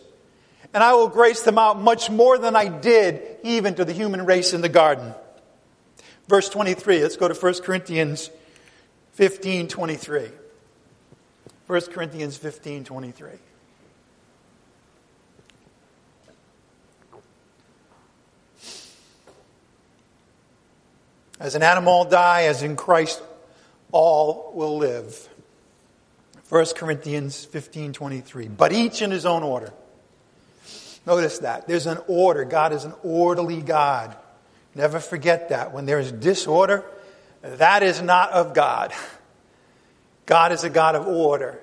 And 0.74 0.84
I 0.84 0.94
will 0.96 1.10
grace 1.10 1.44
them 1.44 1.60
out 1.60 1.80
much 1.80 2.10
more 2.10 2.40
than 2.40 2.56
I 2.56 2.70
did 2.70 3.22
even 3.44 3.76
to 3.76 3.86
the 3.86 3.94
human 3.94 4.26
race 4.26 4.52
in 4.52 4.62
the 4.62 4.70
garden. 4.70 5.14
Verse 6.28 6.50
23, 6.50 7.04
let's 7.04 7.18
go 7.18 7.28
to 7.28 7.36
1 7.36 7.54
Corinthians 7.62 8.32
15 9.12 9.68
23. 9.68 10.32
1 11.68 11.82
Corinthians 11.82 12.36
15 12.36 12.84
23. 12.84 13.30
As 21.44 21.56
an 21.56 21.62
animal 21.62 22.06
die, 22.06 22.44
as 22.44 22.64
in 22.64 22.78
Christ 22.78 23.22
all 23.92 24.54
will 24.56 24.78
live. 24.78 25.28
1 26.48 26.66
Corinthians 26.78 27.44
15 27.44 27.92
23. 27.92 28.48
But 28.48 28.72
each 28.72 29.02
in 29.02 29.12
his 29.12 29.26
own 29.26 29.44
order. 29.44 29.74
Notice 31.06 31.40
that. 31.40 31.68
There's 31.68 31.86
an 31.86 31.98
order. 32.08 32.46
God 32.46 32.72
is 32.72 32.86
an 32.86 32.94
orderly 33.04 33.62
God. 33.62 34.16
Never 34.74 35.02
forget 35.02 35.50
that. 35.50 35.74
When 35.74 35.86
there 35.86 36.00
is 36.00 36.14
disorder, 36.14 36.86
that 37.42 37.84
is 37.84 38.02
not 38.02 38.32
of 38.32 38.54
God. 38.54 38.94
God 40.26 40.54
is 40.54 40.64
a 40.64 40.70
God 40.70 40.96
of 40.96 41.08
order. 41.08 41.60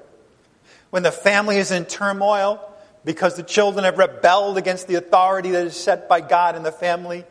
When 0.91 1.03
the 1.03 1.11
family 1.11 1.57
is 1.57 1.71
in 1.71 1.87
turmoil 1.87 2.61
because 3.07 3.35
the 3.35 3.43
children 3.43 3.85
have 3.85 3.97
rebelled 3.97 4.59
against 4.59 4.89
the 4.89 4.97
authority 4.97 5.53
that 5.53 5.67
is 5.67 5.75
set 5.75 6.07
by 6.07 6.21
God 6.21 6.55
in 6.55 6.65
the 6.65 6.73
family, 6.73 7.25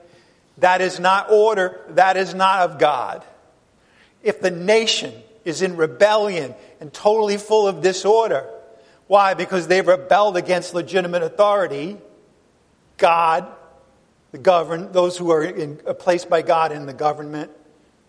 that 0.60 0.82
is 0.82 1.00
not 1.00 1.32
order, 1.32 1.82
that 1.90 2.18
is 2.18 2.34
not 2.34 2.62
of 2.70 2.80
God. 2.80 3.24
If 4.22 4.42
the 4.42 4.52
nation 4.52 5.14
is 5.46 5.62
in 5.62 5.78
rebellion 5.78 6.54
and 6.80 6.94
totally 6.94 7.38
full 7.38 7.68
of 7.68 7.82
disorder, 7.82 8.48
why? 9.08 9.34
Because 9.34 9.68
they've 9.68 9.86
rebelled 9.86 10.38
against 10.38 10.74
legitimate 10.74 11.24
authority, 11.24 11.98
God, 12.98 13.48
the 14.32 14.38
govern, 14.38 14.92
those 14.92 15.18
who 15.18 15.32
are 15.32 15.44
in, 15.44 15.82
uh, 15.88 15.94
placed 15.94 16.30
by 16.30 16.42
God 16.42 16.72
in 16.72 16.86
the 16.86 16.94
government, 16.94 17.52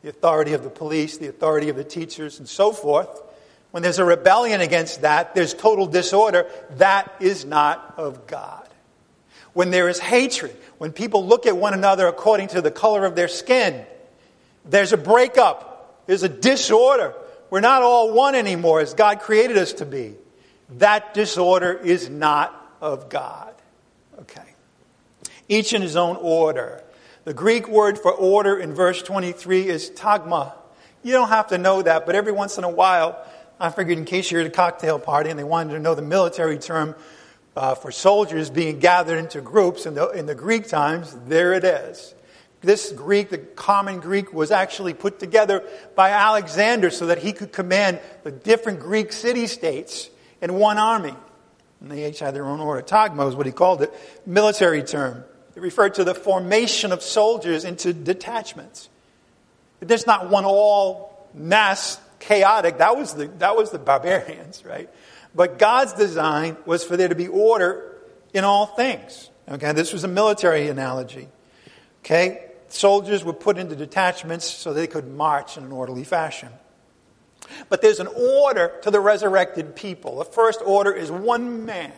the 0.03 0.11
authority 0.11 0.53
of 0.53 0.62
the 0.62 0.70
police, 0.70 1.16
the 1.16 1.28
authority 1.28 1.68
of 1.68 1.76
the 1.76 1.84
teachers, 1.84 2.38
and 2.38 2.48
so 2.48 2.72
forth. 2.72 3.22
When 3.70 3.82
there's 3.82 3.98
a 3.98 4.05
rebellion 4.05 4.61
against 4.61 5.03
that, 5.03 5.34
there's 5.34 5.55
total 5.55 5.86
disorder. 5.86 6.46
That 6.76 7.14
is 7.20 7.44
not 7.44 7.94
of 7.96 8.26
God. 8.26 8.59
When 9.53 9.70
there 9.70 9.88
is 9.88 9.98
hatred, 9.98 10.57
when 10.78 10.92
people 10.92 11.26
look 11.26 11.46
at 11.46 11.57
one 11.57 11.74
another 11.74 12.07
according 12.07 12.48
to 12.48 12.62
the 12.62 12.70
color 12.70 13.05
of 13.05 13.16
their 13.16 13.28
skin, 13.28 13.84
there's 14.64 14.92
a 14.92 14.96
breakup, 14.96 16.05
there's 16.07 16.22
a 16.22 16.28
disorder. 16.28 17.14
We're 17.51 17.61
not 17.61 17.82
all 17.82 18.12
one 18.12 18.34
anymore 18.34 18.80
as 18.80 18.94
God 18.94 19.20
created 19.20 19.57
us 19.59 19.74
to 19.74 19.86
be. 19.86 20.14
That 20.78 21.14
disorder 21.14 21.72
is 21.72 22.09
not 22.09 22.55
of 22.80 23.09
God. 23.09 23.55
Okay. 24.20 24.55
Each 25.48 25.72
in 25.72 25.82
his 25.82 25.96
own 25.96 26.16
order. 26.16 26.82
The 27.24 27.34
Greek 27.34 27.68
word 27.68 27.98
for 27.98 28.12
order 28.12 28.59
in 28.59 28.72
verse 28.72 29.03
23 29.03 29.68
is 29.68 29.90
tagma. 29.90 30.53
You 31.03 31.12
don't 31.12 31.28
have 31.28 31.48
to 31.48 31.59
know 31.59 31.82
that, 31.82 32.07
but 32.07 32.14
every 32.14 32.32
once 32.32 32.57
in 32.59 32.64
a 32.64 32.70
while, 32.70 33.22
I 33.59 33.70
figured 33.70 33.98
in 33.98 34.05
case 34.05 34.30
you're 34.30 34.40
at 34.40 34.46
a 34.46 34.51
cocktail 34.51 34.98
party 34.98 35.30
and 35.30 35.38
they 35.38 35.44
wanted 35.44 35.72
to 35.72 35.80
know 35.80 35.94
the 35.94 36.03
military 36.03 36.59
term 36.59 36.94
uh, 37.57 37.74
for 37.74 37.90
soldiers 37.90 38.51
being 38.51 38.78
gathered 38.78 39.18
into 39.18 39.40
groups 39.40 39.86
in 39.86 39.94
the, 39.94 40.09
in 40.11 40.26
the 40.26 40.34
Greek 40.34 40.68
times, 40.68 41.16
there 41.26 41.53
it 41.53 41.64
is. 41.64 42.14
This 42.62 42.92
Greek, 42.92 43.30
the 43.30 43.38
common 43.38 44.01
Greek, 44.01 44.32
was 44.32 44.51
actually 44.51 44.92
put 44.92 45.18
together 45.18 45.64
by 45.94 46.11
Alexander 46.11 46.90
so 46.90 47.07
that 47.07 47.18
he 47.18 47.32
could 47.32 47.53
command 47.53 48.01
the 48.22 48.30
different 48.30 48.80
Greek 48.80 49.12
city 49.12 49.46
states 49.46 50.11
in 50.42 50.55
one 50.55 50.76
army. 50.76 51.14
And 51.80 51.90
they 51.90 52.07
each 52.07 52.18
had 52.18 52.34
their 52.34 52.44
own 52.44 52.61
order. 52.61 52.82
Tagma 52.82 53.26
is 53.28 53.34
what 53.34 53.46
he 53.46 53.53
called 53.53 53.80
it, 53.82 53.92
military 54.26 54.82
term. 54.82 55.24
It 55.57 55.62
referred 55.62 55.94
to 55.94 56.05
the 56.05 56.14
formation 56.14 56.92
of 56.92 57.03
soldiers 57.03 57.64
into 57.64 57.94
detachments. 57.94 58.90
There's 59.80 60.07
not 60.07 60.28
one 60.28 60.44
all 60.44 61.28
mass 61.32 61.98
chaotic. 62.18 62.78
That 62.78 62.96
was 62.96 63.14
the, 63.14 63.26
that 63.38 63.57
was 63.57 63.70
the 63.70 63.78
barbarians, 63.78 64.64
right? 64.64 64.90
But 65.34 65.58
God's 65.58 65.92
design 65.92 66.56
was 66.66 66.84
for 66.84 66.96
there 66.96 67.08
to 67.08 67.14
be 67.14 67.28
order 67.28 67.96
in 68.32 68.44
all 68.44 68.66
things. 68.66 69.30
Okay, 69.48 69.72
this 69.72 69.92
was 69.92 70.04
a 70.04 70.08
military 70.08 70.68
analogy. 70.68 71.28
Okay, 72.04 72.46
soldiers 72.68 73.24
were 73.24 73.32
put 73.32 73.58
into 73.58 73.76
detachments 73.76 74.44
so 74.44 74.72
they 74.72 74.86
could 74.86 75.08
march 75.08 75.56
in 75.56 75.64
an 75.64 75.72
orderly 75.72 76.04
fashion. 76.04 76.50
But 77.68 77.82
there's 77.82 78.00
an 78.00 78.06
order 78.06 78.72
to 78.82 78.90
the 78.90 79.00
resurrected 79.00 79.74
people. 79.74 80.18
The 80.18 80.24
first 80.24 80.60
order 80.64 80.92
is 80.92 81.10
one 81.10 81.64
man, 81.64 81.92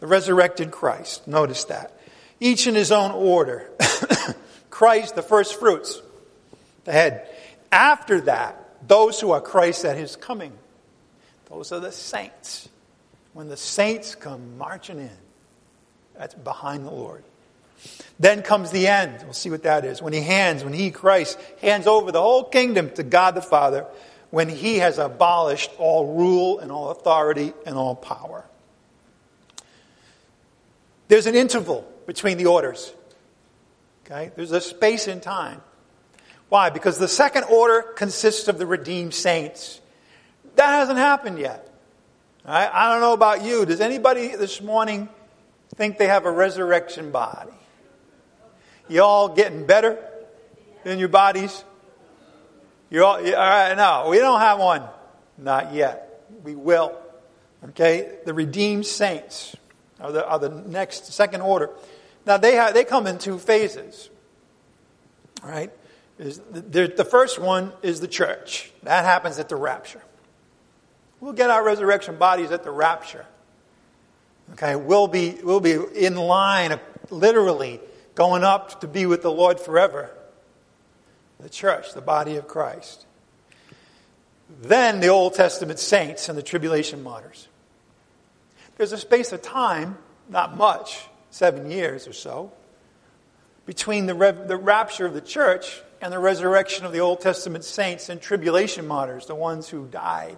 the 0.00 0.06
resurrected 0.06 0.70
Christ. 0.70 1.26
Notice 1.26 1.64
that. 1.64 1.98
Each 2.38 2.66
in 2.66 2.74
his 2.74 2.92
own 2.92 3.10
order. 3.10 3.70
Christ, 4.70 5.14
the 5.14 5.22
first 5.22 5.58
fruits, 5.58 6.00
the 6.84 6.92
head. 6.92 7.28
After 7.72 8.20
that, 8.22 8.88
those 8.88 9.20
who 9.20 9.32
are 9.32 9.40
Christ 9.40 9.84
at 9.84 9.96
his 9.96 10.16
coming. 10.16 10.52
Those 11.50 11.72
are 11.72 11.80
the 11.80 11.92
saints. 11.92 12.68
When 13.32 13.48
the 13.48 13.56
saints 13.56 14.14
come 14.14 14.58
marching 14.58 14.98
in, 14.98 15.10
that's 16.16 16.34
behind 16.34 16.86
the 16.86 16.90
Lord. 16.90 17.22
Then 18.18 18.42
comes 18.42 18.70
the 18.70 18.86
end. 18.86 19.22
We'll 19.24 19.34
see 19.34 19.50
what 19.50 19.64
that 19.64 19.84
is. 19.84 20.00
When 20.00 20.12
he 20.12 20.20
hands, 20.20 20.64
when 20.64 20.72
he, 20.72 20.90
Christ, 20.90 21.38
hands 21.60 21.86
over 21.86 22.10
the 22.10 22.22
whole 22.22 22.44
kingdom 22.44 22.90
to 22.90 23.02
God 23.02 23.34
the 23.34 23.42
Father, 23.42 23.86
when 24.30 24.48
he 24.48 24.78
has 24.78 24.98
abolished 24.98 25.70
all 25.78 26.14
rule 26.14 26.58
and 26.58 26.72
all 26.72 26.90
authority 26.90 27.52
and 27.64 27.76
all 27.76 27.94
power. 27.94 28.44
There's 31.08 31.26
an 31.26 31.34
interval 31.34 31.86
between 32.06 32.38
the 32.38 32.46
orders. 32.46 32.92
Okay? 34.04 34.32
There's 34.34 34.52
a 34.52 34.60
space 34.60 35.08
in 35.08 35.20
time. 35.20 35.60
Why? 36.48 36.70
Because 36.70 36.98
the 36.98 37.08
second 37.08 37.44
order 37.44 37.82
consists 37.82 38.48
of 38.48 38.58
the 38.58 38.66
redeemed 38.66 39.14
saints. 39.14 39.80
That 40.56 40.70
hasn't 40.70 40.98
happened 40.98 41.38
yet. 41.38 41.72
Right? 42.46 42.68
I 42.72 42.92
don't 42.92 43.00
know 43.00 43.12
about 43.12 43.44
you. 43.44 43.64
Does 43.66 43.80
anybody 43.80 44.34
this 44.36 44.60
morning 44.60 45.08
think 45.74 45.98
they 45.98 46.06
have 46.06 46.26
a 46.26 46.30
resurrection 46.30 47.10
body? 47.10 47.52
You 48.88 49.02
all 49.02 49.28
getting 49.28 49.66
better 49.66 49.98
in 50.84 50.98
your 50.98 51.08
bodies? 51.08 51.64
You 52.88 53.04
all, 53.04 53.16
all 53.16 53.22
right? 53.22 53.74
No, 53.74 54.06
we 54.08 54.18
don't 54.18 54.40
have 54.40 54.58
one. 54.58 54.82
Not 55.38 55.74
yet. 55.74 56.24
We 56.42 56.54
will. 56.54 56.96
Okay? 57.70 58.18
The 58.24 58.32
redeemed 58.32 58.86
saints 58.86 59.56
are 60.00 60.12
the, 60.12 60.26
are 60.26 60.38
the 60.38 60.50
next, 60.50 61.12
second 61.12 61.40
order. 61.40 61.70
Now, 62.24 62.36
they, 62.38 62.54
have, 62.54 62.74
they 62.74 62.84
come 62.84 63.06
in 63.06 63.18
two 63.18 63.38
phases. 63.38 64.08
Right? 65.42 65.72
Is 66.18 66.40
the, 66.50 66.86
the 66.88 67.04
first 67.04 67.38
one 67.38 67.72
is 67.82 68.00
the 68.00 68.08
church. 68.08 68.70
That 68.84 69.04
happens 69.04 69.38
at 69.38 69.48
the 69.48 69.56
rapture. 69.56 70.00
We'll 71.26 71.34
get 71.34 71.50
our 71.50 71.64
resurrection 71.64 72.18
bodies 72.18 72.52
at 72.52 72.62
the 72.62 72.70
rapture. 72.70 73.26
Okay, 74.52 74.76
we'll 74.76 75.08
be, 75.08 75.36
we'll 75.42 75.58
be 75.58 75.72
in 75.72 76.14
line, 76.14 76.78
literally, 77.10 77.80
going 78.14 78.44
up 78.44 78.82
to 78.82 78.86
be 78.86 79.06
with 79.06 79.22
the 79.22 79.32
Lord 79.32 79.58
forever. 79.58 80.08
The 81.40 81.48
church, 81.48 81.94
the 81.94 82.00
body 82.00 82.36
of 82.36 82.46
Christ. 82.46 83.06
Then 84.62 85.00
the 85.00 85.08
Old 85.08 85.34
Testament 85.34 85.80
saints 85.80 86.28
and 86.28 86.38
the 86.38 86.44
tribulation 86.44 87.02
martyrs. 87.02 87.48
There's 88.76 88.92
a 88.92 88.98
space 88.98 89.32
of 89.32 89.42
time, 89.42 89.98
not 90.28 90.56
much, 90.56 91.08
seven 91.30 91.72
years 91.72 92.06
or 92.06 92.12
so, 92.12 92.52
between 93.66 94.06
the, 94.06 94.14
rev- 94.14 94.46
the 94.46 94.56
rapture 94.56 95.06
of 95.06 95.14
the 95.14 95.20
church 95.20 95.82
and 96.00 96.12
the 96.12 96.20
resurrection 96.20 96.86
of 96.86 96.92
the 96.92 97.00
Old 97.00 97.20
Testament 97.20 97.64
saints 97.64 98.10
and 98.10 98.20
tribulation 98.20 98.86
martyrs, 98.86 99.26
the 99.26 99.34
ones 99.34 99.68
who 99.68 99.86
died. 99.86 100.36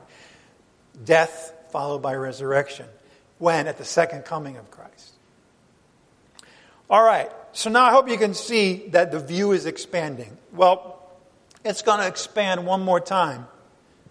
Death 1.04 1.52
followed 1.70 2.00
by 2.00 2.14
resurrection. 2.14 2.86
When? 3.38 3.66
At 3.66 3.78
the 3.78 3.84
second 3.84 4.24
coming 4.24 4.56
of 4.56 4.70
Christ. 4.70 5.12
All 6.90 7.02
right, 7.02 7.30
so 7.52 7.68
now 7.68 7.84
I 7.84 7.90
hope 7.90 8.08
you 8.08 8.16
can 8.16 8.32
see 8.32 8.88
that 8.88 9.12
the 9.12 9.20
view 9.20 9.52
is 9.52 9.66
expanding. 9.66 10.38
Well, 10.54 10.98
it's 11.62 11.82
going 11.82 12.00
to 12.00 12.06
expand 12.06 12.64
one 12.64 12.80
more 12.80 12.98
time 12.98 13.46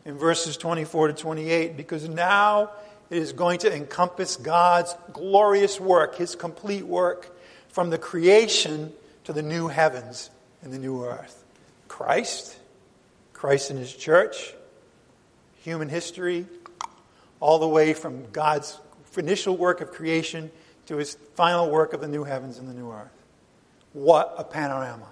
in 0.05 0.15
verses 0.17 0.57
24 0.57 1.07
to 1.07 1.13
28 1.13 1.75
because 1.75 2.07
now 2.07 2.69
it 3.09 3.17
is 3.17 3.33
going 3.33 3.59
to 3.59 3.73
encompass 3.73 4.35
God's 4.35 4.95
glorious 5.11 5.79
work, 5.79 6.15
His 6.15 6.35
complete 6.35 6.85
work, 6.85 7.35
from 7.69 7.89
the 7.89 7.97
creation 7.97 8.93
to 9.23 9.33
the 9.33 9.41
new 9.41 9.67
heavens 9.67 10.29
and 10.61 10.71
the 10.71 10.77
new 10.77 11.03
earth. 11.03 11.43
Christ, 11.87 12.59
Christ 13.33 13.71
and 13.71 13.79
His 13.79 13.93
church, 13.93 14.53
human 15.63 15.89
history, 15.89 16.45
all 17.39 17.59
the 17.59 17.67
way 17.67 17.93
from 17.93 18.29
God's 18.31 18.79
initial 19.15 19.57
work 19.57 19.81
of 19.81 19.91
creation 19.91 20.51
to 20.87 20.97
His 20.97 21.15
final 21.35 21.69
work 21.69 21.93
of 21.93 22.01
the 22.01 22.07
new 22.07 22.23
heavens 22.23 22.57
and 22.57 22.69
the 22.69 22.73
new 22.73 22.91
earth. 22.91 23.11
What 23.93 24.35
a 24.37 24.43
panorama. 24.43 25.07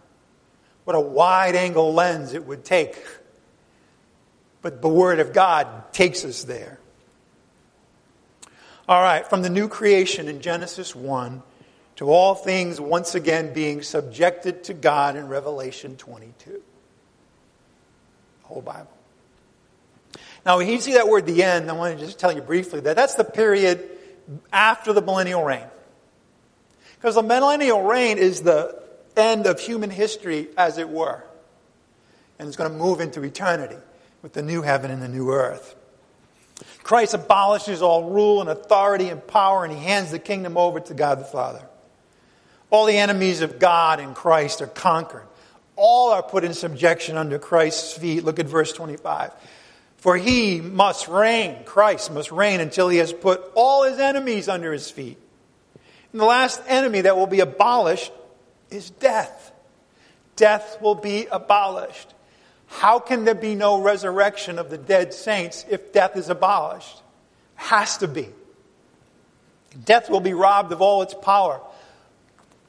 What 0.83 0.95
a 0.95 0.99
wide 0.99 1.55
angle 1.55 1.93
lens 1.93 2.33
it 2.33 2.45
would 2.45 2.63
take. 2.63 2.95
But 4.61 4.81
the 4.81 4.89
Word 4.89 5.19
of 5.19 5.33
God 5.33 5.91
takes 5.93 6.23
us 6.23 6.43
there. 6.43 6.79
All 8.87 9.01
right, 9.01 9.27
from 9.27 9.41
the 9.41 9.49
new 9.49 9.67
creation 9.67 10.27
in 10.27 10.41
Genesis 10.41 10.95
1 10.95 11.41
to 11.95 12.09
all 12.09 12.35
things 12.35 12.79
once 12.79 13.15
again 13.15 13.53
being 13.53 13.81
subjected 13.81 14.63
to 14.65 14.73
God 14.73 15.15
in 15.15 15.27
Revelation 15.27 15.95
22. 15.97 16.51
The 16.51 16.61
whole 18.43 18.61
Bible. 18.61 18.94
Now, 20.45 20.57
when 20.57 20.67
you 20.67 20.79
see 20.79 20.93
that 20.93 21.07
word 21.07 21.25
the 21.25 21.43
end, 21.43 21.69
I 21.69 21.73
want 21.73 21.97
to 21.97 22.05
just 22.05 22.19
tell 22.19 22.31
you 22.31 22.41
briefly 22.41 22.79
that 22.81 22.95
that's 22.95 23.15
the 23.15 23.23
period 23.23 23.89
after 24.53 24.93
the 24.93 25.01
millennial 25.01 25.43
reign. 25.43 25.65
Because 26.97 27.15
the 27.15 27.23
millennial 27.23 27.81
reign 27.81 28.17
is 28.17 28.41
the 28.41 28.81
end 29.17 29.47
of 29.47 29.59
human 29.59 29.89
history, 29.89 30.47
as 30.57 30.77
it 30.77 30.89
were. 30.89 31.23
And 32.37 32.47
it's 32.47 32.57
going 32.57 32.71
to 32.71 32.77
move 32.77 32.99
into 32.99 33.23
eternity 33.23 33.77
with 34.21 34.33
the 34.33 34.41
new 34.41 34.61
heaven 34.61 34.91
and 34.91 35.01
the 35.01 35.07
new 35.07 35.31
earth. 35.31 35.75
Christ 36.83 37.13
abolishes 37.13 37.81
all 37.81 38.09
rule 38.11 38.41
and 38.41 38.49
authority 38.49 39.09
and 39.09 39.25
power, 39.25 39.63
and 39.63 39.73
he 39.73 39.79
hands 39.79 40.11
the 40.11 40.19
kingdom 40.19 40.57
over 40.57 40.79
to 40.79 40.93
God 40.93 41.19
the 41.19 41.25
Father. 41.25 41.61
All 42.69 42.85
the 42.85 42.97
enemies 42.97 43.41
of 43.41 43.59
God 43.59 43.99
and 43.99 44.15
Christ 44.15 44.61
are 44.61 44.67
conquered. 44.67 45.25
All 45.75 46.11
are 46.11 46.23
put 46.23 46.43
in 46.43 46.53
subjection 46.53 47.17
under 47.17 47.39
Christ's 47.39 47.97
feet. 47.97 48.23
Look 48.23 48.39
at 48.39 48.45
verse 48.45 48.71
25. 48.73 49.31
For 50.05 50.17
he 50.17 50.61
must 50.61 51.07
reign, 51.07 51.63
Christ 51.65 52.11
must 52.11 52.31
reign 52.31 52.59
until 52.59 52.89
he 52.89 52.99
has 52.99 53.11
put 53.11 53.41
all 53.55 53.85
his 53.85 53.97
enemies 53.97 54.47
under 54.47 54.71
his 54.71 54.91
feet. 54.91 55.17
And 56.11 56.21
the 56.21 56.25
last 56.25 56.61
enemy 56.67 57.01
that 57.01 57.17
will 57.17 57.25
be 57.25 57.39
abolished 57.39 58.11
is 58.69 58.91
death. 58.91 59.51
Death 60.35 60.77
will 60.79 60.93
be 60.93 61.25
abolished. 61.31 62.13
How 62.67 62.99
can 62.99 63.25
there 63.25 63.33
be 63.33 63.55
no 63.55 63.81
resurrection 63.81 64.59
of 64.59 64.69
the 64.69 64.77
dead 64.77 65.11
saints 65.11 65.65
if 65.71 65.91
death 65.91 66.15
is 66.17 66.29
abolished? 66.29 67.01
Has 67.55 67.97
to 67.97 68.07
be. 68.07 68.29
Death 69.85 70.07
will 70.07 70.19
be 70.19 70.35
robbed 70.35 70.71
of 70.71 70.83
all 70.83 71.01
its 71.01 71.15
power. 71.15 71.59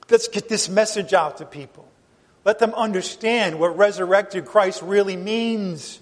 Let's 0.09 0.29
get 0.29 0.49
this 0.49 0.71
message 0.71 1.13
out 1.13 1.37
to 1.37 1.45
people. 1.45 1.87
Let 2.47 2.61
them 2.61 2.73
understand 2.73 3.61
what 3.61 3.77
resurrected 3.77 4.47
Christ 4.47 4.81
really 4.81 5.17
means. 5.17 6.01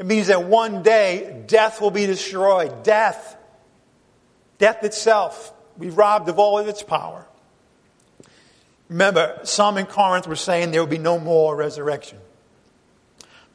It 0.00 0.06
means 0.06 0.28
that 0.28 0.44
one 0.44 0.82
day 0.82 1.44
death 1.46 1.82
will 1.82 1.90
be 1.90 2.06
destroyed. 2.06 2.84
Death. 2.84 3.36
Death 4.56 4.82
itself 4.82 5.52
be 5.78 5.90
robbed 5.90 6.30
of 6.30 6.38
all 6.38 6.58
of 6.58 6.68
its 6.68 6.82
power. 6.82 7.26
Remember, 8.88 9.38
some 9.42 9.76
in 9.76 9.84
Corinth 9.84 10.26
were 10.26 10.36
saying 10.36 10.70
there 10.70 10.80
will 10.80 10.88
be 10.88 10.96
no 10.96 11.18
more 11.18 11.54
resurrection. 11.54 12.16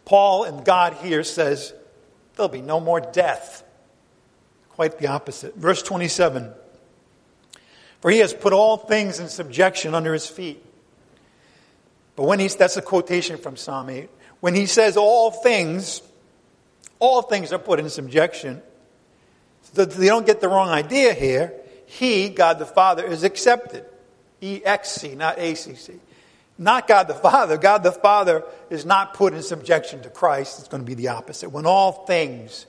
Paul 0.06 0.43
and 0.43 0.64
God 0.64 0.93
here 0.93 1.24
says 1.24 1.74
there'll 2.36 2.48
be 2.48 2.62
no 2.62 2.80
more 2.80 3.02
death. 3.02 3.64
Quite 4.70 5.00
the 5.00 5.08
opposite. 5.08 5.56
Verse 5.56 5.82
27 5.82 6.54
For 8.02 8.12
he 8.12 8.20
has 8.20 8.36
put 8.36 8.54
all 8.54 8.78
things 8.78 9.20
in 9.20 9.30
subjection 9.30 9.96
under 9.96 10.14
his 10.14 10.28
feet. 10.28 10.64
But 12.16 12.26
when 12.26 12.39
he's, 12.39 12.56
that's 12.56 12.78
a 12.78 12.84
quotation 12.84 13.38
from 13.38 13.58
Psalm 13.58 13.89
8. 13.89 14.10
When 14.41 14.54
he 14.54 14.68
says 14.68 14.96
all 14.96 15.32
things, 15.32 16.04
all 17.00 17.22
things 17.22 17.52
are 17.54 17.60
put 17.60 17.80
in 17.80 17.89
subjection, 17.89 18.62
so 19.74 19.86
they 19.86 20.08
don't 20.08 20.26
get 20.26 20.41
the 20.41 20.48
wrong 20.48 20.70
idea 20.70 21.14
here, 21.14 21.54
he, 21.86 22.30
God 22.30 22.60
the 22.60 22.66
Father, 22.66 23.04
is 23.06 23.24
accepted. 23.24 23.86
E 24.41 24.62
X 24.64 24.91
C, 24.91 25.16
not 25.16 25.39
A 25.39 25.56
C 25.56 25.76
C. 25.76 25.93
Not 26.58 26.88
God 26.88 27.08
the 27.08 27.14
Father. 27.14 27.58
God 27.58 27.84
the 27.84 27.91
Father 27.91 28.43
is 28.70 28.86
not 28.86 29.14
put 29.14 29.34
in 29.34 29.41
subjection 29.41 30.02
to 30.04 30.10
Christ. 30.10 30.60
It's 30.60 30.68
going 30.68 30.84
to 30.84 30.88
be 30.88 30.93
the 30.93 31.10
opposite. 31.10 31.50
When 31.50 31.66
all 31.66 32.06
things 32.06 32.66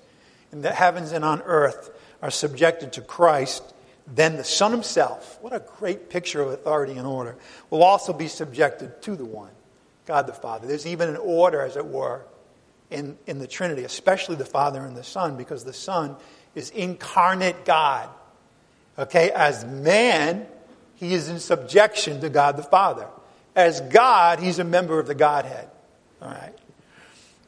in 0.52 0.62
the 0.62 0.72
heavens 0.72 1.12
and 1.12 1.24
on 1.24 1.42
earth 1.42 1.90
are 2.20 2.30
subjected 2.30 2.94
to 2.94 3.00
Christ, 3.00 3.62
then 4.06 4.36
the 4.36 4.44
Son 4.44 4.72
Himself, 4.72 5.38
what 5.40 5.52
a 5.52 5.62
great 5.78 6.10
picture 6.10 6.40
of 6.40 6.50
authority 6.50 6.94
and 6.94 7.06
order, 7.06 7.36
will 7.70 7.82
also 7.82 8.12
be 8.12 8.28
subjected 8.28 9.02
to 9.02 9.16
the 9.16 9.24
one, 9.24 9.50
God 10.06 10.26
the 10.26 10.32
Father. 10.32 10.66
There's 10.66 10.86
even 10.86 11.08
an 11.08 11.16
order, 11.16 11.60
as 11.60 11.76
it 11.76 11.86
were, 11.86 12.22
in, 12.90 13.18
in 13.26 13.38
the 13.38 13.46
Trinity, 13.46 13.84
especially 13.84 14.36
the 14.36 14.44
Father 14.44 14.84
and 14.84 14.96
the 14.96 15.04
Son, 15.04 15.36
because 15.36 15.64
the 15.64 15.72
Son 15.72 16.16
is 16.54 16.70
incarnate 16.70 17.64
God. 17.64 18.08
Okay, 18.98 19.30
as 19.30 19.64
man, 19.64 20.46
he 20.94 21.12
is 21.12 21.28
in 21.28 21.38
subjection 21.38 22.20
to 22.20 22.30
God 22.30 22.56
the 22.56 22.62
Father. 22.62 23.06
As 23.54 23.80
God, 23.80 24.38
he's 24.40 24.58
a 24.58 24.64
member 24.64 24.98
of 24.98 25.06
the 25.06 25.14
Godhead. 25.14 25.68
All 26.20 26.28
right. 26.28 26.54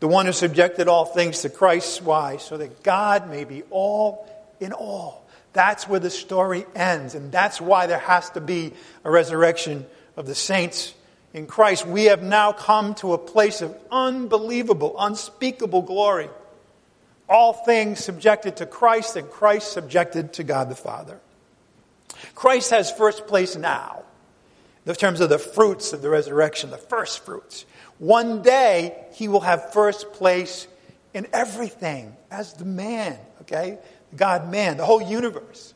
The 0.00 0.08
one 0.08 0.26
who 0.26 0.32
subjected 0.32 0.88
all 0.88 1.04
things 1.04 1.42
to 1.42 1.48
Christ. 1.48 2.02
Why? 2.02 2.36
So 2.36 2.56
that 2.56 2.82
God 2.82 3.28
may 3.28 3.44
be 3.44 3.62
all 3.70 4.28
in 4.60 4.72
all. 4.72 5.26
That's 5.52 5.88
where 5.88 6.00
the 6.00 6.10
story 6.10 6.66
ends. 6.74 7.14
And 7.14 7.32
that's 7.32 7.60
why 7.60 7.86
there 7.86 7.98
has 7.98 8.30
to 8.30 8.40
be 8.40 8.72
a 9.04 9.10
resurrection 9.10 9.86
of 10.16 10.26
the 10.26 10.34
saints 10.34 10.94
in 11.38 11.46
Christ. 11.46 11.86
We 11.86 12.06
have 12.06 12.22
now 12.22 12.52
come 12.52 12.94
to 12.96 13.14
a 13.14 13.18
place 13.18 13.62
of 13.62 13.74
unbelievable, 13.90 14.96
unspeakable 14.98 15.82
glory. 15.82 16.28
All 17.28 17.52
things 17.52 18.02
subjected 18.02 18.56
to 18.56 18.66
Christ, 18.66 19.16
and 19.16 19.30
Christ 19.30 19.72
subjected 19.72 20.32
to 20.34 20.44
God 20.44 20.68
the 20.68 20.74
Father. 20.74 21.20
Christ 22.34 22.70
has 22.70 22.90
first 22.90 23.26
place 23.26 23.54
now 23.54 24.02
in 24.84 24.94
terms 24.94 25.20
of 25.20 25.28
the 25.28 25.38
fruits 25.38 25.92
of 25.92 26.02
the 26.02 26.10
resurrection, 26.10 26.70
the 26.70 26.76
first 26.76 27.24
fruits. 27.24 27.64
One 27.98 28.42
day, 28.42 28.96
he 29.12 29.28
will 29.28 29.40
have 29.40 29.72
first 29.72 30.12
place 30.14 30.66
in 31.14 31.28
everything 31.32 32.16
as 32.30 32.54
the 32.54 32.64
man, 32.64 33.18
okay? 33.42 33.78
God 34.16 34.50
man, 34.50 34.76
the 34.76 34.86
whole 34.86 35.02
universe. 35.02 35.74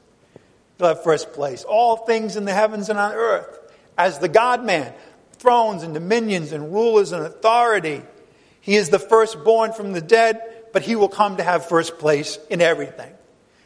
He'll 0.78 0.88
have 0.88 1.04
first 1.04 1.34
place. 1.34 1.62
All 1.62 1.98
things 1.98 2.36
in 2.36 2.46
the 2.46 2.54
heavens 2.54 2.88
and 2.88 2.98
on 2.98 3.12
earth 3.12 3.58
as 3.98 4.18
the 4.18 4.28
God 4.28 4.64
man, 4.64 4.92
thrones 5.43 5.82
and 5.82 5.93
dominions 5.93 6.53
and 6.53 6.72
rulers 6.72 7.11
and 7.11 7.26
authority. 7.26 8.01
He 8.61 8.76
is 8.76 8.88
the 8.90 9.01
firstborn 9.01 9.72
from 9.72 9.93
the 9.93 10.01
dead, 10.01 10.40
but 10.72 10.82
he 10.82 10.95
will 10.95 11.09
come 11.09 11.36
to 11.36 11.43
have 11.43 11.68
first 11.68 11.99
place 11.99 12.38
in 12.49 12.61
everything. 12.61 13.12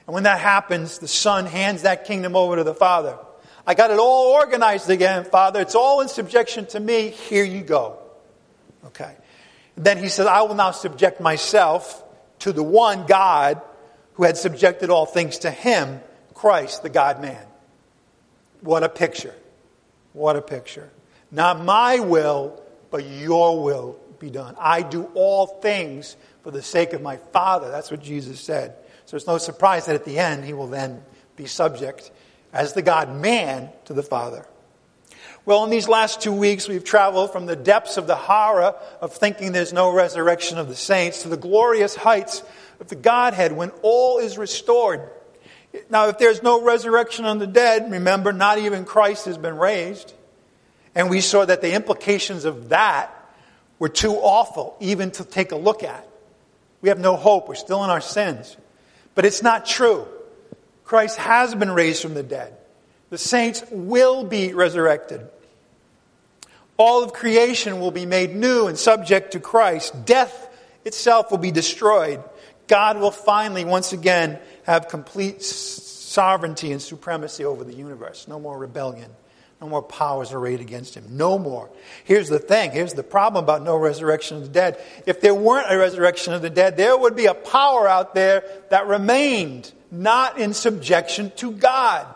And 0.07 0.15
when 0.15 0.23
that 0.23 0.41
happens, 0.41 0.99
the 0.99 1.07
Son 1.07 1.45
hands 1.45 1.83
that 1.83 2.07
kingdom 2.07 2.35
over 2.35 2.57
to 2.57 2.65
the 2.65 2.75
Father. 2.75 3.19
I 3.67 3.75
got 3.75 3.91
it 3.91 3.99
all 3.99 4.33
organized 4.33 4.89
again, 4.89 5.25
Father. 5.25 5.61
It's 5.61 5.75
all 5.75 6.01
in 6.01 6.09
subjection 6.09 6.67
to 6.67 6.81
me. 6.81 7.11
Here 7.11 7.45
you 7.45 7.63
go. 7.63 7.99
Okay. 8.87 9.15
Then 9.77 9.99
he 9.99 10.09
says, 10.09 10.27
I 10.27 10.43
will 10.43 10.55
now 10.55 10.71
subject 10.71 11.21
myself 11.21 12.03
to 12.41 12.53
the 12.53 12.63
one 12.63 13.07
God 13.07 13.61
who 14.15 14.23
had 14.23 14.39
subjected 14.39 14.89
all 14.89 15.05
things 15.05 15.39
to 15.41 15.51
him, 15.51 16.01
Christ, 16.33 16.83
the 16.83 16.89
God 16.89 17.21
man. 17.21 17.45
What 18.63 18.83
a 18.83 18.89
picture. 18.89 19.35
What 20.15 20.37
a 20.37 20.43
picture. 20.43 20.91
Not 21.31 21.65
my 21.65 22.01
will, 22.01 22.63
but 22.91 23.05
your 23.05 23.63
will 23.63 23.99
be 24.19 24.31
done. 24.31 24.55
I 24.59 24.83
do 24.83 25.11
all 25.15 25.47
things 25.47 26.17
for 26.43 26.51
the 26.51 26.63
sake 26.63 26.93
of 26.93 27.03
my 27.03 27.17
Father. 27.17 27.71
That's 27.71 27.91
what 27.91 28.03
Jesus 28.03 28.41
said. 28.41 28.77
So 29.05 29.17
it's 29.17 29.27
no 29.27 29.39
surprise 29.39 29.87
that 29.87 29.95
at 29.95 30.05
the 30.05 30.19
end 30.19 30.45
he 30.45 30.53
will 30.53 30.69
then 30.69 31.03
be 31.37 31.47
subject 31.47 32.11
as 32.53 32.73
the 32.73 32.83
God 32.83 33.15
man 33.15 33.71
to 33.85 33.93
the 33.93 34.03
Father. 34.03 34.47
Well, 35.45 35.63
in 35.63 35.71
these 35.71 35.87
last 35.87 36.21
two 36.21 36.33
weeks, 36.33 36.67
we've 36.67 36.83
traveled 36.83 37.31
from 37.31 37.47
the 37.47 37.55
depths 37.55 37.99
of 37.99 38.09
the 38.09 38.17
horror 38.17 38.75
of 39.01 39.13
thinking 39.13 39.53
there's 39.53 39.73
no 39.73 39.93
resurrection 39.93 40.59
of 40.59 40.69
the 40.69 40.75
saints 40.75 41.23
to 41.23 41.29
the 41.29 41.37
glorious 41.37 41.95
heights 41.95 42.43
of 42.81 42.89
the 42.89 42.97
Godhead 42.97 43.53
when 43.53 43.71
all 43.83 44.19
is 44.19 44.39
restored. 44.39 45.09
Now, 45.89 46.09
if 46.09 46.19
there's 46.19 46.43
no 46.43 46.63
resurrection 46.63 47.27
of 47.27 47.39
the 47.39 47.47
dead, 47.47 47.93
remember, 47.93 48.33
not 48.33 48.59
even 48.59 48.85
Christ 48.85 49.27
has 49.27 49.39
been 49.39 49.57
raised. 49.57 50.15
And 50.97 51.11
we 51.11 51.21
saw 51.21 51.45
that 51.45 51.61
the 51.61 51.75
implications 51.75 52.47
of 52.47 52.71
that 52.71 53.13
were 53.79 53.91
too 53.91 54.15
awful 54.15 54.77
even 54.81 55.11
to 55.13 55.25
take 55.25 55.53
a 55.53 55.57
look 55.57 55.85
at. 55.85 56.09
We 56.81 56.89
have 56.89 56.99
no 56.99 57.17
hope. 57.17 57.49
We're 57.49 57.55
still 57.55 57.85
in 57.85 57.91
our 57.91 58.01
sins. 58.01 58.57
But 59.15 59.27
it's 59.27 59.43
not 59.43 59.67
true. 59.67 60.09
Christ 60.85 61.19
has 61.19 61.55
been 61.55 61.71
raised 61.71 62.01
from 62.01 62.15
the 62.15 62.23
dead. 62.23 62.57
The 63.11 63.19
saints 63.19 63.63
will 63.71 64.25
be 64.25 64.55
resurrected. 64.55 65.21
All 66.79 67.05
of 67.05 67.13
creation 67.13 67.79
will 67.79 67.91
be 67.91 68.07
made 68.07 68.35
new 68.35 68.67
and 68.67 68.79
subject 68.79 69.33
to 69.33 69.41
Christ. 69.41 70.07
Death 70.07 70.49
itself 70.87 71.31
will 71.31 71.39
be 71.39 71.51
destroyed. 71.51 72.23
God 72.69 72.99
will 72.99 73.11
finally, 73.11 73.65
once 73.67 73.93
again, 73.93 74.39
have 74.65 74.89
complete 74.89 75.43
sovereignty 75.43 76.73
and 76.73 76.81
supremacy 76.81 77.45
over 77.45 77.65
the 77.65 77.75
universe. 77.75 78.27
No 78.29 78.41
more 78.41 78.59
rebellion. 78.59 79.11
No 79.61 79.69
more 79.69 79.83
powers 79.83 80.33
arrayed 80.33 80.61
against 80.61 80.95
him. 80.95 81.05
No 81.11 81.39
more. 81.39 81.71
Here's 82.05 82.29
the 82.29 82.39
thing. 82.39 82.73
Here's 82.73 82.93
the 82.93 83.03
problem 83.03 83.43
about 83.43 83.63
no 83.63 83.77
resurrection 83.77 84.37
of 84.37 84.43
the 84.43 84.49
dead. 84.51 84.79
If 85.07 85.21
there 85.23 85.35
weren't 85.35 85.73
a 85.73 85.79
resurrection 85.79 86.35
of 86.35 86.43
the 86.43 86.51
dead, 86.51 86.77
there 86.77 86.97
would 86.97 87.17
be 87.17 87.27
a 87.27 87.35
power 87.35 87.89
out 87.89 88.15
there 88.15 88.45
that 88.69 88.87
remained 88.87 89.73
not 89.91 90.39
in 90.39 90.53
subjection 90.53 91.33
to 91.37 91.53
God. 91.53 92.07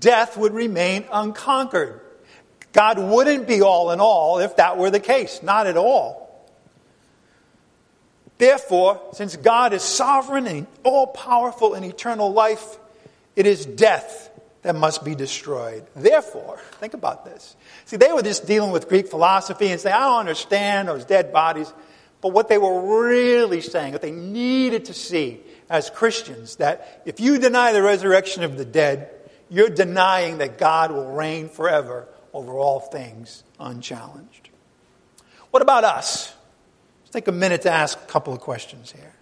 Death 0.00 0.38
would 0.38 0.54
remain 0.54 1.04
unconquered. 1.12 2.00
God 2.72 2.98
wouldn't 2.98 3.46
be 3.46 3.60
all 3.60 3.90
in 3.90 4.00
all 4.00 4.38
if 4.38 4.56
that 4.56 4.78
were 4.78 4.90
the 4.90 5.00
case. 5.00 5.42
Not 5.42 5.66
at 5.66 5.76
all. 5.76 6.26
Therefore, 8.38 9.00
since 9.12 9.36
God 9.36 9.72
is 9.72 9.82
sovereign 9.82 10.46
and 10.46 10.66
all 10.82 11.06
powerful 11.06 11.74
in 11.74 11.84
eternal 11.84 12.32
life, 12.32 12.78
it 13.34 13.46
is 13.46 13.64
death 13.64 14.30
that 14.66 14.74
must 14.74 15.04
be 15.04 15.14
destroyed. 15.14 15.86
Therefore, 15.94 16.58
think 16.80 16.94
about 16.94 17.24
this. 17.24 17.54
See, 17.84 17.96
they 17.96 18.12
were 18.12 18.22
just 18.22 18.48
dealing 18.48 18.72
with 18.72 18.88
Greek 18.88 19.06
philosophy 19.06 19.68
and 19.68 19.80
saying, 19.80 19.94
I 19.94 20.00
don't 20.00 20.18
understand 20.18 20.88
those 20.88 21.04
dead 21.04 21.32
bodies. 21.32 21.72
But 22.20 22.32
what 22.32 22.48
they 22.48 22.58
were 22.58 23.06
really 23.06 23.60
saying, 23.60 23.92
what 23.92 24.02
they 24.02 24.10
needed 24.10 24.86
to 24.86 24.92
see 24.92 25.40
as 25.70 25.88
Christians, 25.88 26.56
that 26.56 27.02
if 27.04 27.20
you 27.20 27.38
deny 27.38 27.72
the 27.72 27.80
resurrection 27.80 28.42
of 28.42 28.58
the 28.58 28.64
dead, 28.64 29.08
you're 29.48 29.68
denying 29.68 30.38
that 30.38 30.58
God 30.58 30.90
will 30.90 31.12
reign 31.12 31.48
forever 31.48 32.08
over 32.32 32.58
all 32.58 32.80
things 32.80 33.44
unchallenged. 33.60 34.48
What 35.52 35.62
about 35.62 35.84
us? 35.84 36.34
Let's 37.02 37.12
take 37.12 37.28
a 37.28 37.32
minute 37.32 37.62
to 37.62 37.70
ask 37.70 37.96
a 37.96 38.06
couple 38.06 38.32
of 38.32 38.40
questions 38.40 38.90
here. 38.90 39.12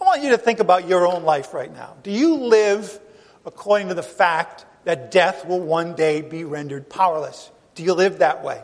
I 0.00 0.04
want 0.04 0.24
you 0.24 0.30
to 0.30 0.38
think 0.38 0.58
about 0.58 0.88
your 0.88 1.06
own 1.06 1.22
life 1.22 1.54
right 1.54 1.72
now. 1.72 1.94
Do 2.02 2.10
you 2.10 2.34
live 2.34 2.98
according 3.46 3.88
to 3.88 3.94
the 3.94 4.02
fact 4.02 4.64
that 4.88 5.10
death 5.10 5.44
will 5.44 5.60
one 5.60 5.94
day 5.94 6.22
be 6.22 6.44
rendered 6.44 6.88
powerless? 6.88 7.50
Do 7.74 7.82
you 7.82 7.92
live 7.92 8.20
that 8.20 8.42
way? 8.42 8.58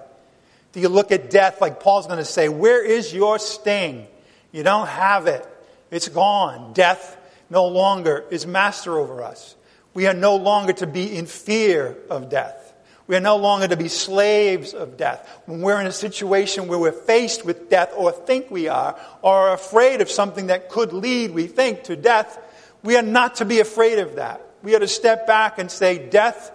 Do 0.72 0.80
you 0.80 0.88
look 0.88 1.12
at 1.12 1.28
death 1.28 1.60
like 1.60 1.80
Paul's 1.80 2.06
going 2.06 2.18
to 2.18 2.24
say, 2.24 2.48
Where 2.48 2.82
is 2.82 3.12
your 3.12 3.38
sting? 3.38 4.06
You 4.50 4.62
don't 4.62 4.88
have 4.88 5.26
it. 5.26 5.46
It's 5.90 6.08
gone. 6.08 6.72
Death 6.72 7.18
no 7.50 7.66
longer 7.66 8.24
is 8.30 8.46
master 8.46 8.98
over 8.98 9.22
us. 9.22 9.54
We 9.92 10.06
are 10.06 10.14
no 10.14 10.36
longer 10.36 10.72
to 10.72 10.86
be 10.86 11.14
in 11.14 11.26
fear 11.26 11.94
of 12.08 12.30
death. 12.30 12.72
We 13.06 13.16
are 13.16 13.20
no 13.20 13.36
longer 13.36 13.68
to 13.68 13.76
be 13.76 13.88
slaves 13.88 14.72
of 14.72 14.96
death. 14.96 15.42
When 15.44 15.60
we're 15.60 15.78
in 15.78 15.86
a 15.86 15.92
situation 15.92 16.68
where 16.68 16.78
we're 16.78 16.92
faced 16.92 17.44
with 17.44 17.68
death 17.68 17.92
or 17.94 18.12
think 18.12 18.50
we 18.50 18.68
are, 18.68 18.98
or 19.20 19.34
are 19.34 19.52
afraid 19.52 20.00
of 20.00 20.10
something 20.10 20.46
that 20.46 20.70
could 20.70 20.94
lead, 20.94 21.32
we 21.32 21.48
think, 21.48 21.82
to 21.82 21.96
death, 21.96 22.38
we 22.82 22.96
are 22.96 23.02
not 23.02 23.34
to 23.36 23.44
be 23.44 23.60
afraid 23.60 23.98
of 23.98 24.14
that 24.14 24.40
we 24.64 24.74
ought 24.74 24.80
to 24.80 24.88
step 24.88 25.26
back 25.26 25.58
and 25.58 25.70
say, 25.70 25.98
Death, 26.08 26.50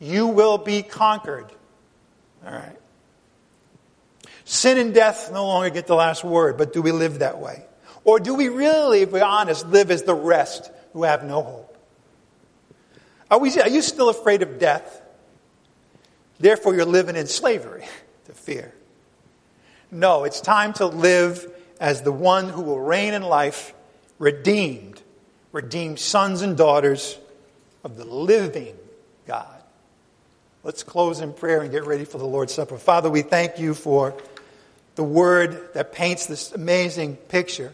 you 0.00 0.26
will 0.26 0.58
be 0.58 0.82
conquered. 0.82 1.46
All 2.44 2.52
right. 2.52 2.76
Sin 4.44 4.76
and 4.78 4.92
death 4.92 5.30
no 5.32 5.46
longer 5.46 5.70
get 5.70 5.86
the 5.86 5.94
last 5.94 6.24
word, 6.24 6.58
but 6.58 6.72
do 6.72 6.82
we 6.82 6.90
live 6.90 7.20
that 7.20 7.38
way? 7.38 7.64
Or 8.04 8.18
do 8.18 8.34
we 8.34 8.48
really, 8.48 9.02
if 9.02 9.12
we're 9.12 9.24
honest, 9.24 9.66
live 9.68 9.92
as 9.92 10.02
the 10.02 10.14
rest 10.14 10.70
who 10.92 11.04
have 11.04 11.22
no 11.22 11.42
hope? 11.42 11.78
Are, 13.30 13.38
we, 13.38 13.56
are 13.60 13.68
you 13.68 13.80
still 13.80 14.08
afraid 14.08 14.42
of 14.42 14.58
death? 14.58 15.00
Therefore, 16.40 16.74
you're 16.74 16.84
living 16.84 17.14
in 17.14 17.28
slavery 17.28 17.84
to 18.26 18.32
fear. 18.32 18.74
No, 19.92 20.24
it's 20.24 20.40
time 20.40 20.72
to 20.74 20.86
live 20.86 21.48
as 21.78 22.02
the 22.02 22.12
one 22.12 22.48
who 22.48 22.62
will 22.62 22.80
reign 22.80 23.14
in 23.14 23.22
life, 23.22 23.72
redeemed, 24.18 25.00
redeemed 25.52 26.00
sons 26.00 26.42
and 26.42 26.56
daughters 26.56 27.18
of 27.84 27.96
the 27.96 28.04
living 28.04 28.76
God. 29.26 29.62
Let's 30.64 30.82
close 30.82 31.20
in 31.20 31.32
prayer 31.32 31.62
and 31.62 31.70
get 31.70 31.86
ready 31.86 32.04
for 32.04 32.18
the 32.18 32.26
Lord's 32.26 32.54
Supper. 32.54 32.78
Father, 32.78 33.10
we 33.10 33.22
thank 33.22 33.58
you 33.58 33.74
for 33.74 34.14
the 34.94 35.02
word 35.02 35.74
that 35.74 35.92
paints 35.92 36.26
this 36.26 36.52
amazing 36.52 37.16
picture 37.16 37.72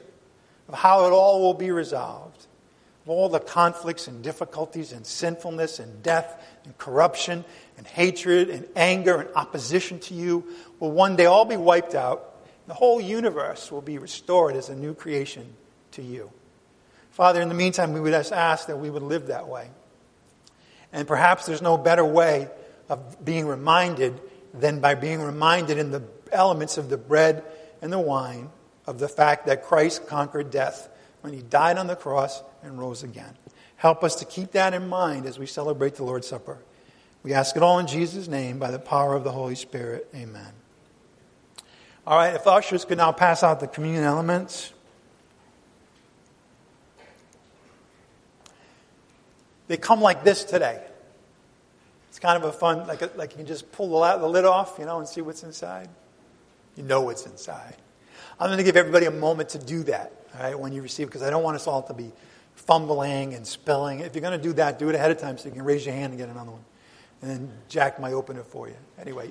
of 0.69 0.75
how 0.75 1.07
it 1.07 1.11
all 1.11 1.41
will 1.41 1.55
be 1.55 1.71
resolved. 1.71 2.47
All 3.07 3.31
the 3.31 3.41
conflicts 3.41 4.07
and 4.07 4.23
difficulties 4.23 4.93
and 4.93 5.07
sinfulness 5.07 5.79
and 5.79 6.03
death 6.03 6.45
and 6.65 6.77
corruption 6.77 7.43
and 7.79 7.87
hatred 7.87 8.51
and 8.51 8.69
anger 8.77 9.17
and 9.17 9.31
opposition 9.35 9.99
to 10.01 10.15
you 10.15 10.45
will 10.79 10.91
one 10.91 11.17
day 11.17 11.25
all 11.25 11.47
be 11.47 11.57
wiped 11.57 11.95
out. 11.95 12.37
The 12.67 12.75
whole 12.75 13.01
universe 13.01 13.73
will 13.73 13.81
be 13.81 13.97
restored 13.97 14.57
as 14.57 14.69
a 14.69 14.77
new 14.77 14.93
creation 14.93 15.47
to 15.93 16.03
you. 16.03 16.31
Father, 17.13 17.41
in 17.41 17.49
the 17.49 17.55
meantime, 17.55 17.95
we 17.95 18.01
would 18.01 18.13
ask 18.13 18.67
that 18.67 18.79
we 18.79 18.91
would 18.91 19.03
live 19.03 19.29
that 19.29 19.49
way. 19.49 19.69
And 20.93 21.07
perhaps 21.07 21.47
there's 21.47 21.63
no 21.63 21.77
better 21.77 22.05
way 22.05 22.49
of 22.89 23.25
being 23.25 23.47
reminded 23.47 24.21
than 24.55 24.81
by 24.81 24.95
being 24.95 25.21
reminded 25.21 25.79
in 25.79 25.91
the 25.91 26.03
elements 26.33 26.79
of 26.79 26.89
the 26.89 26.97
bread 26.97 27.45
and 27.83 27.93
the 27.93 27.99
wine 27.99 28.51
of 28.87 28.99
the 28.99 29.09
fact 29.09 29.47
that 29.47 29.65
Christ 29.65 30.07
conquered 30.07 30.51
death 30.51 30.89
when 31.21 31.33
he 31.33 31.43
died 31.43 31.77
on 31.79 31.87
the 31.87 31.97
cross 31.97 32.43
and 32.63 32.79
rose 32.79 33.03
again. 33.03 33.35
Help 33.77 34.03
us 34.03 34.17
to 34.17 34.25
keep 34.25 34.53
that 34.53 34.75
in 34.75 34.89
mind 34.89 35.27
as 35.27 35.39
we 35.39 35.47
celebrate 35.47 35.95
the 35.95 36.05
Lord's 36.05 36.27
Supper. 36.27 36.59
We 37.23 37.35
ask 37.35 37.57
it 37.57 37.63
all 37.63 37.79
in 37.79 37.87
Jesus' 37.87 38.29
name 38.29 38.59
by 38.59 38.71
the 38.71 38.79
power 38.79 39.15
of 39.15 39.25
the 39.25 39.33
Holy 39.33 39.55
Spirit. 39.55 40.09
Amen. 40.15 40.53
All 42.07 42.17
right, 42.17 42.35
if 42.35 42.47
ushers 42.47 42.85
could 42.85 42.99
now 42.99 43.13
pass 43.13 43.43
out 43.43 43.61
the 43.61 43.67
communion 43.67 44.05
elements. 44.05 44.73
They 49.69 49.77
come 49.77 50.01
like 50.01 50.25
this 50.25 50.45
today. 50.45 50.83
It's 52.09 52.19
kind 52.19 52.43
of 52.43 52.49
a 52.49 52.53
fun, 52.53 52.87
like, 52.87 53.03
a, 53.03 53.11
like 53.17 53.33
you 53.33 53.37
can 53.37 53.47
just 53.47 53.71
pull 53.71 54.01
the, 54.01 54.17
the 54.17 54.27
lid 54.27 54.45
off, 54.45 54.77
you 54.79 54.87
know, 54.87 54.99
and 54.99 55.07
see 55.07 55.21
what's 55.21 55.43
inside. 55.43 55.89
You 56.77 56.83
know 56.83 57.03
what's 57.03 57.27
inside. 57.27 57.77
I'm 58.41 58.49
going 58.49 58.59
to 58.59 58.65
give 58.65 58.77
everybody 58.77 59.07
a 59.07 59.11
moment 59.11 59.51
to 59.51 59.59
do 59.59 59.83
that, 59.85 60.13
all 60.35 60.43
right, 60.43 60.59
when 60.59 60.73
you 60.73 60.81
receive, 60.81 61.09
because 61.09 61.23
I 61.23 61.31
don't 61.31 61.43
want 61.43 61.57
us 61.57 61.67
all 61.67 61.83
to 61.83 61.95
be 61.95 62.11
fumbling 62.55 63.35
and 63.35 63.47
spilling. 63.47 64.01
If 64.01 64.15
you're 64.15 64.23
going 64.23 64.39
to 64.39 64.43
do 64.43 64.53
that, 64.55 64.79
do 64.79 64.89
it 64.89 64.95
ahead 64.95 65.11
of 65.11 65.19
time 65.19 65.39
so 65.39 65.47
you 65.47 65.55
can 65.55 65.65
raise 65.65 65.85
your 65.85 65.95
hand 65.95 66.13
and 66.13 66.19
get 66.19 66.29
another 66.29 66.53
one. 66.53 66.65
And 67.21 67.31
then 67.31 67.53
Jack 67.69 68.01
might 68.01 68.13
open 68.13 68.37
it 68.37 68.47
for 68.47 68.69
you. 68.69 68.77
Anyway, 69.01 69.31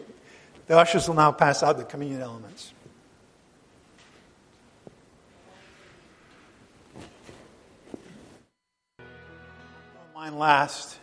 the 0.67 0.77
ushers 0.77 1.07
will 1.07 1.15
now 1.15 1.31
pass 1.31 1.63
out 1.63 1.77
the 1.77 1.83
communion 1.83 2.21
elements. 2.21 2.73
Mine 10.27 10.39
last 10.39 10.97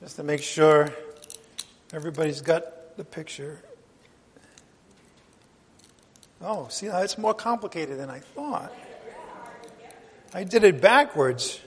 just 0.00 0.16
to 0.16 0.22
make 0.22 0.42
sure 0.42 0.90
everybody's 1.92 2.40
got 2.40 2.96
the 2.96 3.04
picture. 3.04 3.60
Oh, 6.40 6.68
see, 6.70 6.86
it's 6.86 7.18
more 7.18 7.34
complicated 7.34 7.98
than 7.98 8.08
I 8.08 8.20
thought. 8.20 8.72
I 10.32 10.44
did 10.44 10.64
it 10.64 10.80
backwards. 10.80 11.60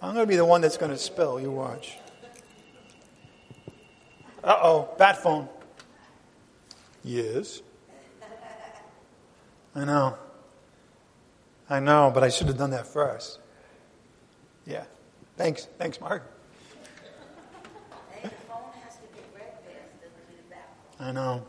I'm 0.00 0.14
going 0.14 0.26
to 0.26 0.30
be 0.30 0.36
the 0.36 0.44
one 0.44 0.60
that's 0.60 0.76
going 0.76 0.92
to 0.92 0.98
spill. 0.98 1.40
You 1.40 1.50
watch. 1.50 1.98
Uh 4.44 4.58
oh, 4.62 4.94
bat 4.96 5.20
phone. 5.20 5.48
Yes. 7.02 7.62
I 9.74 9.84
know. 9.84 10.16
I 11.68 11.80
know, 11.80 12.12
but 12.14 12.22
I 12.22 12.28
should 12.28 12.46
have 12.46 12.58
done 12.58 12.70
that 12.70 12.86
first. 12.86 13.40
Yeah. 14.66 14.84
Thanks. 15.36 15.68
Thanks, 15.78 16.00
Mark. 16.00 16.30
I 21.00 21.10
know. 21.10 21.44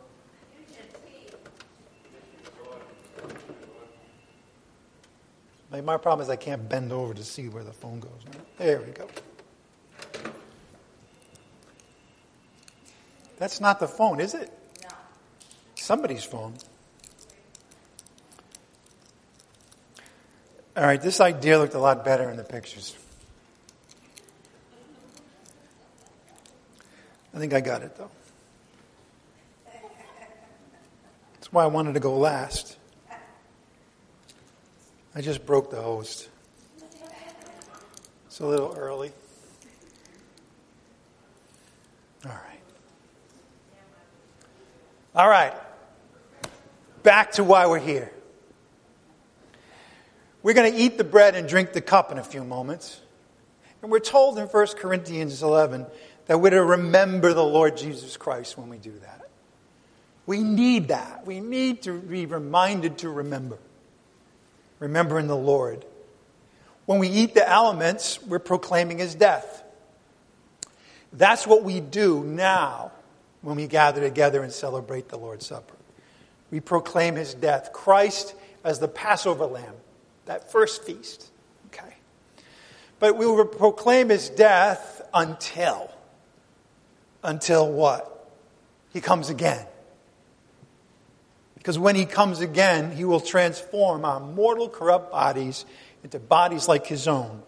My 5.71 5.97
problem 5.97 6.23
is 6.23 6.29
I 6.29 6.35
can't 6.35 6.69
bend 6.69 6.91
over 6.91 7.13
to 7.13 7.23
see 7.23 7.49
where 7.49 7.63
the 7.63 7.73
phone 7.73 7.99
goes. 7.99 8.21
There 8.57 8.79
we 8.79 8.91
go. 8.91 9.07
That's 13.37 13.59
not 13.59 13.79
the 13.79 13.87
phone, 13.87 14.19
is 14.19 14.33
it? 14.33 14.51
No. 14.83 14.89
Somebody's 15.75 16.23
phone. 16.23 16.53
All 20.77 20.83
right, 20.83 21.01
this 21.01 21.19
idea 21.19 21.59
looked 21.59 21.73
a 21.73 21.79
lot 21.79 22.05
better 22.05 22.29
in 22.29 22.37
the 22.37 22.43
pictures. 22.43 22.95
I 27.33 27.39
think 27.39 27.53
I 27.53 27.61
got 27.61 27.81
it 27.81 27.95
though. 27.95 28.11
That's 31.33 31.51
why 31.51 31.63
I 31.63 31.67
wanted 31.67 31.95
to 31.95 31.99
go 31.99 32.17
last. 32.17 32.77
I 35.15 35.21
just 35.21 35.45
broke 35.45 35.69
the 35.69 35.81
host. 35.81 36.29
It's 38.27 38.39
a 38.39 38.45
little 38.45 38.75
early. 38.77 39.11
All 42.25 42.31
right. 42.31 42.59
All 45.15 45.29
right. 45.29 45.53
Back 47.03 47.33
to 47.33 47.43
why 47.43 47.67
we're 47.67 47.79
here. 47.79 48.11
We're 50.41 50.53
going 50.53 50.71
to 50.71 50.77
eat 50.77 50.97
the 50.97 51.03
bread 51.03 51.35
and 51.35 51.47
drink 51.47 51.73
the 51.73 51.81
cup 51.81 52.11
in 52.11 52.17
a 52.17 52.23
few 52.23 52.43
moments. 52.43 52.99
And 53.81 53.91
we're 53.91 53.99
told 53.99 54.39
in 54.39 54.47
1 54.47 54.67
Corinthians 54.77 55.43
11 55.43 55.85
that 56.25 56.39
we're 56.39 56.51
to 56.51 56.63
remember 56.63 57.33
the 57.33 57.43
Lord 57.43 57.77
Jesus 57.77 58.17
Christ 58.17 58.57
when 58.57 58.69
we 58.69 58.77
do 58.77 58.93
that. 59.01 59.29
We 60.25 60.41
need 60.41 60.87
that. 60.87 61.25
We 61.25 61.39
need 61.39 61.81
to 61.83 61.99
be 61.99 62.25
reminded 62.25 62.99
to 62.99 63.09
remember. 63.09 63.57
Remembering 64.79 65.27
the 65.27 65.35
Lord. 65.35 65.85
When 66.85 66.99
we 66.99 67.09
eat 67.09 67.33
the 67.33 67.47
elements, 67.47 68.21
we're 68.21 68.39
proclaiming 68.39 68.99
his 68.99 69.15
death. 69.15 69.63
That's 71.11 71.45
what 71.45 71.63
we 71.63 71.79
do 71.79 72.23
now 72.23 72.91
when 73.41 73.55
we 73.55 73.67
gather 73.67 74.01
together 74.01 74.41
and 74.41 74.51
celebrate 74.51 75.09
the 75.09 75.17
Lord's 75.17 75.45
Supper. 75.45 75.75
We 76.49 76.59
proclaim 76.59 77.15
his 77.15 77.33
death. 77.33 77.71
Christ 77.73 78.35
as 78.63 78.79
the 78.79 78.87
Passover 78.87 79.45
lamb, 79.45 79.75
that 80.25 80.51
first 80.51 80.83
feast. 80.83 81.29
Okay. 81.67 81.95
But 82.99 83.17
we 83.17 83.25
will 83.25 83.45
proclaim 83.45 84.09
his 84.09 84.29
death 84.29 85.01
until 85.13 85.92
until 87.23 87.71
what? 87.71 88.09
He 88.91 89.01
comes 89.01 89.29
again. 89.29 89.65
Because 91.55 91.79
when 91.79 91.95
he 91.95 92.05
comes 92.05 92.41
again, 92.41 92.91
he 92.91 93.05
will 93.05 93.21
transform 93.21 94.03
our 94.03 94.19
mortal, 94.19 94.67
corrupt 94.67 95.11
bodies 95.11 95.65
into 96.03 96.19
bodies 96.19 96.67
like 96.67 96.85
his 96.85 97.07
own. 97.07 97.41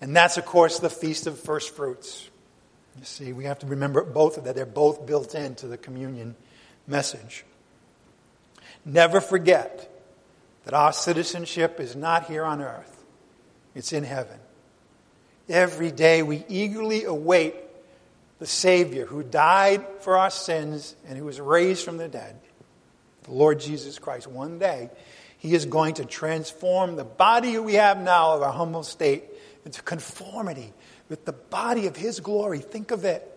And 0.00 0.14
that's, 0.14 0.36
of 0.36 0.44
course, 0.44 0.80
the 0.80 0.90
Feast 0.90 1.26
of 1.26 1.38
First 1.38 1.74
Fruits. 1.76 2.28
You 2.98 3.04
see, 3.04 3.32
we 3.32 3.44
have 3.44 3.60
to 3.60 3.66
remember 3.66 4.02
both 4.02 4.36
of 4.36 4.44
that. 4.44 4.54
They're 4.54 4.66
both 4.66 5.06
built 5.06 5.34
into 5.34 5.66
the 5.66 5.78
communion 5.78 6.34
message. 6.86 7.44
Never 8.84 9.20
forget 9.20 9.90
that 10.64 10.74
our 10.74 10.92
citizenship 10.92 11.80
is 11.80 11.96
not 11.96 12.26
here 12.26 12.44
on 12.44 12.60
earth, 12.60 13.04
it's 13.74 13.92
in 13.92 14.04
heaven. 14.04 14.38
Every 15.48 15.90
day 15.90 16.22
we 16.22 16.44
eagerly 16.48 17.04
await 17.04 17.54
the 18.38 18.46
Savior 18.46 19.06
who 19.06 19.22
died 19.22 19.84
for 20.00 20.16
our 20.16 20.30
sins 20.30 20.96
and 21.06 21.16
who 21.16 21.24
was 21.24 21.40
raised 21.40 21.84
from 21.84 21.96
the 21.96 22.08
dead, 22.08 22.38
the 23.24 23.32
Lord 23.32 23.60
Jesus 23.60 23.98
Christ. 23.98 24.26
One 24.26 24.58
day, 24.58 24.90
He 25.38 25.54
is 25.54 25.66
going 25.66 25.94
to 25.94 26.04
transform 26.04 26.96
the 26.96 27.04
body 27.04 27.58
we 27.58 27.74
have 27.74 28.00
now 28.00 28.34
of 28.34 28.42
our 28.42 28.52
humble 28.52 28.82
state 28.82 29.24
into 29.64 29.82
conformity 29.82 30.72
with 31.08 31.24
the 31.24 31.32
body 31.32 31.86
of 31.86 31.96
His 31.96 32.20
glory. 32.20 32.58
Think 32.58 32.90
of 32.90 33.04
it. 33.04 33.30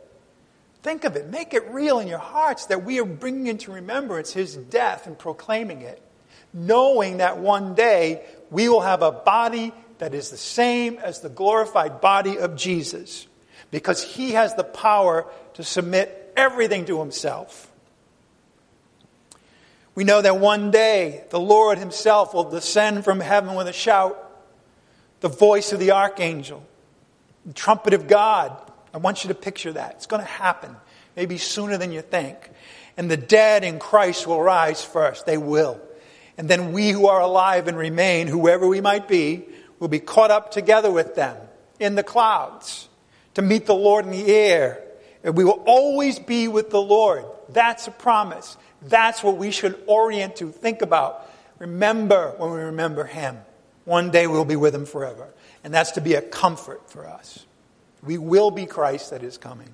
Think 0.82 1.04
of 1.04 1.16
it. 1.16 1.28
Make 1.28 1.54
it 1.54 1.70
real 1.70 2.00
in 2.00 2.08
your 2.08 2.18
hearts 2.18 2.68
that 2.68 2.84
we 2.84 3.00
are 3.00 3.06
bringing 3.06 3.48
into 3.48 3.72
remembrance 3.72 4.34
His 4.34 4.56
death 4.56 5.06
and 5.06 5.18
proclaiming 5.18 5.82
it, 5.82 6.02
knowing 6.54 7.18
that 7.18 7.38
one 7.38 7.76
day 7.76 8.24
we 8.50 8.68
will 8.68 8.82
have 8.82 9.02
a 9.04 9.12
body 9.12 9.74
that 10.00 10.14
is 10.14 10.30
the 10.30 10.38
same 10.38 10.98
as 10.98 11.22
the 11.22 11.30
glorified 11.30 12.02
body 12.02 12.38
of 12.38 12.56
Jesus 12.56 13.28
because 13.72 14.04
he 14.04 14.32
has 14.32 14.56
the 14.56 14.64
power 14.64 15.26
to 15.56 15.64
submit 15.64 16.34
everything 16.36 16.86
to 16.86 17.00
himself. 17.00 17.70
We 19.96 20.04
know 20.04 20.22
that 20.22 20.40
one 20.40 20.70
day 20.70 21.24
the 21.32 21.40
Lord 21.40 21.80
himself 21.80 22.34
will 22.34 22.50
descend 22.50 23.04
from 23.04 23.20
heaven 23.20 23.56
with 23.56 23.68
a 23.68 23.74
shout, 23.74 24.16
the 25.22 25.28
voice 25.28 25.74
of 25.74 25.80
the 25.80 25.92
archangel, 25.92 26.64
the 27.46 27.54
trumpet 27.54 27.94
of 27.94 28.08
God. 28.08 28.56
I 28.94 29.00
want 29.00 29.24
you 29.24 29.30
to 29.30 29.34
picture 29.34 29.74
that. 29.74 29.94
It's 29.94 30.06
going 30.06 30.22
to 30.22 30.32
happen, 30.32 30.76
maybe 31.16 31.40
sooner 31.40 31.78
than 31.78 31.92
you 31.92 32.02
think. 32.02 32.38
And 32.96 33.10
the 33.10 33.18
dead 33.18 33.64
in 33.64 33.80
Christ 33.80 34.28
will 34.28 34.42
rise 34.42 34.84
first. 34.84 35.26
They 35.26 35.38
will. 35.38 35.82
And 36.38 36.48
then 36.48 36.72
we 36.72 36.90
who 36.92 37.08
are 37.08 37.20
alive 37.20 37.68
and 37.68 37.76
remain, 37.76 38.28
whoever 38.28 38.68
we 38.68 38.82
might 38.82 39.08
be, 39.08 39.46
will 39.80 39.88
be 39.88 40.00
caught 40.00 40.30
up 40.30 40.52
together 40.52 40.92
with 40.92 41.16
them 41.16 41.38
in 41.80 41.96
the 41.96 42.04
clouds 42.04 42.88
to 43.38 43.44
meet 43.44 43.68
the 43.68 43.76
Lord 43.76 44.04
in 44.04 44.10
the 44.10 44.34
air. 44.34 44.84
And 45.24 45.38
we 45.38 45.44
will 45.44 45.64
always 45.68 46.18
be 46.18 46.48
with 46.48 46.72
the 46.72 46.82
Lord. 46.82 47.24
That's 47.50 47.88
a 47.88 47.92
promise. 47.92 48.58
That's 48.82 49.24
what 49.24 49.38
we 49.38 49.52
should 49.52 49.80
orient 49.86 50.38
to, 50.38 50.50
think 50.50 50.82
about. 50.82 51.30
Remember 51.60 52.34
when 52.38 52.50
we 52.50 52.58
remember 52.62 53.04
Him. 53.04 53.38
One 53.86 54.10
day 54.10 54.26
we'll 54.26 54.44
be 54.44 54.56
with 54.56 54.74
Him 54.74 54.88
forever. 54.88 55.28
And 55.64 55.72
that's 55.72 55.92
to 55.92 56.02
be 56.02 56.16
a 56.16 56.22
comfort 56.22 56.90
for 56.90 57.08
us. 57.08 57.46
We 58.04 58.18
will 58.18 58.50
be 58.50 58.66
Christ 58.66 59.12
that 59.12 59.22
is 59.22 59.38
coming. 59.38 59.70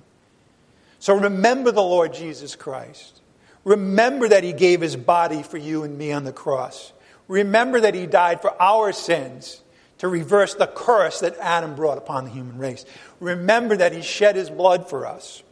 So 0.98 1.18
remember 1.18 1.72
the 1.72 1.80
Lord 1.80 2.12
Jesus 2.12 2.56
Christ. 2.56 3.22
Remember 3.64 4.28
that 4.28 4.44
He 4.44 4.52
gave 4.52 4.82
His 4.82 4.94
body 4.94 5.42
for 5.42 5.56
you 5.56 5.84
and 5.84 5.96
me 5.96 6.12
on 6.12 6.24
the 6.24 6.34
cross. 6.34 6.92
Remember 7.28 7.80
that 7.80 7.94
He 7.94 8.04
died 8.04 8.42
for 8.42 8.60
our 8.60 8.92
sins 8.92 9.62
to 9.98 10.08
reverse 10.08 10.54
the 10.54 10.66
curse 10.66 11.20
that 11.20 11.36
Adam 11.38 11.74
brought 11.74 11.98
upon 11.98 12.24
the 12.24 12.30
human 12.30 12.58
race. 12.58 12.84
Remember 13.20 13.76
that 13.76 13.92
he 13.92 14.02
shed 14.02 14.36
his 14.36 14.50
blood 14.50 14.88
for 14.88 15.06
us. 15.06 15.42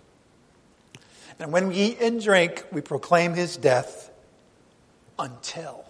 And 1.38 1.52
when 1.52 1.68
we 1.68 1.74
eat 1.74 2.00
and 2.00 2.22
drink, 2.22 2.64
we 2.70 2.80
proclaim 2.80 3.34
his 3.34 3.56
death 3.56 4.10
until. 5.18 5.84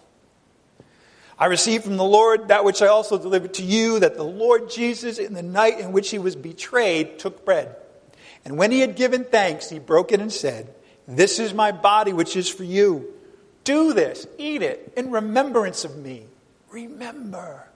I 1.37 1.47
received 1.47 1.83
from 1.83 1.97
the 1.97 2.03
Lord 2.03 2.49
that 2.49 2.63
which 2.63 2.81
I 2.81 2.87
also 2.87 3.17
delivered 3.17 3.55
to 3.55 3.63
you 3.63 3.99
that 3.99 4.15
the 4.15 4.23
Lord 4.23 4.69
Jesus, 4.69 5.17
in 5.17 5.33
the 5.33 5.43
night 5.43 5.79
in 5.79 5.91
which 5.91 6.09
he 6.09 6.19
was 6.19 6.35
betrayed, 6.35 7.19
took 7.19 7.43
bread. 7.43 7.75
And 8.45 8.57
when 8.57 8.71
he 8.71 8.79
had 8.79 8.95
given 8.95 9.25
thanks, 9.25 9.69
he 9.69 9.79
broke 9.79 10.11
it 10.11 10.19
and 10.19 10.31
said, 10.31 10.73
This 11.07 11.39
is 11.39 11.53
my 11.53 11.71
body, 11.71 12.13
which 12.13 12.35
is 12.35 12.49
for 12.49 12.63
you. 12.63 13.13
Do 13.63 13.93
this, 13.93 14.27
eat 14.37 14.61
it, 14.61 14.93
in 14.95 15.11
remembrance 15.11 15.85
of 15.85 15.97
me. 15.97 16.25
Remember. 16.69 17.67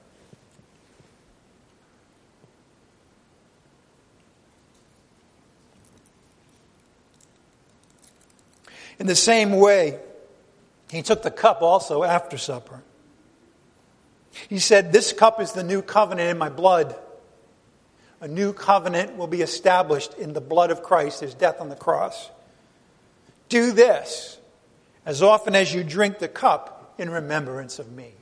In 9.00 9.08
the 9.08 9.16
same 9.16 9.52
way, 9.52 10.00
he 10.90 11.02
took 11.02 11.22
the 11.22 11.32
cup 11.32 11.62
also 11.62 12.04
after 12.04 12.38
supper. 12.38 12.82
He 14.50 14.60
said, 14.60 14.92
This 14.92 15.14
cup 15.14 15.42
is 15.42 15.52
the 15.52 15.64
new 15.64 15.82
covenant 15.82 16.30
in 16.30 16.38
my 16.38 16.50
blood. 16.50 16.96
A 18.20 18.28
new 18.28 18.54
covenant 18.54 19.16
will 19.18 19.28
be 19.28 19.42
established 19.42 20.14
in 20.16 20.34
the 20.34 20.42
blood 20.42 20.72
of 20.72 20.82
Christ, 20.82 21.22
his 21.22 21.34
death 21.34 21.62
on 21.62 21.70
the 21.70 21.76
cross. 21.76 22.32
Do 23.50 23.72
this 23.72 24.38
as 25.06 25.22
often 25.22 25.56
as 25.56 25.74
you 25.74 25.84
drink 25.84 26.20
the 26.20 26.28
cup 26.28 26.96
in 26.98 27.10
remembrance 27.10 27.80
of 27.80 27.92
me. 27.92 28.14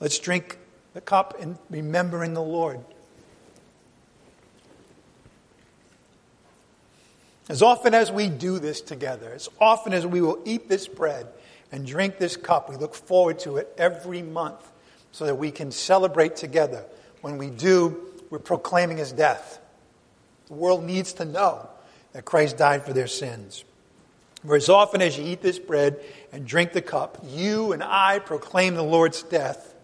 Let's 0.00 0.18
drink 0.18 0.58
the 0.94 1.00
cup 1.00 1.36
in 1.40 1.58
remembering 1.70 2.34
the 2.34 2.42
Lord. 2.42 2.80
As 7.52 7.60
often 7.60 7.92
as 7.92 8.10
we 8.10 8.30
do 8.30 8.58
this 8.58 8.80
together, 8.80 9.30
as 9.34 9.50
often 9.60 9.92
as 9.92 10.06
we 10.06 10.22
will 10.22 10.40
eat 10.46 10.70
this 10.70 10.88
bread 10.88 11.26
and 11.70 11.86
drink 11.86 12.16
this 12.16 12.34
cup, 12.34 12.70
we 12.70 12.76
look 12.76 12.94
forward 12.94 13.40
to 13.40 13.58
it 13.58 13.70
every 13.76 14.22
month 14.22 14.72
so 15.10 15.26
that 15.26 15.34
we 15.34 15.50
can 15.50 15.70
celebrate 15.70 16.34
together. 16.34 16.82
When 17.20 17.36
we 17.36 17.50
do, 17.50 18.06
we're 18.30 18.38
proclaiming 18.38 18.96
his 18.96 19.12
death. 19.12 19.60
The 20.46 20.54
world 20.54 20.82
needs 20.82 21.12
to 21.12 21.26
know 21.26 21.68
that 22.14 22.24
Christ 22.24 22.56
died 22.56 22.86
for 22.86 22.94
their 22.94 23.06
sins. 23.06 23.66
For 24.46 24.56
as 24.56 24.70
often 24.70 25.02
as 25.02 25.18
you 25.18 25.26
eat 25.26 25.42
this 25.42 25.58
bread 25.58 26.00
and 26.32 26.46
drink 26.46 26.72
the 26.72 26.80
cup, 26.80 27.22
you 27.28 27.72
and 27.72 27.82
I 27.82 28.20
proclaim 28.20 28.76
the 28.76 28.82
Lord's 28.82 29.24
death 29.24 29.74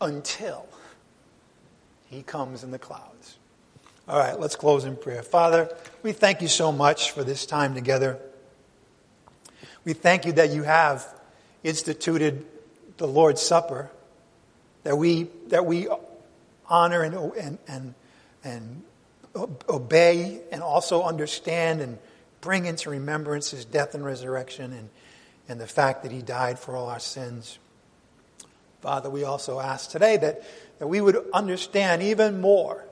until 0.00 0.68
he 2.06 2.22
comes 2.22 2.62
in 2.62 2.70
the 2.70 2.78
clouds. 2.78 3.37
All 4.08 4.18
right, 4.18 4.40
let's 4.40 4.56
close 4.56 4.86
in 4.86 4.96
prayer. 4.96 5.22
Father, 5.22 5.68
we 6.02 6.12
thank 6.12 6.40
you 6.40 6.48
so 6.48 6.72
much 6.72 7.10
for 7.10 7.22
this 7.22 7.44
time 7.44 7.74
together. 7.74 8.18
We 9.84 9.92
thank 9.92 10.24
you 10.24 10.32
that 10.32 10.48
you 10.48 10.62
have 10.62 11.06
instituted 11.62 12.46
the 12.96 13.06
Lord's 13.06 13.42
Supper, 13.42 13.90
that 14.84 14.96
we, 14.96 15.24
that 15.48 15.66
we 15.66 15.88
honor 16.70 17.02
and, 17.02 17.14
and, 17.14 17.58
and, 17.68 17.94
and 18.44 18.82
obey 19.68 20.40
and 20.50 20.62
also 20.62 21.02
understand 21.02 21.82
and 21.82 21.98
bring 22.40 22.64
into 22.64 22.88
remembrance 22.88 23.50
his 23.50 23.66
death 23.66 23.94
and 23.94 24.02
resurrection 24.02 24.72
and, 24.72 24.88
and 25.50 25.60
the 25.60 25.66
fact 25.66 26.04
that 26.04 26.12
he 26.12 26.22
died 26.22 26.58
for 26.58 26.74
all 26.74 26.88
our 26.88 26.98
sins. 26.98 27.58
Father, 28.80 29.10
we 29.10 29.24
also 29.24 29.60
ask 29.60 29.90
today 29.90 30.16
that, 30.16 30.42
that 30.78 30.86
we 30.86 31.02
would 31.02 31.22
understand 31.34 32.02
even 32.02 32.40
more 32.40 32.87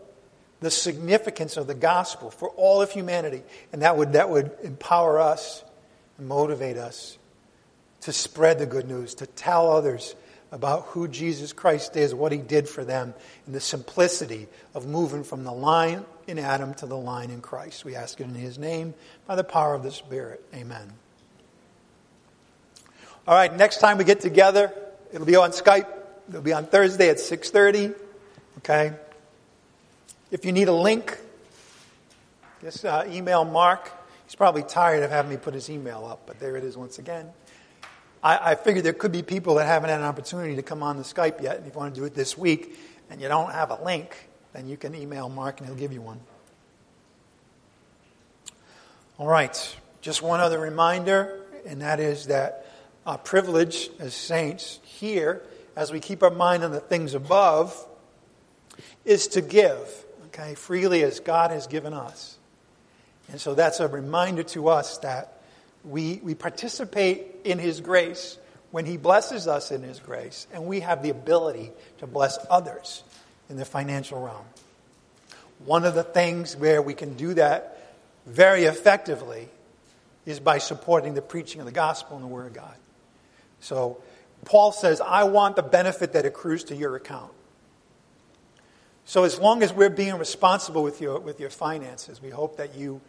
the 0.61 0.71
significance 0.71 1.57
of 1.57 1.67
the 1.67 1.75
gospel 1.75 2.31
for 2.31 2.49
all 2.51 2.81
of 2.83 2.91
humanity, 2.91 3.43
and 3.73 3.83
that 3.83 3.97
would, 3.97 4.15
that 4.15 4.31
would 4.31 4.51
empower 4.63 5.21
us 5.21 5.63
and 6.19 6.27
motivate 6.27 6.77
us 6.77 7.19
to 8.03 8.13
spread 8.13 8.59
the 8.59 8.67
good 8.67 8.89
news, 8.89 9.15
to 9.17 9.27
tell 9.27 9.71
others 9.71 10.15
about 10.53 10.85
who 10.87 11.09
Jesus 11.09 11.53
Christ 11.53 11.97
is, 11.97 12.15
what 12.15 12.33
he 12.33 12.39
did 12.39 12.69
for 12.69 12.85
them, 12.85 13.15
and 13.45 13.55
the 13.55 13.61
simplicity 13.61 14.47
of 14.75 14.87
moving 14.87 15.25
from 15.25 15.45
the 15.45 15.53
line 15.53 16.05
in 16.27 16.39
Adam 16.39 16.73
to 16.75 16.87
the 16.87 16.97
line 16.97 17.31
in 17.31 17.41
Christ. 17.41 17.85
We 17.85 17.97
ask 17.97 18.21
it 18.21 18.25
in 18.25 18.35
his 18.35 18.59
name 18.59 18.95
by 19.27 19.35
the 19.35 19.45
power 19.45 19.75
of 19.75 19.83
the 19.83 19.91
Spirit. 19.91 20.45
Amen. 20.55 20.93
All 23.27 23.35
right, 23.35 23.55
next 23.55 23.81
time 23.81 23.99
we 23.99 24.05
get 24.05 24.21
together, 24.21 24.73
it'll 25.13 25.27
be 25.27 25.37
on 25.37 25.51
Skype. 25.51 25.89
It'll 26.29 26.43
be 26.43 26.53
on 26.53 26.67
Thursday 26.67 27.09
at 27.09 27.19
6:30. 27.19 27.95
Okay? 28.59 28.93
If 30.31 30.45
you 30.45 30.51
need 30.51 30.67
a 30.67 30.73
link, 30.73 31.17
just 32.61 32.85
uh, 32.85 33.05
email 33.09 33.45
Mark. 33.45 33.93
He's 34.25 34.35
probably 34.35 34.65
tired 34.65 35.05
of 35.05 35.11
having 35.11 35.31
me 35.31 35.37
put 35.37 35.55
his 35.55 35.71
email 35.71 36.05
up, 36.05 36.23
but 36.27 36.41
there 36.41 36.57
it 36.57 36.65
is 36.65 36.77
once 36.77 36.99
again. 36.99 37.29
I, 38.25 38.51
I 38.51 38.55
figured 38.57 38.85
there 38.85 38.93
could 38.93 39.13
be 39.13 39.23
people 39.23 39.55
that 39.55 39.67
haven't 39.67 39.89
had 39.89 40.01
an 40.01 40.05
opportunity 40.05 40.57
to 40.57 40.63
come 40.63 40.83
on 40.83 40.97
the 40.97 41.05
Skype 41.05 41.41
yet, 41.41 41.59
and 41.59 41.67
if 41.67 41.75
you 41.75 41.79
want 41.79 41.95
to 41.95 42.01
do 42.01 42.05
it 42.07 42.15
this 42.15 42.37
week 42.37 42.77
and 43.09 43.21
you 43.21 43.29
don't 43.29 43.53
have 43.53 43.71
a 43.71 43.81
link, 43.85 44.29
then 44.53 44.67
you 44.67 44.77
can 44.77 44.97
email 44.97 45.29
Mark 45.29 45.61
and 45.61 45.69
he'll 45.69 45.79
give 45.79 45.93
you 45.93 46.01
one. 46.01 46.19
All 49.19 49.29
right, 49.29 49.77
just 50.01 50.23
one 50.23 50.41
other 50.41 50.59
reminder, 50.59 51.41
and 51.67 51.83
that 51.83 52.01
is 52.01 52.27
that 52.27 52.67
our 53.07 53.17
privilege 53.17 53.91
as 54.01 54.13
saints 54.13 54.81
here, 54.83 55.43
as 55.77 55.93
we 55.93 56.01
keep 56.01 56.25
our 56.25 56.31
mind 56.31 56.65
on 56.65 56.73
the 56.73 56.81
things 56.81 57.15
above, 57.15 57.87
is 59.05 59.29
to 59.29 59.41
give, 59.41 60.05
okay, 60.39 60.55
freely 60.55 61.03
as 61.03 61.21
God 61.21 61.51
has 61.51 61.67
given 61.67 61.93
us. 61.93 62.37
And 63.31 63.41
so 63.41 63.55
that's 63.55 63.81
a 63.81 63.89
reminder 63.89 64.43
to 64.45 64.69
us 64.69 64.99
that 64.99 65.41
we, 65.85 66.21
we 66.23 66.35
participate 66.35 67.27
in 67.45 67.59
His 67.59 67.81
grace 67.81 68.39
when 68.71 68.85
He 68.85 68.97
blesses 68.97 69.49
us 69.49 69.71
in 69.71 69.83
His 69.83 69.99
grace, 69.99 70.47
and 70.53 70.67
we 70.67 70.81
have 70.81 71.03
the 71.03 71.11
ability 71.11 71.73
to 71.99 72.07
bless 72.07 72.39
others 72.51 73.03
in 73.49 73.57
the 73.57 73.65
financial 73.65 74.21
realm. 74.21 74.45
One 75.65 75.85
of 75.85 75.95
the 75.95 76.03
things 76.05 76.57
where 76.57 76.83
we 76.83 76.95
can 76.95 77.15
do 77.15 77.35
that 77.35 77.95
very 78.27 78.65
effectively 78.65 79.49
is 80.27 80.41
by 80.41 80.59
supporting 80.59 81.15
the 81.15 81.23
preaching 81.23 81.61
of 81.61 81.67
the 81.67 81.73
gospel 81.73 82.17
and 82.17 82.25
the 82.25 82.29
Word 82.29 82.49
of 82.49 82.53
God. 82.53 82.75
So, 83.61 83.99
Paul 84.45 84.71
says, 84.71 85.01
I 85.01 85.25
want 85.25 85.57
the 85.57 85.63
benefit 85.63 86.13
that 86.13 86.27
accrues 86.27 86.65
to 86.65 86.77
your 86.77 86.95
account. 86.95 87.33
So, 89.09 89.23
as 89.23 89.39
long 89.39 89.63
as 89.63 89.73
we're 89.73 89.89
being 89.89 90.19
responsible 90.19 90.83
with 90.83 91.01
your, 91.01 91.21
with 91.21 91.39
your 91.39 91.49
finances, 91.49 92.21
we 92.21 92.29
hope 92.29 92.57
that 92.57 92.75
you 92.75 93.01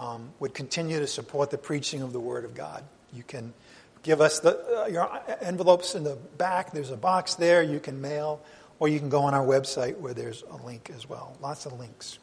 um, 0.00 0.32
would 0.40 0.52
continue 0.52 0.98
to 0.98 1.06
support 1.06 1.52
the 1.52 1.58
preaching 1.58 2.02
of 2.02 2.12
the 2.12 2.18
Word 2.18 2.44
of 2.44 2.56
God. 2.56 2.82
You 3.12 3.22
can 3.22 3.54
give 4.02 4.20
us 4.20 4.40
the, 4.40 4.82
uh, 4.82 4.86
your 4.86 5.08
envelopes 5.40 5.94
in 5.94 6.02
the 6.02 6.16
back. 6.38 6.72
There's 6.72 6.90
a 6.90 6.96
box 6.96 7.36
there 7.36 7.62
you 7.62 7.78
can 7.78 8.00
mail, 8.00 8.40
or 8.80 8.88
you 8.88 8.98
can 8.98 9.08
go 9.08 9.20
on 9.22 9.32
our 9.32 9.46
website 9.46 9.96
where 9.98 10.12
there's 10.12 10.42
a 10.50 10.56
link 10.66 10.90
as 10.92 11.08
well. 11.08 11.36
Lots 11.40 11.66
of 11.66 11.78
links. 11.78 12.18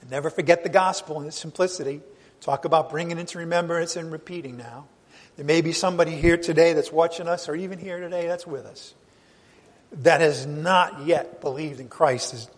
And 0.00 0.10
never 0.12 0.30
forget 0.30 0.62
the 0.62 0.68
gospel 0.68 1.18
and 1.18 1.26
its 1.26 1.40
simplicity. 1.40 2.02
Talk 2.40 2.66
about 2.66 2.90
bringing 2.90 3.18
into 3.18 3.38
remembrance 3.38 3.96
and 3.96 4.12
repeating 4.12 4.56
now. 4.56 4.86
There 5.34 5.44
may 5.44 5.60
be 5.60 5.72
somebody 5.72 6.12
here 6.12 6.36
today 6.36 6.72
that's 6.72 6.92
watching 6.92 7.26
us, 7.26 7.48
or 7.48 7.56
even 7.56 7.80
here 7.80 7.98
today 7.98 8.28
that's 8.28 8.46
with 8.46 8.64
us, 8.64 8.94
that 9.92 10.20
has 10.20 10.46
not 10.46 11.06
yet 11.06 11.40
believed 11.40 11.80
in 11.80 11.88
Christ 11.88 12.34
as, 12.34 12.50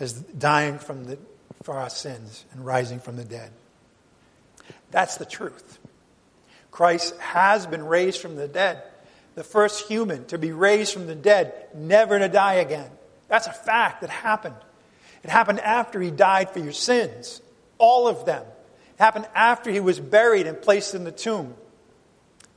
as 0.00 0.12
dying 0.12 0.78
from 0.78 1.04
the 1.04 1.18
for 1.66 1.74
our 1.76 1.90
sins 1.90 2.44
and 2.52 2.64
rising 2.64 3.00
from 3.00 3.16
the 3.16 3.24
dead. 3.24 3.50
That's 4.92 5.16
the 5.16 5.24
truth. 5.24 5.80
Christ 6.70 7.16
has 7.18 7.66
been 7.66 7.84
raised 7.84 8.20
from 8.20 8.36
the 8.36 8.46
dead, 8.46 8.84
the 9.34 9.42
first 9.42 9.88
human 9.88 10.26
to 10.26 10.38
be 10.38 10.52
raised 10.52 10.92
from 10.92 11.08
the 11.08 11.16
dead, 11.16 11.52
never 11.74 12.20
to 12.20 12.28
die 12.28 12.54
again. 12.54 12.88
That's 13.26 13.48
a 13.48 13.52
fact 13.52 14.02
that 14.02 14.10
happened. 14.10 14.54
It 15.24 15.30
happened 15.30 15.58
after 15.58 16.00
he 16.00 16.12
died 16.12 16.50
for 16.50 16.60
your 16.60 16.72
sins, 16.72 17.42
all 17.78 18.06
of 18.06 18.26
them. 18.26 18.44
It 18.44 19.00
happened 19.02 19.26
after 19.34 19.70
he 19.70 19.80
was 19.80 19.98
buried 19.98 20.46
and 20.46 20.62
placed 20.62 20.94
in 20.94 21.02
the 21.02 21.10
tomb. 21.10 21.54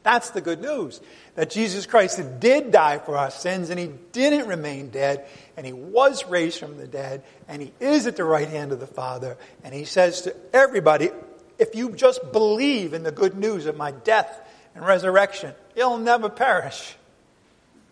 That's 0.04 0.30
the 0.30 0.42
good 0.42 0.62
news. 0.62 1.02
That 1.36 1.50
Jesus 1.50 1.86
Christ 1.86 2.22
did 2.40 2.72
die 2.72 3.00
for 3.00 3.18
our 3.18 3.32
sins 3.32 3.70
and 3.70 3.80
he 3.80 3.92
didn't 4.12 4.48
remain 4.48 4.90
dead 4.90 5.26
and 5.58 5.66
he 5.66 5.74
was 5.74 6.26
raised 6.26 6.60
from 6.60 6.78
the 6.78 6.88
dead 6.88 7.24
and 7.48 7.62
he 7.62 7.74
is 7.80 8.08
at 8.08 8.16
the 8.16 8.24
right 8.24 8.48
hand 8.48 8.72
of 8.72 8.80
the 8.80 8.88
Father. 8.88 9.38
And 9.64 9.74
he 9.74 9.86
says 9.86 10.22
to 10.22 10.36
everybody, 10.54 11.10
if 11.58 11.76
you 11.76 11.92
just 11.92 12.32
believe 12.32 12.94
in 12.94 13.04
the 13.04 13.12
good 13.12 13.36
news 13.36 13.66
of 13.66 13.76
my 13.76 13.92
death 13.92 14.40
and 14.74 14.86
resurrection, 14.86 15.54
you'll 15.76 15.98
never 15.98 16.30
perish. 16.30 16.96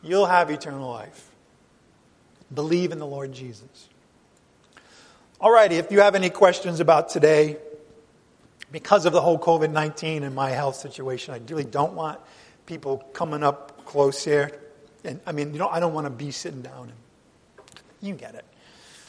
You'll 0.02 0.26
have 0.28 0.50
eternal 0.50 0.90
life. 0.90 1.30
Believe 2.54 2.94
in 2.94 3.00
the 3.00 3.06
Lord 3.06 3.34
Jesus. 3.34 3.90
All 5.40 5.52
righty, 5.52 5.76
if 5.76 5.92
you 5.92 6.00
have 6.00 6.16
any 6.16 6.30
questions 6.30 6.80
about 6.80 7.10
today, 7.10 7.58
because 8.72 9.06
of 9.06 9.14
the 9.14 9.22
whole 9.22 9.40
COVID 9.40 9.72
19 9.72 10.24
and 10.24 10.36
my 10.36 10.50
health 10.50 10.76
situation, 10.76 11.34
I 11.34 11.42
really 11.50 11.64
don't 11.64 11.94
want 11.94 12.20
people 12.66 12.98
coming 13.14 13.44
up 13.44 13.86
close 13.86 14.24
here. 14.24 14.52
And 15.04 15.20
I 15.26 15.32
mean, 15.32 15.54
you 15.54 15.60
know, 15.60 15.70
I 15.70 15.80
don't 15.80 15.94
want 15.94 16.06
to 16.06 16.12
be 16.12 16.32
sitting 16.32 16.62
down. 16.62 16.90
And, 16.90 16.94
you 18.02 18.14
get 18.14 18.36
it. 18.36 18.46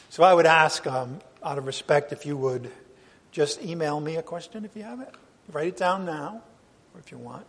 So 0.09 0.23
I 0.23 0.33
would 0.33 0.47
ask, 0.47 0.87
um, 0.87 1.19
out 1.43 1.57
of 1.57 1.67
respect, 1.67 2.11
if 2.11 2.25
you 2.25 2.35
would 2.35 2.71
just 3.31 3.61
email 3.61 3.99
me 3.99 4.15
a 4.15 4.23
question 4.23 4.65
if 4.65 4.75
you 4.75 4.83
have 4.83 5.01
it. 5.01 5.13
Write 5.51 5.67
it 5.67 5.77
down 5.77 6.05
now, 6.05 6.41
or 6.93 6.99
if 6.99 7.11
you 7.11 7.17
want. 7.17 7.45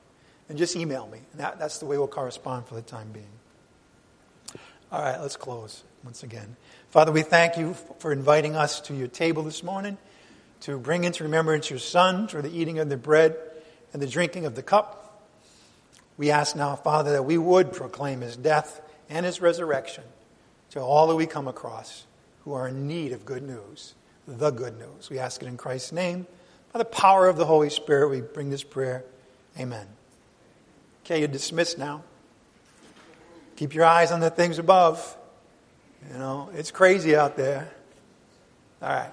and 0.49 0.59
just 0.59 0.75
email 0.75 1.07
me. 1.07 1.19
And 1.33 1.41
that, 1.41 1.59
that's 1.59 1.79
the 1.79 1.87
way 1.87 1.97
we'll 1.97 2.09
correspond 2.09 2.67
for 2.67 2.75
the 2.75 2.83
time 2.83 3.11
being. 3.13 3.25
All 4.91 5.01
right, 5.01 5.21
let's 5.21 5.37
close 5.37 5.85
once 6.03 6.25
again. 6.25 6.57
Father, 6.91 7.13
we 7.13 7.23
thank 7.23 7.57
you 7.57 7.75
for 8.01 8.13
inviting 8.13 8.57
us 8.57 8.81
to 8.83 8.95
your 8.95 9.07
table 9.07 9.45
this 9.45 9.63
morning 9.63 9.97
to 10.61 10.79
bring 10.79 11.05
into 11.05 11.25
remembrance 11.25 11.71
your 11.71 11.79
Son 11.79 12.29
through 12.29 12.43
the 12.43 12.57
eating 12.57 12.79
of 12.79 12.89
the 12.89 12.97
bread 12.97 13.37
and 13.93 14.01
the 14.01 14.07
drinking 14.07 14.47
of 14.47 14.55
the 14.55 14.63
cup. 14.63 15.27
We 16.17 16.31
ask 16.31 16.55
now, 16.55 16.77
Father, 16.77 17.13
that 17.13 17.25
we 17.25 17.39
would 17.39 17.73
proclaim 17.73 18.21
his 18.21 18.37
death 18.37 18.83
and 19.09 19.25
his 19.25 19.41
resurrection 19.41 20.05
to 20.71 20.81
all 20.81 21.07
that 21.09 21.17
we 21.17 21.27
come 21.27 21.49
across 21.49 22.05
who 22.45 22.53
are 22.53 22.69
in 22.69 22.87
need 22.87 23.13
of 23.13 23.25
good 23.25 23.43
news, 23.43 23.95
the 24.27 24.51
good 24.51 24.79
news. 24.79 25.11
We 25.11 25.19
ask 25.19 25.43
it 25.43 25.47
in 25.47 25.57
Christ's 25.57 25.93
name. 25.93 26.27
By 26.73 26.79
the 26.79 26.85
power 26.85 27.27
of 27.27 27.37
the 27.37 27.47
Holy 27.47 27.71
Spirit, 27.71 28.09
we 28.11 28.21
bring 28.21 28.51
this 28.51 28.63
prayer. 28.63 29.05
Amen. 29.59 29.87
Okay, 31.05 31.19
you're 31.19 31.29
dismissed 31.29 31.79
now. 31.79 32.05
Keep 33.57 33.75
your 33.75 33.85
eyes 33.85 34.13
on 34.13 34.21
the 34.21 34.31
things 34.31 34.59
above. 34.59 35.17
You 36.13 36.19
know, 36.19 36.51
it's 36.55 36.71
crazy 36.71 37.17
out 37.17 37.37
there. 37.37 37.71
All 38.81 38.89
right. 38.89 39.13